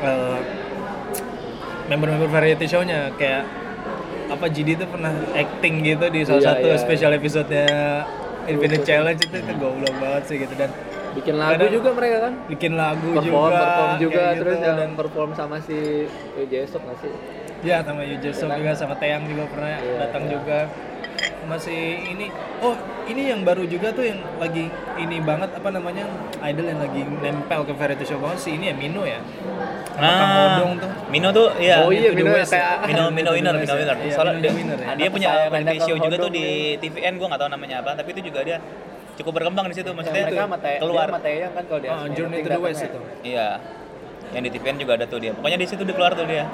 uh, 0.00 0.38
member-member 1.86 2.28
variety 2.28 2.64
show-nya 2.64 3.12
kayak 3.14 3.44
apa 4.28 4.44
GD 4.46 4.68
itu 4.74 4.86
pernah 4.86 5.08
acting 5.32 5.74
gitu 5.82 6.04
di 6.06 6.20
salah 6.22 6.38
Iya, 6.38 6.48
satu 6.50 6.66
iya. 6.66 6.76
special 6.78 7.10
episode-nya 7.14 7.66
Infinite 8.44 8.84
Challenge 8.84 9.16
itu 9.18 9.36
itu 9.36 9.52
goblok 9.54 9.94
banget 9.98 10.22
sih 10.24 10.36
gitu 10.38 10.54
dan 10.54 10.70
Bikin 11.08 11.34
lagu 11.34 11.56
Kadang- 11.56 11.72
juga 11.72 11.90
mereka 11.92 12.16
kan? 12.20 12.32
bikin 12.46 12.72
lagu 12.74 13.08
Perform, 13.10 13.24
juga 13.26 13.58
perform 13.58 13.90
juga 13.98 14.12
kayak 14.14 14.34
terus 14.38 14.54
gitu, 14.54 14.66
yang 14.68 14.76
dan 14.78 14.90
perform 14.94 15.30
sama 15.32 15.56
si 15.58 15.78
Jesok 16.46 16.80
nggak 16.80 16.98
sih? 17.00 17.12
Ya 17.58 17.76
sama 17.82 18.00
Yu 18.04 18.16
Jesok 18.20 18.48
juga 18.52 18.72
sama 18.72 18.94
Teang 18.94 19.22
juga 19.24 19.44
pernah 19.48 19.72
Iya, 19.74 19.94
datang 19.98 20.22
iya. 20.22 20.30
juga. 20.30 20.58
Masih 21.48 21.80
ini 22.06 22.28
oh 22.60 22.76
ini 23.04 23.22
yang 23.26 23.40
baru 23.40 23.64
juga 23.64 23.88
tuh 23.90 24.04
yang 24.04 24.20
lagi 24.36 24.68
ini 24.94 25.16
banget 25.18 25.48
apa 25.50 25.68
namanya 25.68 26.04
idol 26.42 26.66
yang 26.66 26.76
lagi 26.78 27.00
nempel 27.18 27.64
ke 27.64 27.72
variety 27.72 28.04
show 28.04 28.20
banget 28.20 28.38
sih 28.38 28.52
ini 28.54 28.68
ya 28.68 28.74
Mino 28.74 29.02
ya. 29.02 29.16
Sama 29.90 30.12
Kang 30.12 30.30
Odong 30.54 30.72
tuh. 30.78 30.90
Mino 31.08 31.28
tuh 31.32 31.48
iya 31.56 31.82
Oh 31.82 31.90
iya, 31.90 32.12
Itu 32.12 32.20
Mino 32.20 32.30
West 32.30 32.52
kayak- 32.52 32.68
ya. 32.76 32.86
Mino 32.86 33.04
Mino 33.10 33.30
winner, 33.32 33.54
Mino 33.56 33.74
winner. 33.74 33.96
ya. 33.96 34.04
Iya, 34.04 34.14
Soalnya 34.14 34.32
Mino 34.34 34.44
dia, 34.44 34.52
winner 34.54 34.78
ya. 34.78 34.88
dia 34.94 35.08
punya 35.08 35.28
variety 35.48 35.78
show 35.80 35.96
juga 35.96 36.16
tuh 36.18 36.30
di 36.30 36.44
TVN, 36.78 37.12
gua 37.16 37.26
nggak 37.32 37.40
tahu 37.40 37.50
namanya 37.50 37.76
apa, 37.80 37.90
tapi 37.96 38.08
itu 38.12 38.20
juga 38.24 38.40
dia 38.44 38.58
cukup 39.16 39.32
berkembang 39.34 39.66
di 39.66 39.74
situ. 39.74 39.90
Maksudnya 39.90 40.22
mereka 40.28 40.44
Te- 40.58 40.78
keluar. 40.78 41.08
sama 41.08 41.18
Taeyang 41.18 41.52
kan 41.52 41.64
kalau 41.64 41.80
dia 41.80 41.90
Oh, 41.90 42.06
Journey 42.08 42.38
to 42.38 42.48
the 42.48 42.60
West 42.60 42.82
itu. 42.84 43.00
Iya. 43.24 43.48
Yang 44.28 44.42
di 44.44 44.50
TVN 44.54 44.76
juga 44.76 44.92
ada 44.94 45.06
tuh 45.08 45.18
dia. 45.18 45.32
Pokoknya 45.32 45.56
di 45.56 45.66
situ 45.66 45.82
dia 45.82 45.94
keluar 45.96 46.12
tuh 46.12 46.28
dia. 46.28 46.44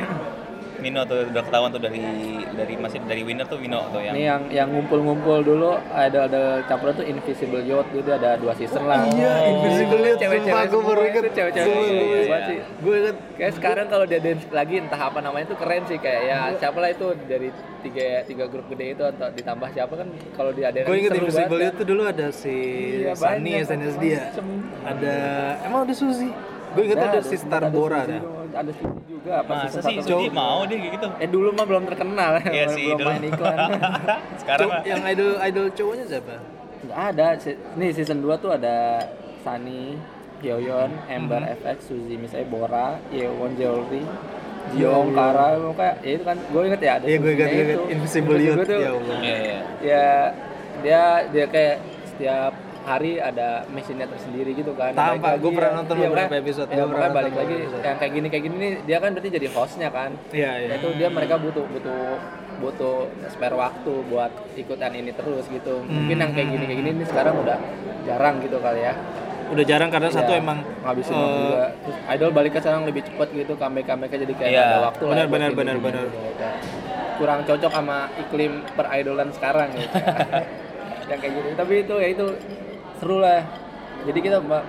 Mino 0.85 1.01
tuh 1.09 1.25
udah 1.33 1.43
ketahuan 1.49 1.73
tuh 1.73 1.81
dari 1.81 2.05
dari 2.53 2.75
masih 2.77 3.01
dari 3.09 3.25
winner 3.25 3.49
tuh 3.49 3.57
Mino 3.57 3.81
tuh 3.89 4.05
yang 4.05 4.13
Ini 4.13 4.23
yang 4.29 4.43
yang 4.53 4.69
ngumpul-ngumpul 4.69 5.41
dulu 5.41 5.81
ada 5.97 6.29
ada 6.29 6.61
campuran 6.69 6.93
tuh 6.93 7.07
Invisible 7.09 7.65
Yacht 7.65 7.89
dulu 7.89 8.11
ada 8.13 8.37
dua 8.37 8.53
season 8.53 8.85
lah. 8.85 9.09
Iya, 9.09 9.33
Invisible 9.49 10.05
Yacht, 10.05 10.19
Cewek-cewek 10.21 10.67
semua 10.69 10.85
baru 10.85 11.03
inget. 11.09 11.23
Cewek-cewek 11.33 11.73
iya. 11.73 12.65
Gue 12.85 12.95
inget 13.01 13.17
Kayak 13.41 13.53
sekarang 13.57 13.87
kalau 13.89 14.05
dia 14.05 14.21
dance 14.21 14.45
lagi 14.53 14.75
entah 14.79 15.01
apa 15.01 15.19
namanya 15.25 15.49
itu 15.49 15.57
keren 15.57 15.83
sih 15.89 15.97
kayak 15.97 16.23
ya 16.29 16.39
siapa 16.61 16.79
lah 16.79 16.91
itu 16.93 17.07
dari 17.25 17.49
tiga 17.81 18.25
tiga 18.25 18.45
grup 18.49 18.65
gede 18.73 18.97
itu 18.97 19.05
atau 19.05 19.29
ditambah 19.29 19.69
siapa 19.77 19.93
kan 19.93 20.09
kalau 20.37 20.51
dia 20.53 20.69
ada 20.69 20.85
gue 20.85 20.97
inget 21.01 21.13
Invisible 21.17 21.61
Yacht 21.65 21.77
tuh 21.81 21.87
dulu 21.89 22.03
ada 22.05 22.29
si 22.29 22.55
Iya, 23.01 23.17
Sunny 23.17 23.51
ya. 23.57 23.65
Macem. 23.65 24.47
Ada 24.85 25.15
emang 25.65 25.81
ada 25.89 25.95
Suzy. 25.97 26.31
Gue 26.75 26.83
inget 26.91 26.99
ada 27.01 27.21
si 27.23 27.37
Star 27.39 27.63
Bora 27.71 28.05
ada. 28.05 28.19
Ada 28.55 28.71
Suzy 28.73 29.03
juga 29.07 29.33
apa 29.41 29.53
masa 29.61 29.79
sih. 29.81 29.97
Suji 29.99 30.29
mau 30.31 30.63
dia 30.65 30.77
kayak 30.77 30.93
gitu. 30.97 31.07
Eh 31.19 31.29
dulu 31.29 31.49
mah 31.53 31.65
belum 31.67 31.85
terkenal 31.85 32.31
Iya 32.57 32.67
sih 32.71 32.87
belum 32.89 32.99
dulu. 32.99 33.09
main 33.11 33.25
iklan. 33.27 33.59
Sekarang 34.41 34.69
mah 34.71 34.81
yang 34.83 35.03
idol 35.05 35.31
idol 35.41 35.67
cowoknya 35.71 36.05
siapa? 36.07 36.35
Nggak 36.85 37.01
ada. 37.11 37.27
Nih 37.75 37.91
season 37.91 38.19
2 38.21 38.39
tuh 38.39 38.51
ada 38.53 38.77
Sunny, 39.41 39.99
Hyoyeon, 40.41 40.91
Ember 41.07 41.41
Mm-hmm. 41.41 41.61
FX, 41.61 41.79
Suzy 41.85 42.15
misalnya 42.17 42.47
Bora, 42.49 42.89
Yeowon 43.09 43.57
Jewelry, 43.57 44.05
Jiong 44.73 45.13
Kara, 45.13 45.61
kayak 45.73 45.97
ya 46.01 46.11
itu 46.17 46.25
kan 46.25 46.37
gue 46.41 46.63
inget 46.65 46.81
ya 46.81 46.93
ada 46.97 47.05
Iya 47.05 47.17
gue 47.21 47.31
inget 47.33 47.49
inget 47.51 47.69
itu. 47.69 47.83
Invisible 47.93 48.39
Youth 48.39 48.65
ya 48.65 48.91
Allah. 48.91 49.17
Iya, 49.21 49.37
iya. 49.37 49.59
ya 49.81 50.07
dia 50.81 51.03
dia 51.29 51.47
kayak 51.47 51.77
setiap 52.09 52.53
hari 52.85 53.17
ada 53.17 53.49
mesinnya 53.69 54.05
tersendiri 54.05 54.53
gitu 54.53 54.73
kan. 54.73 54.93
Tahu, 54.93 55.17
Balik 55.17 55.21
Pak. 55.21 55.31
lagi 55.31 55.41
Gua 55.41 55.53
pernah 55.53 55.73
nonton 55.75 55.95
Iya, 55.97 56.07
beberapa 56.07 56.35
episode. 56.37 56.69
Ya, 56.69 56.85
pernah 56.85 57.11
balik 57.11 57.33
nonton 57.33 57.41
lagi 57.41 57.55
episode. 57.59 57.83
yang 57.83 57.97
kayak 57.97 58.13
gini 58.13 58.27
kayak 58.29 58.45
gini 58.45 58.57
nih 58.57 58.73
dia 58.85 58.99
kan 58.99 59.11
berarti 59.11 59.31
jadi 59.33 59.49
hostnya 59.51 59.89
kan. 59.89 60.11
Iya 60.31 60.51
iya. 60.61 60.69
Ya 60.69 60.75
itu 60.77 60.89
dia 60.95 61.09
mereka 61.09 61.35
butuh 61.37 61.65
butuh 61.65 62.03
butuh 62.55 62.97
spare 63.27 63.57
waktu 63.57 63.93
buat 64.07 64.31
ikutan 64.55 64.93
ini 64.93 65.11
terus 65.11 65.45
gitu. 65.49 65.75
Mungkin 65.83 66.17
yang 66.17 66.31
kayak 66.31 66.49
gini 66.51 66.65
kayak 66.65 66.79
gini 66.79 66.91
nih 66.95 67.07
sekarang 67.09 67.35
udah 67.41 67.59
jarang 68.05 68.35
gitu 68.39 68.57
kali 68.61 68.81
ya. 68.85 68.95
Udah 69.45 69.65
jarang 69.65 69.89
karena 69.89 70.09
satu 70.09 70.33
Iya, 70.33 70.41
emang 70.41 70.59
ngabisin 70.81 71.13
waktu 71.13 71.41
juga. 71.43 71.65
Terus 71.85 71.97
idol 72.09 72.31
baliknya 72.33 72.61
sekarang 72.61 72.83
lebih 72.85 73.03
cepet 73.05 73.29
gitu, 73.35 73.53
comeback 73.55 73.87
comebacknya 73.87 74.19
jadi 74.25 74.35
kayak 74.35 74.51
Iya, 74.51 74.61
nggak 74.61 74.69
ada 74.71 74.81
waktu 74.83 75.03
lah 75.05 75.13
benar, 75.13 75.27
benar, 75.29 75.51
benar, 75.53 75.77
benar. 75.81 76.05
gitu. 76.05 76.33
Kayak 76.37 76.57
Kurang 77.15 77.41
cocok 77.45 77.71
sama 77.71 77.99
iklim 78.19 78.53
peridolan 78.75 79.29
sekarang 79.31 79.69
gitu. 79.73 79.97
yang 81.11 81.19
kayak 81.21 81.33
gitu. 81.37 81.49
Tapi 81.55 81.75
itu 81.81 81.95
ya 81.95 82.09
itu 82.11 82.27
seru 82.97 83.19
lah. 83.19 83.43
Jadi 84.03 84.19
kita 84.21 84.39
mbak 84.39 84.63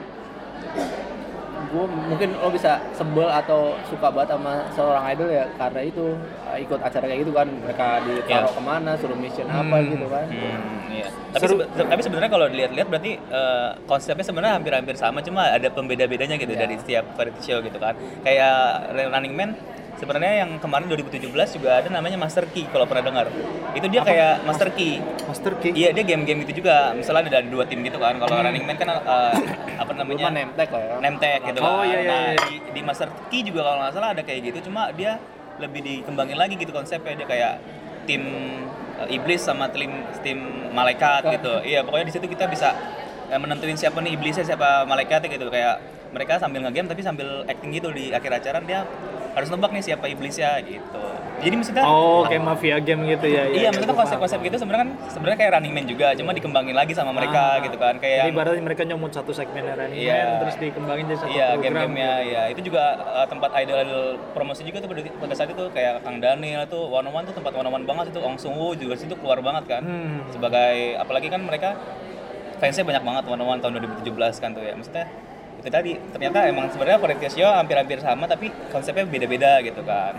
gue 1.66 1.86
mungkin 2.08 2.30
lo 2.38 2.48
bisa 2.48 2.80
sebel 2.94 3.28
atau 3.28 3.76
suka 3.84 4.08
banget 4.08 4.32
sama 4.32 4.64
seorang 4.72 5.04
idol 5.10 5.28
ya 5.28 5.44
karena 5.56 5.82
itu 5.84 6.16
uh, 6.46 6.56
ikut 6.56 6.80
acara 6.80 7.04
kayak 7.04 7.20
gitu 7.20 7.34
kan 7.34 7.48
mereka 7.50 8.00
ditaruh 8.00 8.48
Iya. 8.48 8.56
ke 8.56 8.62
mana 8.64 8.92
suruh 8.96 9.18
mission 9.18 9.44
apa 9.46 9.76
Hmm, 9.76 9.90
gitu 9.90 10.08
kan 10.08 10.24
Hmm, 10.26 10.88
iya. 10.90 11.08
Tapi 11.34 11.46
sebe- 11.46 11.68
tapi 11.68 12.02
sebenarnya 12.02 12.32
kalau 12.32 12.48
dilihat-lihat 12.48 12.88
berarti 12.88 13.12
eh, 13.20 13.70
konsepnya 13.84 14.24
sebenarnya 14.24 14.54
hampir-hampir 14.56 14.96
sama 14.96 15.20
cuma 15.20 15.52
ada 15.52 15.68
pembeda-bedanya 15.68 16.38
gitu 16.38 16.54
Iya. 16.54 16.62
dari 16.62 16.76
setiap 16.78 17.06
variety 17.12 17.42
show 17.44 17.60
gitu 17.60 17.76
kan. 17.76 17.92
Kayak 18.24 18.56
Running 19.12 19.36
Man 19.36 19.50
sebenarnya 19.96 20.44
yang 20.44 20.60
kemarin 20.60 20.86
2017 20.88 21.32
juga 21.56 21.80
ada 21.80 21.88
namanya 21.88 22.20
Master 22.20 22.46
Key 22.52 22.68
kalau 22.68 22.84
pernah 22.84 23.04
dengar. 23.06 23.26
Itu 23.72 23.88
dia 23.88 24.02
kayak 24.04 24.44
Master 24.44 24.70
Key. 24.72 25.00
Master 25.26 25.54
Key. 25.58 25.72
Iya 25.72 25.90
dia 25.92 26.04
game-game 26.04 26.44
itu 26.44 26.60
juga. 26.60 26.92
Misalnya 26.92 27.32
ada 27.32 27.42
dua 27.44 27.64
tim 27.64 27.80
gitu 27.82 27.96
kan. 27.96 28.16
Kalau 28.16 28.36
Running 28.36 28.66
Man 28.66 28.76
kan 28.76 28.88
eh, 28.92 29.34
apa 29.76 29.92
namanya? 29.96 30.32
nemtek 30.32 30.70
lah 30.72 30.82
ya. 30.84 30.96
Nemtek 31.00 31.40
gitu 31.48 31.60
Oh, 31.60 31.82
kan. 31.82 31.88
iya, 31.88 31.98
iya, 32.00 32.12
Nah, 32.12 32.24
iya. 32.32 32.44
di, 32.48 32.56
di 32.76 32.82
Master 32.84 33.10
Key 33.32 33.42
juga 33.44 33.64
kalau 33.64 33.78
nggak 33.84 33.94
salah 33.96 34.10
ada 34.12 34.22
kayak 34.22 34.40
gitu. 34.52 34.68
Cuma 34.72 34.92
dia 34.92 35.18
lebih 35.56 35.80
dikembangin 35.80 36.36
lagi 36.36 36.60
gitu 36.60 36.76
konsepnya 36.76 37.16
dia 37.16 37.28
kayak 37.28 37.54
tim 38.04 38.22
eh, 39.00 39.16
iblis 39.16 39.40
sama 39.40 39.72
tim 39.72 39.92
tim 40.20 40.40
malaikat 40.76 41.24
gitu. 41.32 41.64
Iya 41.64 41.88
pokoknya 41.88 42.06
di 42.08 42.14
situ 42.14 42.28
kita 42.28 42.52
bisa 42.52 42.76
eh, 43.32 43.40
menentuin 43.40 43.80
siapa 43.80 44.04
nih 44.04 44.20
iblisnya 44.20 44.44
siapa 44.44 44.84
malaikatnya 44.84 45.32
gitu 45.32 45.48
kayak 45.48 45.80
mereka 46.12 46.40
sambil 46.40 46.64
ngegame 46.64 46.88
tapi 46.88 47.04
sambil 47.04 47.44
acting 47.44 47.76
gitu 47.76 47.92
di 47.92 48.08
akhir 48.08 48.40
acara 48.40 48.64
dia 48.64 48.88
harus 49.36 49.48
nebak 49.48 49.68
nih 49.70 49.84
siapa 49.84 50.08
iblisnya 50.08 50.64
gitu. 50.64 51.04
Jadi 51.36 51.54
maksudnya 51.54 51.84
Oh, 51.84 52.24
kayak 52.24 52.40
mafia 52.42 52.80
game 52.80 53.04
gitu 53.06 53.28
ya. 53.28 53.44
Iya, 53.46 53.68
maksudnya 53.68 53.92
konsep-konsep 53.94 54.40
gitu 54.40 54.56
sebenarnya 54.56 54.82
kan 54.82 55.12
sebenarnya 55.12 55.38
kayak 55.38 55.52
Running 55.54 55.74
Man 55.76 55.86
juga, 55.86 56.08
cuma 56.16 56.32
dikembangin 56.32 56.72
lagi 56.72 56.96
sama 56.96 57.12
mereka 57.12 57.60
gitu 57.60 57.76
kan 57.76 58.00
kayak 58.00 58.16
Jadi 58.18 58.24
yang- 58.24 58.34
ibaratnya 58.34 58.64
mereka 58.64 58.82
nyomot 58.86 59.12
satu 59.12 59.32
segmen 59.32 59.68
Running 59.68 60.00
Iya. 60.00 60.16
Man 60.16 60.36
terus 60.42 60.56
dikembangin 60.58 61.04
jadi 61.06 61.20
satu 61.20 61.30
Iya, 61.30 61.48
program. 61.52 61.62
game-gamenya 61.62 62.12
ya. 62.26 62.44
Itu 62.48 62.62
juga 62.64 62.84
uh, 62.98 63.28
tempat 63.28 63.52
idol-idol 63.54 64.04
promosi 64.32 64.64
juga 64.64 64.80
tuh 64.80 64.90
pada, 64.90 65.02
pada 65.04 65.34
saat 65.36 65.50
itu 65.52 65.64
kayak 65.70 65.94
Kang 66.02 66.18
Daniel 66.18 66.64
tuh 66.66 66.88
one 66.88 67.04
on 67.04 67.14
one 67.14 67.24
tuh 67.24 67.36
tempat 67.36 67.52
one 67.52 67.68
on 67.68 67.74
one 67.74 67.86
banget 67.86 68.06
itu 68.10 68.20
Ong 68.20 68.40
Sung 68.40 68.56
Woo 68.56 68.72
juga 68.72 68.96
situ 68.96 69.14
keluar 69.14 69.38
banget 69.40 69.68
kan. 69.70 69.84
Hmm. 69.84 70.24
Sebagai 70.32 70.96
apalagi 70.96 71.28
kan 71.28 71.42
mereka 71.42 71.76
fansnya 72.56 72.88
banyak 72.88 73.04
banget 73.04 73.24
one 73.26 73.36
on 73.38 73.48
one 73.50 73.60
tahun 73.60 73.76
2017 74.00 74.16
kan 74.40 74.50
tuh 74.50 74.64
ya. 74.64 74.72
Maksudnya 74.74 75.06
itu 75.66 75.74
tadi 75.74 75.98
ternyata 76.14 76.46
emang 76.46 76.70
sebenarnya 76.70 77.02
variety 77.02 77.42
show 77.42 77.50
hampir-hampir 77.50 77.98
sama 77.98 78.30
tapi 78.30 78.54
konsepnya 78.70 79.02
beda-beda 79.10 79.66
gitu 79.66 79.82
kan. 79.82 80.14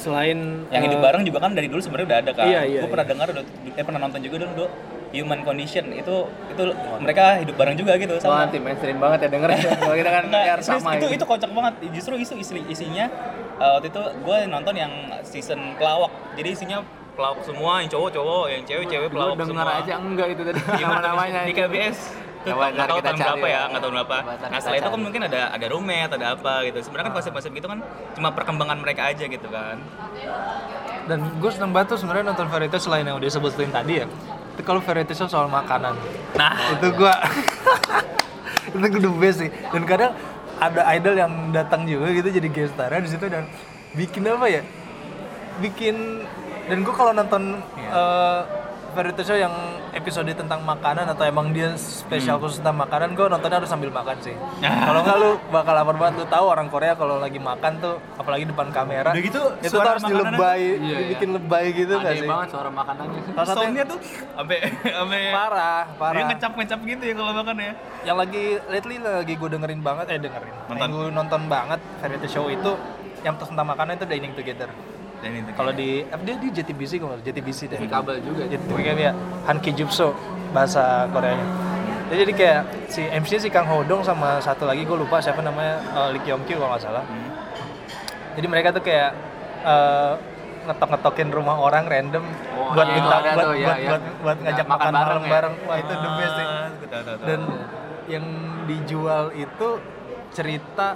Selain 0.00 0.64
Yang 0.72 0.82
hidup 0.88 0.98
eh, 1.00 1.04
bareng 1.04 1.22
juga 1.28 1.38
kan 1.44 1.52
dari 1.52 1.68
dulu 1.68 1.80
sebenarnya 1.84 2.06
udah 2.08 2.18
ada 2.24 2.32
kan. 2.32 2.46
Iya, 2.48 2.60
iya, 2.64 2.80
Gue 2.80 2.88
pernah 2.88 3.04
dengar 3.04 3.26
udah 3.36 3.44
eh 3.68 3.84
pernah 3.84 4.00
nonton 4.00 4.20
juga 4.24 4.36
dulu 4.40 4.52
Do. 4.56 4.66
Human 5.06 5.40
Condition 5.46 5.92
itu 5.94 6.16
itu 6.50 6.62
mereka 6.98 7.38
hidup 7.38 7.54
bareng 7.56 7.78
juga 7.78 7.94
gitu 7.94 8.18
Wah, 8.18 8.20
sama 8.20 8.36
anti 8.50 8.58
mainstream 8.58 8.98
banget 8.98 9.24
ya 9.24 9.28
denger 9.32 9.48
Kalau 9.86 9.96
kita 9.96 10.10
kan 10.10 10.24
Nggak, 10.28 10.42
ya 10.44 10.54
serius, 10.60 10.82
sama 10.82 10.90
itu, 10.98 11.06
gitu. 11.08 11.16
itu 11.20 11.24
kocak 11.24 11.50
banget. 11.52 11.74
Justru 11.94 12.14
isu 12.16 12.34
isi, 12.36 12.52
isinya 12.66 13.06
uh, 13.56 13.78
waktu 13.78 13.92
itu 13.92 14.02
gue 14.02 14.38
nonton 14.48 14.74
yang 14.76 14.92
season 15.22 15.76
pelawak. 15.78 16.10
Jadi 16.36 16.48
isinya 16.52 16.78
pelawak 17.16 17.40
semua, 17.44 17.80
yang 17.80 17.88
cowok-cowok, 17.88 18.44
yang 18.50 18.62
cewek-cewek 18.66 19.08
Gue 19.08 19.14
pelawak 19.14 19.36
denger 19.40 19.56
semua. 19.64 19.80
aja 19.80 19.92
enggak 19.96 20.28
itu 20.36 20.42
tadi 20.44 20.60
Gimana 20.74 21.00
nama-namanya 21.00 21.40
di 21.44 21.52
itu. 21.54 21.60
KBS. 21.64 21.98
Coba 22.46 22.70
nggak 22.70 22.78
ntar 22.78 22.86
tahu 22.86 22.98
kita 23.02 23.08
tahun 23.10 23.18
berapa 23.18 23.46
ya, 23.46 23.54
ya. 23.54 23.62
nggak 23.66 23.82
tahu 23.82 23.92
berapa. 23.92 24.16
Nah 24.46 24.58
setelah 24.62 24.78
itu 24.78 24.90
kan 24.94 25.00
mungkin 25.02 25.22
ada 25.26 25.40
ada 25.50 25.66
roommate, 25.66 26.12
ada 26.14 26.26
apa 26.38 26.54
gitu. 26.70 26.78
Sebenarnya 26.78 27.06
kan 27.10 27.14
konsep-konsep 27.18 27.50
gitu 27.58 27.66
kan 27.66 27.78
cuma 28.14 28.28
perkembangan 28.30 28.78
mereka 28.78 29.10
aja 29.10 29.24
gitu 29.26 29.48
kan. 29.50 29.82
dan 31.06 31.22
gue 31.38 31.50
seneng 31.54 31.70
banget 31.70 31.94
tuh 31.94 32.02
sebenarnya 32.02 32.34
nonton 32.34 32.50
variety 32.50 32.82
show 32.82 32.90
selain 32.90 33.06
yang 33.06 33.14
udah 33.18 33.30
sebutin 33.30 33.70
tadi 33.70 34.02
ya. 34.02 34.06
Itu 34.58 34.62
kalau 34.66 34.82
variety 34.82 35.14
show 35.14 35.30
soal 35.30 35.46
makanan. 35.46 35.94
Nah, 36.34 36.74
itu 36.74 36.86
gua 36.98 37.14
itu 38.74 38.86
gue 38.90 39.02
the 39.02 39.10
best 39.14 39.38
sih. 39.42 39.50
Dan 39.70 39.86
kadang 39.86 40.18
ada 40.58 40.82
idol 40.98 41.14
yang 41.14 41.30
datang 41.54 41.86
juga 41.86 42.10
gitu 42.10 42.26
jadi 42.30 42.48
guest 42.50 42.74
star 42.74 42.90
di 42.98 43.10
situ 43.10 43.26
dan 43.30 43.46
bikin 43.94 44.26
apa 44.26 44.46
ya? 44.50 44.62
Bikin 45.62 46.26
dan 46.66 46.78
gue 46.82 46.94
kalau 46.94 47.14
nonton 47.14 47.62
eh, 47.78 48.40
variety 48.98 49.22
show 49.22 49.38
yang 49.38 49.54
episode 50.06 50.30
tentang 50.30 50.62
makanan 50.62 51.10
atau 51.10 51.26
emang 51.26 51.50
dia 51.50 51.74
spesial 51.74 52.38
khusus 52.38 52.62
tentang 52.62 52.78
makanan, 52.78 53.18
gue 53.18 53.26
nontonnya 53.26 53.58
harus 53.58 53.66
sambil 53.66 53.90
makan 53.90 54.14
sih. 54.22 54.38
kalau 54.62 55.02
nggak 55.02 55.16
lu 55.18 55.30
bakal 55.50 55.74
lapar 55.74 55.98
banget. 55.98 56.14
Lu 56.22 56.26
tahu 56.30 56.46
orang 56.46 56.70
Korea 56.70 56.94
kalau 56.94 57.18
lagi 57.18 57.42
makan 57.42 57.82
tuh, 57.82 57.98
apalagi 58.14 58.46
depan 58.46 58.70
kamera, 58.70 59.10
Udah 59.10 59.18
gitu, 59.18 59.42
itu 59.58 59.74
tuh 59.74 59.82
harus 59.82 60.06
dilebay, 60.06 60.62
Iya, 60.62 60.78
iya. 60.78 60.96
dibikin 61.02 61.30
lebay 61.34 61.74
gitu 61.74 61.92
nggak 61.98 62.06
Aneh 62.06 62.22
sih? 62.22 62.30
banget 62.30 62.48
suara 62.54 62.70
makanannya. 62.70 63.20
Salah 63.34 63.54
tuh 63.82 63.98
sampai 64.38 64.58
sampai 65.02 65.20
parah, 65.34 65.82
parah. 65.98 66.14
dia 66.14 66.24
ngecap-ngecap 66.30 66.80
gitu 66.86 67.02
ya 67.02 67.14
kalau 67.18 67.32
makan 67.34 67.56
ya. 67.58 67.72
yang 68.06 68.16
lagi 68.16 68.44
lately 68.70 68.96
lagi 69.02 69.34
gue 69.34 69.48
dengerin 69.50 69.82
banget 69.82 70.06
eh 70.14 70.18
dengerin 70.22 70.54
Nonton. 70.70 70.88
gue 70.94 71.04
nonton 71.10 71.42
banget 71.50 71.80
variety 71.98 72.28
show 72.30 72.46
itu 72.46 72.78
yang 73.26 73.34
tentang 73.34 73.66
makanan 73.66 73.98
itu 73.98 74.06
Dining 74.06 74.34
Together 74.38 74.70
Kalau 75.52 75.72
di 75.72 75.88
apa 76.04 76.22
dia 76.22 76.36
di 76.36 76.48
JTBC 76.50 76.92
kalau 76.96 77.16
JTBC 77.18 77.60
deh 77.66 77.78
Di 77.78 77.86
kabel 77.86 78.20
juga. 78.20 78.42
itu 78.46 78.62
kayak 78.68 78.96
ya 78.96 79.12
Hanki 79.44 79.70
Jupso 79.72 80.14
bahasa 80.50 81.06
Koreanya 81.08 81.46
Ya, 82.06 82.22
jadi 82.22 82.32
kayak 82.32 82.60
si 82.86 83.02
MC 83.02 83.30
si 83.36 83.48
Kang 83.48 83.66
Hodong 83.66 83.98
sama 84.00 84.38
satu 84.38 84.62
lagi 84.62 84.82
gue 84.82 84.94
lupa 84.94 85.18
siapa 85.18 85.40
namanya 85.40 85.82
eh, 85.82 86.08
Lee 86.12 86.22
Kyung 86.22 86.42
Kyu 86.42 86.54
kalau 86.56 86.70
nggak 86.70 86.84
salah 86.84 87.02
Hmm. 87.02 87.30
jadi 88.34 88.46
mereka 88.46 88.68
tuh 88.70 88.78
kayak 88.80 89.10
eh, 89.60 90.12
ngetok-ngetokin 90.64 91.28
rumah 91.30 91.56
orang 91.56 91.84
random 91.84 92.22
Oh, 92.56 92.70
buat 92.72 92.84
iya, 92.84 92.94
minta 92.94 93.16
buat, 93.16 93.34
tuh, 93.36 93.52
iya, 93.52 93.66
buat, 93.66 93.76
iya. 93.76 93.88
buat, 93.88 94.02
buat 94.20 94.36
Ya, 94.36 94.44
ngajak 94.44 94.66
makan 94.66 94.78
makan, 94.78 94.92
bareng 94.92 95.02
malam 95.02 95.22
ya. 95.22 95.30
bareng 95.30 95.54
wah 95.62 95.76
itu 95.76 95.92
the 95.96 96.10
best 96.12 96.32
sih 96.32 96.46
Ah, 96.46 96.66
tahu, 96.68 96.86
tahu, 96.86 97.02
tahu. 97.04 97.26
dan 97.26 97.40
yang 98.06 98.26
dijual 98.64 99.24
itu 99.34 99.68
cerita 100.30 100.88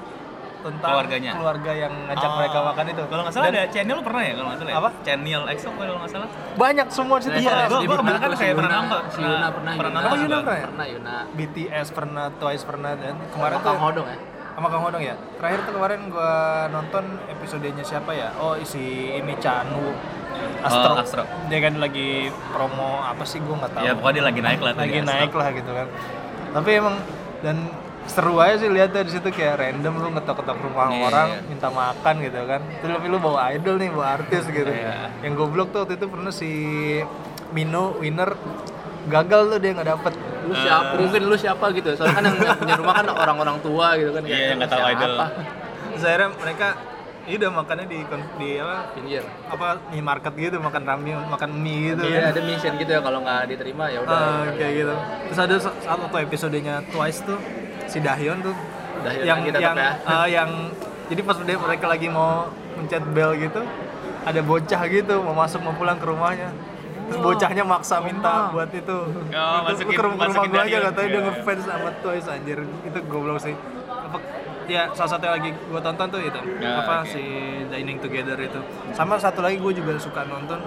tentang 0.60 0.90
Keluarganya. 0.90 1.32
keluarga 1.32 1.72
yang 1.72 1.92
ngajak 2.04 2.26
Oh. 2.26 2.36
mereka 2.36 2.58
makan 2.62 2.84
itu. 2.86 3.02
Kalau 3.04 3.22
nggak 3.22 3.32
salah 3.32 3.46
Dan 3.46 3.54
ada 3.54 3.64
channel 3.68 3.98
pernah 4.00 4.22
ya 4.22 4.32
kalau 4.32 4.46
nggak 4.46 4.58
salah. 4.58 4.70
ya? 4.70 4.76
Apa? 4.76 4.90
Channel 5.00 5.42
EXO 5.48 5.68
kalau 5.72 5.94
nggak 5.96 6.10
salah. 6.10 6.28
banyak 6.52 6.86
semua 6.90 7.16
di 7.16 7.24
situ. 7.24 7.36
Iya, 7.36 7.48
Pernah. 7.50 7.66
gua- 7.66 7.82
gua 7.82 7.96
kemarin 7.96 8.18
kan 8.18 8.30
kayak 8.34 8.54
pernah 8.54 8.74
nonton. 8.76 9.02
Si 9.08 9.20
Yuna 9.20 9.48
pernah. 9.50 9.72
Pernah 9.74 10.00
Oh, 10.00 10.14
Yuna 10.14 10.36
pernah 10.38 10.54
ya? 10.54 10.66
Pernah 10.66 10.86
Yuna. 10.86 11.14
BTS 11.32 11.88
pernah, 11.90 12.24
Twice 12.32 12.62
pernah 12.62 12.92
dan 12.94 13.14
kemarin 13.28 13.54
Sama 13.54 13.62
tuh 13.62 13.66
Kang 13.66 13.80
Hodong 13.80 14.06
ya. 14.06 14.18
sama 14.50 14.66
Kang 14.68 14.82
Hodong 14.82 15.02
ya. 15.02 15.14
Terakhir 15.34 15.60
tuh 15.62 15.72
kemarin 15.72 16.00
gua 16.08 16.32
nonton 16.68 17.04
episodenya 17.26 17.80
siapa 17.80 18.10
ya? 18.12 18.28
Oh, 18.36 18.54
si 18.60 18.82
ini 19.10 19.32
Chanu 19.38 19.96
Astro. 20.60 20.90
Oh, 20.90 20.96
Astro. 20.98 21.22
Dia 21.46 21.58
kan 21.60 21.76
lagi 21.76 22.08
promo 22.50 23.00
apa 23.00 23.24
sih 23.24 23.40
gua 23.40 23.56
nggak 23.58 23.72
tahu. 23.72 23.82
Ya 23.82 23.92
pokoknya 23.94 24.14
dia 24.14 24.24
lagi 24.26 24.40
naik 24.42 24.60
lah. 24.60 24.72
lagi 24.74 25.00
naik 25.00 25.22
Astro. 25.26 25.38
lah 25.38 25.48
gitu 25.50 25.70
kan. 25.70 25.86
Tapi 26.50 26.70
emang 26.74 26.96
dan 27.40 27.56
seru 28.06 28.36
aja 28.36 28.56
sih 28.56 28.66
lihatnya 28.66 29.02
di 29.02 29.12
situ 29.12 29.28
kayak 29.28 29.54
random 29.56 29.94
lu 29.96 30.08
ngetok-ketok 30.12 30.58
rumah 30.58 30.88
Iya, 30.88 31.02
orang 31.04 31.28
iya. 31.30 31.40
minta 31.46 31.68
makan 31.68 32.14
gitu 32.20 32.40
kan. 32.42 32.60
Terus 32.80 32.92
tapi 32.92 33.06
lu 33.06 33.18
bawa 33.18 33.38
idol 33.50 33.76
nih, 33.76 33.88
bawa 33.88 34.06
artis 34.16 34.44
gitu. 34.44 34.66
Iya. 34.66 35.14
Yang 35.20 35.34
goblok 35.36 35.68
tuh 35.70 35.84
waktu 35.84 35.94
itu 35.94 36.06
pernah 36.06 36.32
si 36.32 36.50
Mino 37.50 37.94
winner 37.96 38.34
gagal 39.06 39.42
tuh 39.48 39.58
dia 39.58 39.70
nggak 39.72 39.88
dapet. 39.88 40.12
Lu 40.40 40.54
siapa? 40.54 40.92
Mungkin 40.96 41.22
lu 41.22 41.36
siapa 41.36 41.64
gitu. 41.70 41.88
Soalnya 41.94 42.14
kan 42.14 42.24
yang, 42.24 42.36
punya 42.56 42.74
rumah 42.76 42.94
kan 42.94 43.06
orang-orang 43.08 43.56
tua 43.60 43.94
gitu 43.94 44.10
kan. 44.10 44.22
Iya, 44.22 44.30
Kayak, 44.30 44.46
yang 44.46 44.58
nggak 44.58 44.70
tahu 44.70 44.84
idol. 44.86 45.12
Terus 45.90 46.04
akhirnya 46.04 46.28
mereka 46.34 46.68
ya 47.20 47.34
udah 47.36 47.50
makannya 47.52 47.86
di 47.86 47.98
di 48.40 48.50
apa 48.58 48.90
Pinggir. 48.90 49.22
apa 49.46 49.66
minimarket 49.92 50.32
gitu 50.34 50.56
makan 50.58 50.82
ramen 50.82 51.20
makan 51.28 51.50
mie 51.52 51.94
gitu 51.94 52.02
Iya, 52.02 52.18
kan. 52.26 52.32
ada 52.32 52.40
mission 52.42 52.72
gitu 52.74 52.90
ya 52.90 53.00
kalau 53.00 53.18
nggak 53.22 53.40
diterima 53.46 53.84
ya 53.86 53.98
udah. 54.02 54.18
Ah, 54.18 54.44
kayak 54.50 54.72
gitu. 54.74 54.94
Terus 55.28 55.38
ada 55.38 55.54
sa- 55.60 55.78
satu 55.78 56.16
episodenya 56.18 56.74
Twice 56.90 57.22
tuh 57.22 57.38
si 57.90 57.98
Dahyun 57.98 58.38
tuh. 58.40 58.54
Dahyun 59.02 59.24
yang 59.26 59.38
tetap 59.42 59.60
yang 59.60 59.76
ya. 59.76 59.90
ah, 60.04 60.26
yang 60.26 60.50
jadi 61.06 61.20
pas 61.20 61.36
dia 61.36 61.58
mereka 61.58 61.86
lagi 61.86 62.06
mau 62.06 62.46
mencet 62.78 63.02
bel 63.10 63.34
gitu 63.34 63.60
ada 64.20 64.40
bocah 64.40 64.82
gitu 64.86 65.14
mau 65.20 65.34
masuk 65.34 65.60
mau 65.60 65.72
pulang 65.72 65.96
ke 65.96 66.06
rumahnya. 66.06 66.54
Terus 67.10 67.18
bocahnya 67.18 67.64
maksa 67.66 67.98
minta 67.98 68.54
buat 68.54 68.70
itu. 68.70 68.94
Oh, 68.94 69.10
itu 69.66 69.66
masukin- 69.66 69.98
ke 69.98 70.02
rumah, 70.04 70.14
rumah 70.14 70.26
masukin 70.30 70.50
gue 70.52 70.62
aja 70.62 70.78
katanya 70.86 71.08
dia 71.08 71.10
Iya. 71.10 71.26
ngefans 71.26 71.62
sama 71.66 71.88
Twice 71.98 72.28
anjir. 72.30 72.58
Itu 72.86 72.98
goblok 73.04 73.38
sih. 73.42 73.54
Apa- 73.90 74.22
ya 74.70 74.86
salah 74.94 75.10
satu 75.10 75.26
yang 75.26 75.34
lagi 75.34 75.50
gue 75.50 75.80
tonton 75.82 76.06
tuh 76.06 76.20
itu. 76.22 76.40
Ya, 76.62 76.70
apa 76.78 77.02
oke. 77.02 77.10
si 77.10 77.22
Dining 77.66 77.98
Together 77.98 78.38
itu. 78.38 78.60
Sama 78.92 79.18
satu 79.18 79.42
lagi 79.42 79.58
gue 79.58 79.72
juga 79.74 79.98
suka 79.98 80.22
nonton. 80.22 80.62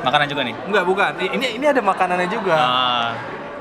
Makanan 0.00 0.26
juga 0.30 0.42
nih. 0.46 0.54
enggak 0.62 0.84
bukan. 0.86 1.12
Ini 1.18 1.46
ini 1.58 1.64
ada 1.66 1.82
makanannya 1.82 2.28
juga. 2.30 2.54
Ah. 2.54 3.10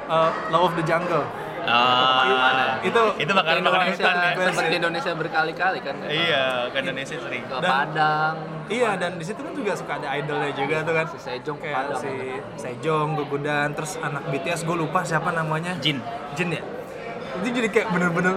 uh, 0.06 0.30
Law 0.54 0.69
of 0.69 0.78
the 0.78 0.86
Jungle. 0.86 1.26
Ah. 1.63 2.80
Itu 2.80 3.02
itu 3.17 3.32
makanan 3.32 3.62
makanan 3.62 3.88
Indonesia, 3.89 4.06
hutan 4.06 4.15
ya. 4.38 4.48
seperti 4.50 4.76
Indonesia 4.78 5.12
berkali-kali 5.13 5.80
kan. 5.82 5.95
Iya, 6.02 6.45
ke 6.69 6.78
Indonesia 6.80 7.15
sering. 7.17 7.43
Ke 7.43 7.56
Dan- 7.58 7.72
Padang. 7.72 8.36
Iya 8.69 8.89
dan 8.95 9.17
di 9.17 9.26
situ 9.26 9.41
kan 9.41 9.50
juga 9.52 9.74
suka 9.74 9.98
ada 9.98 10.13
idolnya 10.13 10.54
juga 10.54 10.76
tuh 10.82 10.93
kan. 10.93 11.06
Si 11.10 11.17
Sejong 11.19 11.58
ke 11.58 11.65
Kayak 11.65 11.78
Padang. 11.89 12.02
si 12.02 12.12
Sejong, 12.56 13.08
Gugudan, 13.15 13.67
terus 13.74 13.91
anak 13.98 14.24
BTS 14.30 14.62
gue 14.62 14.78
lupa 14.78 15.02
siapa 15.02 15.30
namanya. 15.32 15.74
Jin. 15.80 15.98
Jin 16.34 16.50
ya. 16.52 16.62
Itu 17.36 17.48
jadi 17.52 17.67
kayak 17.67 17.88
bener-bener 17.89 18.36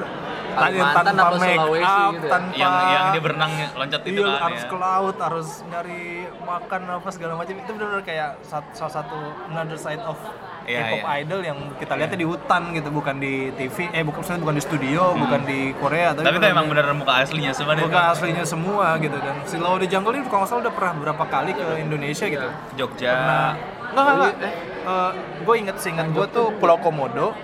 Kalimantan 0.54 1.04
tanpa 1.08 1.24
apa 1.24 1.36
make 1.36 1.56
Sulawesi 1.56 1.84
up, 1.84 2.12
gitu 2.12 2.24
ya? 2.24 2.30
tanpa 2.30 2.54
Yang 2.54 2.74
yang 2.86 3.04
dia 3.08 3.22
berenang 3.22 3.52
loncat 3.74 4.00
itu 4.02 4.12
Iya, 4.12 4.26
kan 4.26 4.40
harus 4.42 4.58
ya. 4.58 4.68
ke 4.68 4.76
laut, 4.76 5.16
harus 5.18 5.48
nyari 5.66 6.02
makan 6.38 6.80
apa 6.92 7.08
segala 7.08 7.32
macam. 7.34 7.54
Itu 7.54 7.70
benar-benar 7.70 8.02
kayak 8.02 8.30
salah 8.70 8.92
satu 8.92 9.16
another 9.48 9.76
side 9.76 10.00
of 10.00 10.18
Iya, 10.62 10.78
K-pop 10.80 11.02
iya. 11.02 11.18
idol 11.18 11.40
yang 11.42 11.58
kita 11.74 11.92
lihatnya 11.92 12.14
di 12.16 12.28
hutan 12.28 12.62
gitu, 12.70 12.88
bukan 12.88 13.18
di 13.18 13.50
TV, 13.52 13.90
eh 13.90 14.00
bukan 14.00 14.22
maksudnya 14.22 14.40
bukan 14.40 14.54
di 14.54 14.62
studio, 14.62 15.02
bukan 15.12 15.40
di 15.42 15.60
Korea, 15.74 16.14
Hmm. 16.14 16.22
Tapi 16.22 16.38
itu 16.38 16.46
emang 16.48 16.66
bener 16.66 16.86
muka 16.92 17.12
aslinya 17.18 17.50
semua 17.50 17.74
deh. 17.74 17.82
bukan 17.82 18.02
aslinya 18.08 18.44
semua 18.44 18.86
gitu 18.96 19.16
dan 19.16 19.42
si 19.42 19.58
Law 19.58 19.74
the 19.74 19.84
Jungle 19.84 20.12
ini 20.12 20.22
kalau 20.22 20.40
nggak 20.40 20.50
salah 20.52 20.62
udah 20.62 20.70
pernah 20.70 20.92
berapa 20.96 21.24
kali 21.26 21.50
ke 21.52 21.66
Indonesia 21.80 22.26
gitu. 22.28 22.48
Jogja. 22.76 23.10
Pernah 23.10 23.50
Enggak, 23.90 24.04
enggak, 24.06 24.32
enggak. 24.32 25.12
gue 25.42 25.54
inget 25.58 25.76
seingat 25.76 26.06
gue 26.08 26.26
tuh 26.28 26.46
Pulau 26.56 26.78
Komodo, 26.78 27.34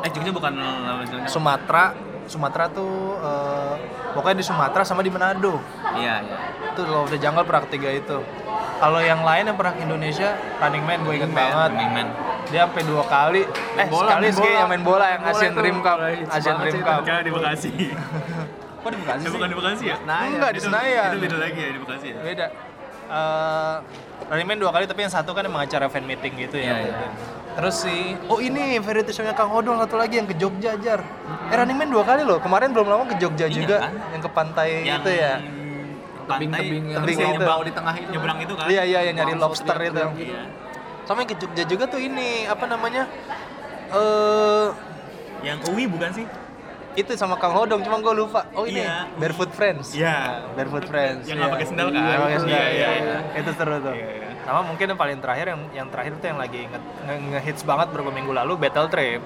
Eh 0.00 0.08
Jogja 0.08 0.30
bukan. 0.30 0.54
Sumatera, 1.26 1.98
Sumatera 2.32 2.72
tuh 2.72 3.20
eh, 3.20 3.74
pokoknya 4.16 4.40
di 4.40 4.46
Sumatera 4.48 4.82
sama 4.88 5.04
di 5.04 5.12
Manado. 5.12 5.60
Iya, 5.92 6.24
iya. 6.24 6.38
Itu 6.72 6.88
Law 6.88 7.04
of 7.04 7.12
the 7.12 7.20
Jungle 7.20 7.44
pernah 7.44 7.68
ketiga 7.68 7.92
itu. 7.92 8.18
Kalau 8.82 8.98
yang 8.98 9.20
lain 9.22 9.46
yang 9.46 9.54
pernah 9.54 9.76
ke 9.76 9.84
Indonesia, 9.84 10.34
Running 10.58 10.84
Man 10.88 10.98
gue 11.04 11.14
inget 11.20 11.30
banget. 11.30 11.70
Running 11.70 11.92
Man. 11.92 12.08
Dia 12.50 12.66
sampai 12.66 12.82
dua 12.82 13.04
kali, 13.06 13.42
eh 13.78 13.86
bola, 13.86 14.18
sekali 14.18 14.28
sih 14.34 14.50
yang 14.50 14.68
main 14.68 14.82
bola 14.82 15.06
yang 15.06 15.22
bola 15.22 15.38
Asian. 15.38 15.52
Dream 15.54 15.78
Cup, 15.78 15.96
Asian 16.32 16.56
Dream 16.58 16.80
Cup. 16.82 17.00
Karena 17.06 17.22
di 17.22 17.32
Bekasi. 17.32 17.70
Kok 18.82 18.88
di 18.90 18.98
Bekasi 18.98 19.22
sih? 19.22 19.30
bukan 19.30 19.48
di 19.48 19.56
Bekasi 19.56 19.84
ya? 19.86 19.96
Nah, 20.02 20.26
enggak 20.26 20.50
di 20.56 20.60
Senayan. 20.60 21.10
Itu 21.14 21.20
beda 21.22 21.38
lagi 21.38 21.60
ya 21.62 21.70
di 21.70 21.80
Bekasi 21.80 22.06
ya? 22.10 22.18
Beda. 22.18 22.46
Eh, 23.12 23.74
Running 24.32 24.48
Man 24.50 24.58
dua 24.58 24.70
kali 24.74 24.84
tapi 24.90 25.00
yang 25.06 25.14
satu 25.14 25.30
kan 25.30 25.46
emang 25.46 25.62
acara 25.62 25.86
fan 25.86 26.02
meeting 26.02 26.34
gitu 26.42 26.58
ya. 26.58 26.74
Iya, 26.74 26.90
iya. 26.90 27.08
Terus 27.52 27.74
si 27.78 27.96
oh 28.26 28.38
ini 28.38 28.80
variety 28.80 29.12
show-nya 29.12 29.32
Kang 29.32 29.52
Odong 29.52 29.76
satu 29.76 30.00
lagi 30.00 30.16
yang 30.16 30.24
ke 30.24 30.32
Jogja 30.34 30.72
jar. 30.80 31.04
Eh 31.48 31.54
Running 31.54 31.76
Man 31.76 31.88
dua 31.88 32.00
kali 32.02 32.24
loh. 32.24 32.40
Kemarin 32.40 32.72
belum 32.72 32.86
lama 32.86 33.04
ke 33.04 33.20
Jogja 33.20 33.44
Iya, 33.44 33.52
juga 33.52 33.76
kan? 33.82 33.92
yang 34.08 34.22
ke 34.22 34.30
pantai 34.30 34.68
itu 34.82 35.10
ya. 35.10 35.34
pantai, 36.22 36.48
Tebing-tebing 36.48 36.84
yang 36.86 37.00
tebing 37.02 37.18
yang 37.18 37.28
itu. 37.28 37.36
nyebrang 37.36 37.60
di 37.60 37.72
tengah 37.74 37.94
itu 37.94 38.08
nyebrang 38.08 38.38
itu 38.40 38.52
kan 38.54 38.66
Iya 38.66 38.82
iya 38.84 39.00
yang 39.04 39.14
nyari 39.18 39.34
lobster 39.36 39.76
itu. 39.76 40.04
Iya. 40.16 40.40
Sama 41.02 41.18
yang 41.20 41.28
ke 41.28 41.36
Jogja 41.36 41.64
juga 41.66 41.84
tuh 41.86 42.00
ini 42.00 42.28
apa 42.46 42.64
namanya? 42.64 43.02
Eh 43.92 44.66
yang 45.42 45.58
UI 45.66 45.84
bukan 45.84 46.10
sih 46.14 46.24
itu 46.94 47.12
sama 47.14 47.34
Kang 47.36 47.52
Hodong 47.52 47.80
cuma 47.80 47.96
gue 47.98 48.14
lupa. 48.14 48.44
Oh 48.52 48.64
ini 48.64 48.80
Iya. 48.80 49.08
Barefoot 49.16 49.50
Friends. 49.50 49.92
Iya. 49.92 50.44
Barefoot 50.52 50.84
Friends. 50.84 51.24
Yang 51.24 51.36
nggak 51.36 51.48
iya. 51.48 51.54
pakai 51.56 51.66
sendal 51.66 51.88
kan? 51.88 52.02
Pakai 52.02 52.38
sendal. 52.38 52.58
Iya, 52.58 52.68
iya, 52.68 52.70
iya, 52.70 52.88
iya. 52.98 53.18
Itu 53.40 53.50
seru 53.52 53.76
tuh. 53.78 53.94
Iya, 53.94 54.08
iya. 54.12 54.28
Sama 54.42 54.60
mungkin 54.62 54.86
yang 54.86 55.00
paling 55.00 55.18
terakhir 55.18 55.46
yang 55.48 55.60
yang 55.72 55.88
terakhir 55.88 56.12
tuh 56.18 56.26
yang 56.26 56.40
lagi 56.40 56.60
nge- 56.66 56.86
nge- 57.06 57.22
nge-hits 57.30 57.62
banget 57.62 57.86
beberapa 57.90 58.10
minggu 58.10 58.32
lalu 58.34 58.52
Battle 58.58 58.88
Trip. 58.88 59.22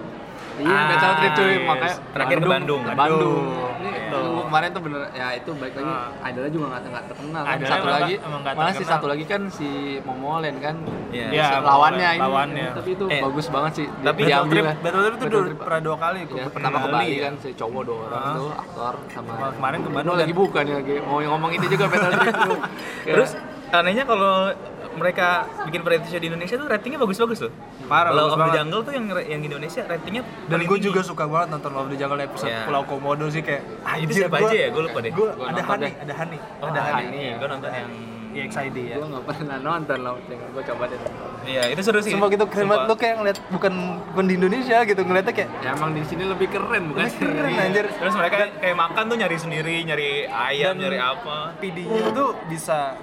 Iya, 0.57 0.73
Ah, 0.73 0.85
Battle 0.89 1.15
Trip 1.15 1.33
cuy, 1.35 1.47
yes. 1.47 1.61
makanya 1.63 1.97
Terakhir 2.09 2.37
ke 2.37 2.49
Bandung. 2.49 2.81
Bandung. 2.81 2.97
Bandung. 2.97 3.45
Ini 3.77 3.89
Gitu. 3.93 4.17
yang 4.17 4.33
gua 4.33 4.45
kemarin 4.47 4.69
tuh 4.71 4.83
bener 4.83 5.01
ya 5.13 5.27
itu 5.35 5.51
baik 5.53 5.75
lagi 5.75 5.93
Ah. 5.93 6.27
idolnya 6.27 6.51
juga 6.51 6.67
nggak 6.67 6.81
nggak 6.87 7.05
terkenal 7.07 7.43
kan. 7.43 7.53
Idolnya 7.53 7.71
Satu 7.71 7.89
lagi 7.91 8.15
malah 8.51 8.73
si 8.73 8.85
satu 8.87 9.07
lagi 9.07 9.25
kan 9.25 9.41
si 9.49 9.69
Momolen 10.01 10.55
kan. 10.59 10.77
Iya. 11.11 11.27
Iya, 11.31 11.47
Si 11.47 11.55
lawannya 11.63 12.09
ini. 12.09 12.21
lawannya. 12.21 12.67
Tapi 12.73 12.91
itu 12.91 13.05
Eh, 13.07 13.21
bagus 13.21 13.47
banget 13.47 13.73
sih. 13.75 13.87
Tapi 13.99 14.21
dia 14.23 14.37
Battle 14.39 14.49
Trip, 14.49 14.65
ya. 14.65 14.75
Battle 14.79 15.03
Trip 15.03 15.17
itu 15.19 15.39
Trip. 15.45 15.59
pernah 15.59 15.81
dua 15.83 15.97
kali. 15.99 16.19
Ya, 16.19 16.27
ke- 16.27 16.51
pertama 16.51 16.77
ke 16.79 16.89
Bali 16.89 17.09
ya. 17.11 17.21
kan 17.23 17.33
si 17.37 17.49
cowok 17.53 17.83
dua 17.83 17.99
orang 18.07 18.23
Ah. 18.23 18.35
tuh 18.35 18.51
aktor 18.55 18.95
sama 19.11 19.33
kemarin 19.53 19.79
ke 19.79 19.91
Bandung 19.91 20.15
lagi 20.15 20.25
dan- 20.27 20.39
bukan 20.39 20.65
ya 20.65 20.79
mau 21.03 21.19
ngomong 21.21 21.51
itu 21.53 21.67
juga 21.69 21.85
Battle 21.87 22.13
Trip 22.17 22.37
tuh. 22.43 22.59
Ya. 23.07 23.13
terus 23.13 23.31
anehnya 23.69 24.05
kalau 24.05 24.53
mereka 24.95 25.29
bikin 25.63 25.81
variety 25.81 26.09
show 26.09 26.17
di 26.17 26.27
Indonesia 26.27 26.55
tuh 26.55 26.67
ratingnya 26.67 26.97
bagus-bagus 26.99 27.39
loh 27.43 27.53
Parah, 27.87 28.11
bagus 28.11 28.33
of 28.33 28.39
the. 28.41 28.51
Jungle 28.55 28.81
tuh 28.81 28.93
yang 28.93 29.05
yang 29.21 29.41
di 29.41 29.47
Indonesia 29.47 29.83
ratingnya 29.85 30.23
Dan 30.47 30.59
gue 30.63 30.79
juga 30.81 31.01
suka 31.01 31.25
banget 31.25 31.49
nonton 31.53 31.71
Love 31.71 31.89
the 31.89 31.97
Jungle 31.97 32.19
episode 32.19 32.49
Iya. 32.49 32.65
Pulau 32.65 32.83
Komodo 32.83 33.27
sih 33.27 33.41
kayak 33.41 33.63
Ah, 33.83 33.95
itu 33.95 34.11
anjir, 34.11 34.25
siapa 34.25 34.37
gua- 34.37 34.49
aja 34.49 34.57
ya? 34.57 34.69
Gue 34.71 34.83
lupa 34.83 34.99
deh. 34.99 35.11
Gue 35.11 35.29
Gua 35.31 35.47
ada 35.47 35.63
Hani, 35.63 35.91
ada 35.95 36.15
Hani, 36.15 36.39
Oh, 36.57 36.67
ada 36.67 36.81
Hani. 36.83 37.05
Hani. 37.05 37.23
Gue 37.35 37.49
nonton 37.51 37.71
yang 37.71 37.91
EXID 38.37 38.77
ya. 38.79 38.97
Gue 38.97 39.07
nggak 39.07 39.25
pernah 39.27 39.57
nonton 39.59 39.99
lah, 39.99 40.13
gue 40.27 40.63
coba 40.67 40.85
deh. 40.87 41.01
Iya, 41.47 41.63
itu 41.71 41.81
seru 41.81 42.01
sih. 42.01 42.11
Sumpah 42.11 42.29
gitu 42.29 42.45
keren 42.47 42.67
banget 42.67 42.85
lu 42.85 42.95
kayak 42.95 43.15
ngeliat 43.17 43.39
bukan 43.49 43.73
bukan 44.11 44.25
di 44.27 44.35
Indonesia 44.35 44.79
gitu 44.83 45.01
ngeliatnya 45.01 45.35
kayak 45.35 45.51
Ya 45.59 45.71
emang 45.73 45.91
di 45.93 46.03
sini 46.03 46.25
lebih 46.25 46.49
keren 46.49 46.83
bukan? 46.87 47.01
Lebih 47.03 47.17
keren, 47.23 47.51
Iya. 47.51 47.63
anjir. 47.63 47.87
Terus 47.91 48.15
mereka 48.15 48.35
kayak 48.55 48.77
makan 48.77 49.03
tuh 49.07 49.17
nyari 49.17 49.37
sendiri, 49.37 49.75
nyari 49.83 50.11
ayam, 50.27 50.73
Dan- 50.73 50.81
nyari 50.83 50.99
apa. 50.99 51.37
PD-nya 51.57 52.11
tuh 52.11 52.29
bisa 52.47 52.97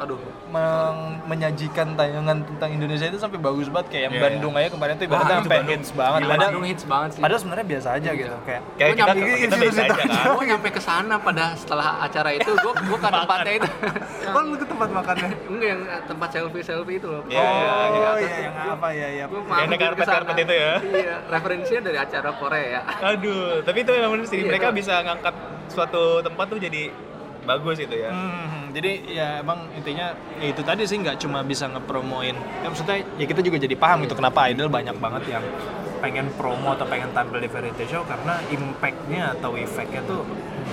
Aduh. 0.00 0.16
meng- 0.48 1.20
menyajikan 1.24 1.92
tayangan 1.92 2.40
tentang 2.42 2.70
Indonesia 2.70 3.04
itu 3.04 3.16
sampai 3.16 3.36
bagus 3.36 3.68
banget 3.68 3.86
kayak 3.88 4.02
yang 4.02 4.12
Iya, 4.12 4.22
Bandung 4.24 4.52
aja 4.54 4.68
kemarin 4.68 4.94
tuh 4.94 5.04
ibaratnya 5.04 5.28
itu 5.30 5.36
sampai 5.38 5.52
Bandung. 5.54 5.72
hits 5.74 5.90
banget. 5.92 6.18
Gila, 6.18 6.30
Padahal, 6.30 6.42
Bandung 6.46 6.64
hits 6.66 6.84
banget 6.84 7.08
sih. 7.10 7.20
padahal 7.20 7.38
sebenarnya 7.38 7.66
biasa 7.68 7.88
aja 7.92 8.10
gitu 8.12 8.36
kayak 8.42 8.62
Kayak 8.72 8.88
Gua 8.88 8.96
kita, 8.96 9.12
nyampe- 9.12 9.38
kita 9.38 9.56
biasa 9.56 9.80
aja 9.80 9.92
kan. 9.94 10.08
gue 10.30 10.44
nyampe 10.46 10.68
ke 10.70 10.80
sana 10.80 11.14
pada 11.16 11.44
setelah 11.54 11.88
acara 12.00 12.30
itu 12.32 12.50
gue 12.50 12.72
gue 12.74 12.98
ke 12.98 13.08
tempatnya 13.10 13.52
itu 13.54 13.68
oh 14.34 14.42
lu 14.42 14.56
ke 14.56 14.66
tempat 14.66 14.88
makannya. 14.90 15.28
enggak 15.46 15.68
yang 15.68 15.80
tempat 16.04 16.28
selfie 16.30 16.62
selfie 16.62 16.96
itu 16.96 17.06
loh 17.06 17.22
Iya, 17.26 17.38
iya, 17.38 17.70
iya. 17.86 18.08
Oh 18.10 18.18
iya 18.18 18.36
yang 18.40 18.54
apa 18.70 18.88
ya 18.90 19.08
ya. 19.12 19.24
Gua 19.26 19.40
Yang 19.58 19.70
karpet-karpet 19.78 20.06
sana. 20.30 20.40
itu 20.40 20.54
ya? 20.56 20.72
iya 20.82 21.14
referensinya 21.26 21.80
dari 21.82 21.98
acara 21.98 22.30
Korea 22.32 22.80
Aduh, 23.06 23.60
tapi 23.60 23.78
itu 23.80 23.90
memang 23.92 24.22
sih. 24.24 24.38
Iya, 24.38 24.48
mereka 24.48 24.68
bisa 24.70 24.94
ngangkat 24.98 25.34
suatu 25.68 26.02
tempat 26.20 26.46
tuh 26.46 26.58
jadi 26.58 26.90
bagus 27.42 27.78
itu 27.78 27.94
ya. 27.94 28.10
Hmm, 28.10 28.59
jadi 28.70 28.90
ya 29.04 29.28
emang 29.38 29.68
intinya 29.72 30.06
ya 30.34 30.46
itu 30.46 30.60
tadi 30.60 30.82
sih 30.82 30.96
nggak 30.96 31.18
cuma 31.18 31.42
bisa 31.42 31.66
ngepromoin. 31.66 32.32
Ya 32.32 32.66
maksudnya 32.66 32.96
ya 33.14 33.24
kita 33.24 33.40
juga 33.40 33.56
jadi 33.56 33.74
paham 33.74 34.02
itu 34.02 34.12
kenapa 34.12 34.46
idol 34.46 34.68
banyak 34.68 34.96
banget 34.96 35.22
yang 35.28 35.44
pengen 35.98 36.32
promo 36.32 36.72
atau 36.72 36.84
pengen 36.84 37.10
tampil 37.10 37.38
di 37.38 37.46
variety 37.46 37.84
show 37.86 38.00
karena 38.02 38.40
impactnya 38.48 39.34
atau 39.34 39.52
efeknya 39.54 40.00
tuh 40.02 40.24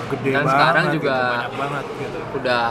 gede 0.10 0.32
Dan 0.32 0.42
banget. 0.42 0.54
sekarang 0.54 0.84
gitu, 0.86 0.96
juga- 0.96 1.20
banyak 1.28 1.54
banget 1.58 1.86
gitu. 1.98 2.20
udah 2.34 2.66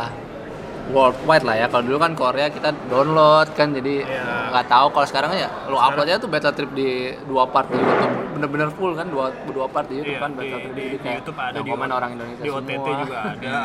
worldwide 0.87 1.43
lah 1.43 1.57
ya 1.57 1.67
kalau 1.67 1.83
dulu 1.85 1.99
kan 1.99 2.13
Korea 2.15 2.47
kita 2.49 2.71
download 2.87 3.51
kan 3.53 3.75
jadi 3.75 3.95
Iya. 4.01 4.25
nggak 4.49 4.67
tahu 4.67 4.87
kalau 4.89 5.05
sekarang 5.05 5.31
ya 5.35 5.51
lu 5.67 5.77
upload 5.77 6.07
aja 6.07 6.17
tuh 6.17 6.31
battle 6.31 6.55
trip 6.55 6.71
di 6.73 6.89
dua 7.27 7.45
part 7.45 7.67
di 7.67 7.77
YouTube 7.77 8.15
bener-bener 8.33 8.69
full 8.71 8.95
kan 8.95 9.07
dua 9.07 9.27
dua 9.45 9.67
part 9.67 9.85
di 9.85 9.99
YouTube 9.99 10.15
Iya, 10.15 10.23
kan 10.23 10.31
di, 10.31 10.39
battle 10.39 10.59
trip 10.63 10.73
di, 10.73 10.81
jadi 10.81 10.89
di 10.89 10.99
kayak 11.03 11.17
YouTube 11.19 11.39
ada 11.39 11.57
di 11.57 11.61
komen 11.67 11.91
orang 11.91 12.11
Indonesia 12.15 12.41
di 12.41 12.49
OTT 12.49 12.71
semua. 12.73 12.99
juga 13.03 13.17
ada. 13.27 13.57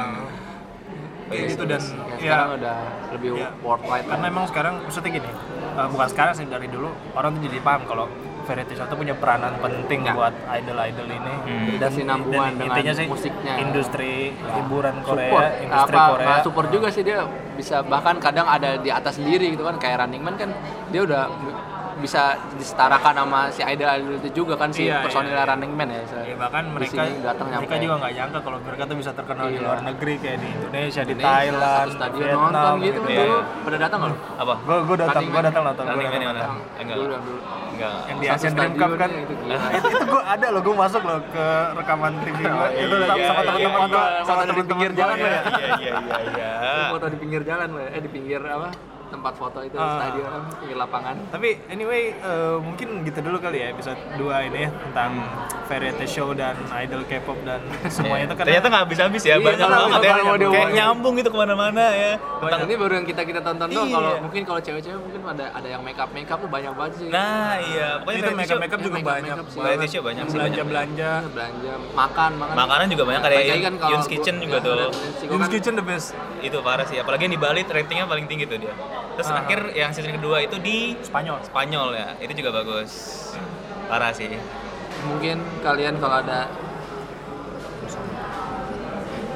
Kayak 1.31 1.41
Iya, 1.41 1.49
gitu 1.49 1.63
dan 1.65 1.79
Ya, 1.79 1.87
ya 1.87 2.15
sekarang 2.19 2.49
udah 2.53 2.75
lebih 3.09 3.29
Iya. 3.33 3.49
worldwide 3.61 4.05
karena 4.05 4.21
lah. 4.21 4.31
emang 4.31 4.45
sekarang 4.45 4.73
maksudnya 4.81 5.11
gini 5.13 5.29
eh, 5.71 5.87
bukan 5.87 6.07
sekarang 6.07 6.33
sih 6.33 6.45
dari 6.45 6.67
dulu 6.67 6.87
orang 7.13 7.31
tuh 7.33 7.41
jadi 7.41 7.57
paham 7.61 7.81
kalau 7.85 8.05
variety 8.41 8.73
show 8.73 8.83
tuh 8.83 8.97
punya 8.97 9.13
peranan 9.13 9.53
penting 9.57 10.01
Ya. 10.01 10.11
buat 10.11 10.33
idol-idol 10.51 11.07
ini 11.07 11.33
Hmm. 11.41 11.67
Berkesinambungan 11.71 12.51
dengan 12.53 12.67
intinya 12.67 12.93
sih 12.93 13.07
musiknya. 13.07 13.53
industri 13.57 14.13
hiburan 14.35 14.95
Korea 14.99 15.29
support 15.29 15.45
industri 15.57 15.95
apa 15.95 16.09
Korea 16.11 16.25
nggak 16.27 16.41
support 16.43 16.67
juga 16.69 16.87
sih 16.89 17.01
dia 17.01 17.19
bisa 17.53 17.79
bahkan 17.81 18.17
kadang 18.17 18.45
ada 18.45 18.75
di 18.75 18.89
atas 18.89 19.15
sendiri 19.15 19.49
gitu 19.49 19.63
kan 19.63 19.77
kayak 19.77 20.01
Running 20.01 20.19
Man 20.19 20.35
kan 20.35 20.49
dia 20.89 21.01
udah 21.01 21.29
bisa 22.01 22.21
disetarakan 22.57 23.13
sama 23.13 23.39
si 23.53 23.61
idol 23.61 23.87
idol 23.87 24.13
itu 24.17 24.29
juga 24.33 24.53
kan 24.57 24.73
si 24.73 24.89
Iya, 24.89 25.05
personil 25.05 25.31
iya, 25.31 25.45
iya. 25.45 25.49
Running 25.53 25.71
Man 25.77 25.87
ya 25.87 26.01
Ya, 26.01 26.35
bahkan 26.35 26.63
Di 26.65 26.73
mereka 26.73 27.01
datang 27.21 27.45
mereka 27.47 27.61
nyampe. 27.71 27.85
juga 27.85 27.95
nggak 28.01 28.13
nyangka 28.17 28.39
kalau 28.41 28.57
mereka 28.65 28.83
tuh 28.89 28.97
bisa 28.97 29.11
terkenal 29.13 29.45
di 29.47 29.53
Iya. 29.53 29.61
luar 29.63 29.79
negeri 29.85 30.13
kayak 30.17 30.37
di 30.41 30.47
Indonesia, 30.49 31.01
di 31.05 31.13
Indonesia, 31.13 31.37
Thailand, 31.37 31.77
satu 31.85 31.91
stadion 31.95 32.21
Vietnam 32.21 32.41
nonton 32.41 32.75
gitu, 32.81 32.99
ya. 32.99 33.07
Iya, 33.11 33.21
dulu 33.21 33.37
iya. 33.37 33.63
pada 33.63 33.77
datang 33.77 33.99
nggak 34.01 34.11
lu? 34.11 34.17
Apa? 34.41 34.53
Gue 34.65 34.77
gue 34.81 34.97
datang, 34.97 35.23
Man. 35.23 35.43
datang 35.45 35.63
nonton. 35.63 35.83
gua 35.85 35.93
Running 35.93 36.09
Man 36.11 36.11
datang 36.11 36.25
yang 36.25 36.33
mana? 36.33 36.81
Enggak. 36.81 36.97
dulu 36.97 37.11
yang 37.11 37.23
dulu 37.23 37.39
Enggak. 37.71 37.95
Yang 38.09 38.17
di 38.21 38.27
Asian 38.27 38.53
Dream 38.57 38.73
Cup 38.75 38.91
kan. 38.99 39.09
ya, 39.11 39.57
itu 39.79 39.87
itu, 39.87 40.05
gue 40.05 40.23
ada 40.25 40.47
loh, 40.51 40.61
gue 40.61 40.75
masuk 40.75 41.01
loh 41.05 41.19
ke 41.29 41.45
rekaman 41.77 42.13
TV 42.25 42.39
gue. 42.41 42.49
Oh, 42.61 42.67
itu 42.69 42.95
iya, 42.95 43.07
sama 43.07 43.17
iya, 43.17 43.27
sama 43.27 43.41
iya, 43.41 43.47
teman-teman 43.47 43.79
iya. 43.79 43.87
gue, 43.87 44.05
Foto 44.11 44.25
sama 44.27 44.41
di 44.41 44.49
teman-teman 44.51 44.67
pinggir 44.71 44.91
jalan 44.93 45.15
ya. 45.15 45.23
ya. 45.23 45.31
Iya, 45.31 45.41
iya, 45.51 45.93
iya, 46.01 46.49
iya. 46.61 46.85
foto 46.91 47.05
di 47.07 47.17
pinggir 47.17 47.41
jalan 47.41 47.67
loh 47.71 47.81
eh 47.81 48.01
di 48.01 48.09
pinggir 48.11 48.41
apa 48.41 48.69
tempat 49.11 49.33
foto 49.33 49.59
itu 49.59 49.75
Ah. 49.75 49.99
stadion 49.99 50.31
pinggir 50.55 50.77
lapangan 50.77 51.15
Tapi 51.29 51.49
anyway, 51.67 52.01
eh, 52.13 52.55
mungkin 52.57 52.87
gitu 53.03 53.19
dulu 53.21 53.37
kali 53.37 53.59
ya 53.59 53.67
episode 53.69 53.99
2 54.15 54.23
ini 54.47 54.59
ya 54.61 54.69
tentang 54.71 55.11
variety 55.67 56.05
show 56.05 56.31
dan 56.31 56.55
idol 56.73 57.03
K-pop 57.03 57.35
dan 57.41 57.59
semuanya 57.89 58.25
itu 58.25 58.35
kan 58.35 58.43
Ternyata 58.45 58.65
nggak 58.67 58.81
habis-habis 58.81 59.21
ya, 59.21 59.35
Iya, 59.35 59.43
banyak 59.43 59.67
banget 59.67 59.99
ya. 60.01 60.13
Kayak 60.49 60.69
nyambung 60.73 61.13
gitu 61.15 61.29
ke 61.29 61.37
mana-mana 61.37 61.83
ya. 61.91 62.11
Tentang 62.17 62.61
ini 62.63 62.75
baru 62.75 62.93
yang 62.93 63.05
kita 63.05 63.21
kita 63.23 63.39
tonton 63.41 63.67
doang 63.67 63.85
Iya. 63.85 63.93
kalau 63.93 64.11
mungkin 64.21 64.41
kalau 64.43 64.59
cewek-cewek 64.59 64.97
mungkin 64.97 65.21
ada 65.27 65.45
ada 65.51 65.67
yang 65.67 65.81
make 65.81 65.97
up 65.97 66.09
make 66.09 66.27
up 66.27 66.39
tuh 66.39 66.49
banyak 66.49 66.71
banget 66.71 66.93
sih 66.95 67.07
Nah, 67.09 67.53
iya. 67.61 67.87
Pokoknya 67.99 68.19
itu 68.21 68.31
makeup 68.33 68.57
makeup 68.57 68.79
juga 68.79 68.95
makeup- 68.95 69.11
banyak. 69.11 69.35
makeup 69.35 69.47
sih. 69.47 69.59
Variety 69.59 69.87
show 69.87 70.01
banyak 70.01 70.25
sih. 70.25 70.33
belanja 70.33 70.61
banyak. 70.61 70.69
belanja. 70.71 71.11
belanja 71.29 71.71
makan 71.93 72.31
makan 72.33 72.55
Makanan 72.55 72.85
juga 72.87 73.03
banyak 73.05 73.21
kayak 73.21 73.43
Yun's 73.83 74.07
Kitchen 74.07 74.35
juga 74.39 74.57
ya, 74.57 74.63
tuh. 74.63 74.75
Yun's 75.23 75.41
kan- 75.41 75.51
Kitchen 75.51 75.73
the 75.73 75.83
best. 75.83 76.07
Itu 76.39 76.57
parah 76.61 76.85
sih, 76.85 76.97
apalagi 76.97 77.25
yang 77.25 77.33
di 77.33 77.41
Bali 77.41 77.61
ratingnya 77.63 78.05
paling 78.05 78.25
tinggi 78.25 78.45
tuh 78.45 78.57
dia. 78.57 78.73
Terus 79.15 79.27
Ah. 79.27 79.31
terakhir 79.37 79.59
yang 79.75 79.91
season 79.91 80.15
kedua 80.15 80.41
itu 80.41 80.55
di 80.57 80.95
Spanyol. 81.03 81.43
Spanyol 81.45 81.87
ya, 81.93 82.07
itu 82.19 82.33
juga 82.37 82.49
bagus. 82.61 82.91
Parah 83.87 84.11
sih. 84.15 84.31
mungkin 85.01 85.41
kalian 85.65 85.97
kalau 85.97 86.21
ada 86.21 86.45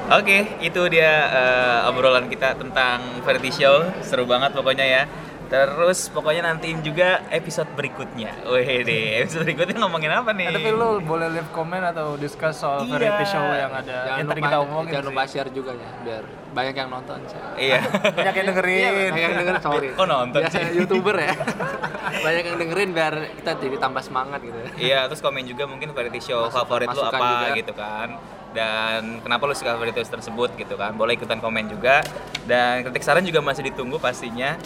Oke, 0.06 0.62
itu 0.62 0.82
dia 0.86 1.12
eh, 1.34 1.88
obrolan 1.90 2.30
kita 2.30 2.54
tentang 2.54 3.02
variety 3.26 3.50
show. 3.50 3.82
Seru 4.06 4.22
banget 4.22 4.54
pokoknya 4.54 4.86
ya. 4.86 5.02
Terus 5.46 6.10
pokoknya 6.10 6.42
nantiin 6.44 6.82
juga 6.82 7.22
episode 7.28 7.70
berikutnya. 7.72 8.34
Wih 8.44 8.82
deh, 8.82 9.22
episode 9.22 9.46
berikutnya 9.46 9.78
ngomongin 9.78 10.10
apa 10.10 10.30
nih? 10.30 10.50
Tapi 10.50 10.70
lo 10.70 10.98
boleh 10.98 11.30
leave 11.30 11.46
comment 11.50 11.86
atau 11.86 12.14
discuss 12.16 12.58
soal 12.58 12.82
Iya. 12.82 12.90
variety 12.92 13.24
show 13.26 13.46
yang 13.46 13.70
ada 13.70 13.94
jangan 14.04 14.18
yang 14.18 14.26
tadi 14.26 14.40
kita 14.42 14.56
omongin 14.60 14.90
jangan 14.90 15.06
lupa 15.06 15.22
share 15.24 15.50
juga 15.50 15.70
ya 15.72 15.90
biar 16.02 16.22
banyak 16.50 16.74
yang 16.74 16.88
nonton 16.88 17.18
sih. 17.24 17.38
Iya. 17.66 17.78
Banyak 18.10 18.34
yang 18.34 18.46
dengerin. 18.48 18.90
banyak 19.06 19.22
yang 19.22 19.36
denger 19.38 19.56
sorry 19.60 19.88
Kok 19.92 20.06
nonton 20.06 20.40
Biasa 20.42 20.58
sih? 20.58 20.74
youtuber 20.74 21.16
ya 21.16 21.32
banyak 22.26 22.42
yang 22.44 22.56
dengerin 22.58 22.90
biar 22.90 23.14
kita 23.34 23.50
jadi 23.56 23.76
tambah 23.78 24.02
semangat 24.02 24.40
gitu 24.40 24.56
ya 24.56 24.68
Iya, 24.76 25.00
terus 25.06 25.20
komen 25.20 25.44
juga 25.44 25.64
mungkin 25.64 25.90
variety 25.90 26.20
show 26.24 26.42
Masuk- 26.44 26.58
favorit 26.58 26.88
lu 26.88 26.98
masukan 26.98 27.14
apa 27.14 27.26
juga. 27.30 27.48
gitu 27.54 27.72
kan. 27.72 28.08
Dan 28.50 29.00
kenapa 29.20 29.42
lu 29.44 29.52
suka 29.52 29.76
variety 29.76 30.00
show 30.00 30.12
tersebut 30.12 30.50
gitu 30.56 30.74
kan. 30.74 30.90
Boleh 30.92 31.14
ikutan 31.14 31.38
komen 31.38 31.68
juga. 31.68 32.00
Dan 32.42 32.82
kritik 32.82 33.04
saran 33.04 33.22
juga 33.22 33.38
masih 33.38 33.62
ditunggu 33.64 33.96
pastinya. 33.96 34.56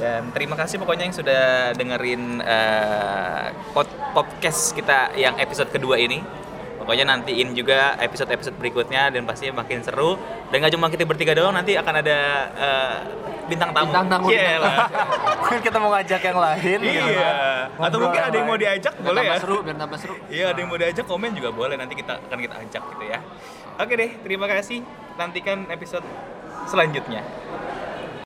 Dan 0.00 0.32
terima 0.32 0.56
kasih 0.56 0.80
pokoknya 0.80 1.04
yang 1.04 1.12
sudah 1.12 1.44
dengerin 1.76 2.40
pod- 3.70 3.96
podcast 4.16 4.72
kita 4.72 5.12
yang 5.14 5.36
episode 5.36 5.68
kedua 5.68 6.00
ini. 6.00 6.24
Pokoknya 6.80 7.04
nantiin 7.06 7.52
juga 7.52 7.92
episode-episode 8.00 8.56
berikutnya 8.56 9.12
dan 9.12 9.28
pastinya 9.28 9.60
makin 9.60 9.84
seru. 9.84 10.16
Dan 10.48 10.64
nggak 10.64 10.72
cuma 10.72 10.88
kita 10.88 11.04
bertiga 11.04 11.36
doang, 11.36 11.52
nanti 11.52 11.76
akan 11.76 11.94
ada 12.00 12.18
eh, 12.56 12.96
bintang 13.46 13.76
tamu. 13.76 13.92
Bintang 13.92 14.08
tamu, 14.08 14.26
Iya 14.32 14.56
lah. 14.56 14.76
Mungkin 15.44 15.60
kita 15.60 15.76
mau 15.76 15.92
ngajak 15.92 16.20
yang 16.24 16.38
lain. 16.40 16.78
Iya. 16.80 17.04
kan. 17.76 17.84
Atau 17.84 17.98
mungkin 18.00 18.20
ada 18.24 18.32
yang 18.34 18.48
mau 18.48 18.56
diajak 18.56 18.94
Biar 18.96 19.06
boleh 19.12 19.22
ya. 19.22 19.36
seru, 19.36 19.56
biar 19.60 19.76
tambah 19.76 19.98
seru. 20.00 20.14
Iya, 20.32 20.44
ada 20.56 20.58
yang 20.58 20.70
mau 20.72 20.78
diajak 20.80 21.04
komen 21.04 21.30
juga 21.36 21.50
boleh. 21.52 21.76
Nanti 21.76 21.94
kita 21.94 22.16
akan 22.16 22.38
kita 22.40 22.54
ajak 22.64 22.82
gitu 22.96 23.04
ya. 23.04 23.18
Oke 23.76 23.92
deh, 23.94 24.10
terima 24.24 24.46
kasih. 24.48 24.80
Nantikan 25.20 25.68
episode 25.68 26.06
selanjutnya. 26.64 27.20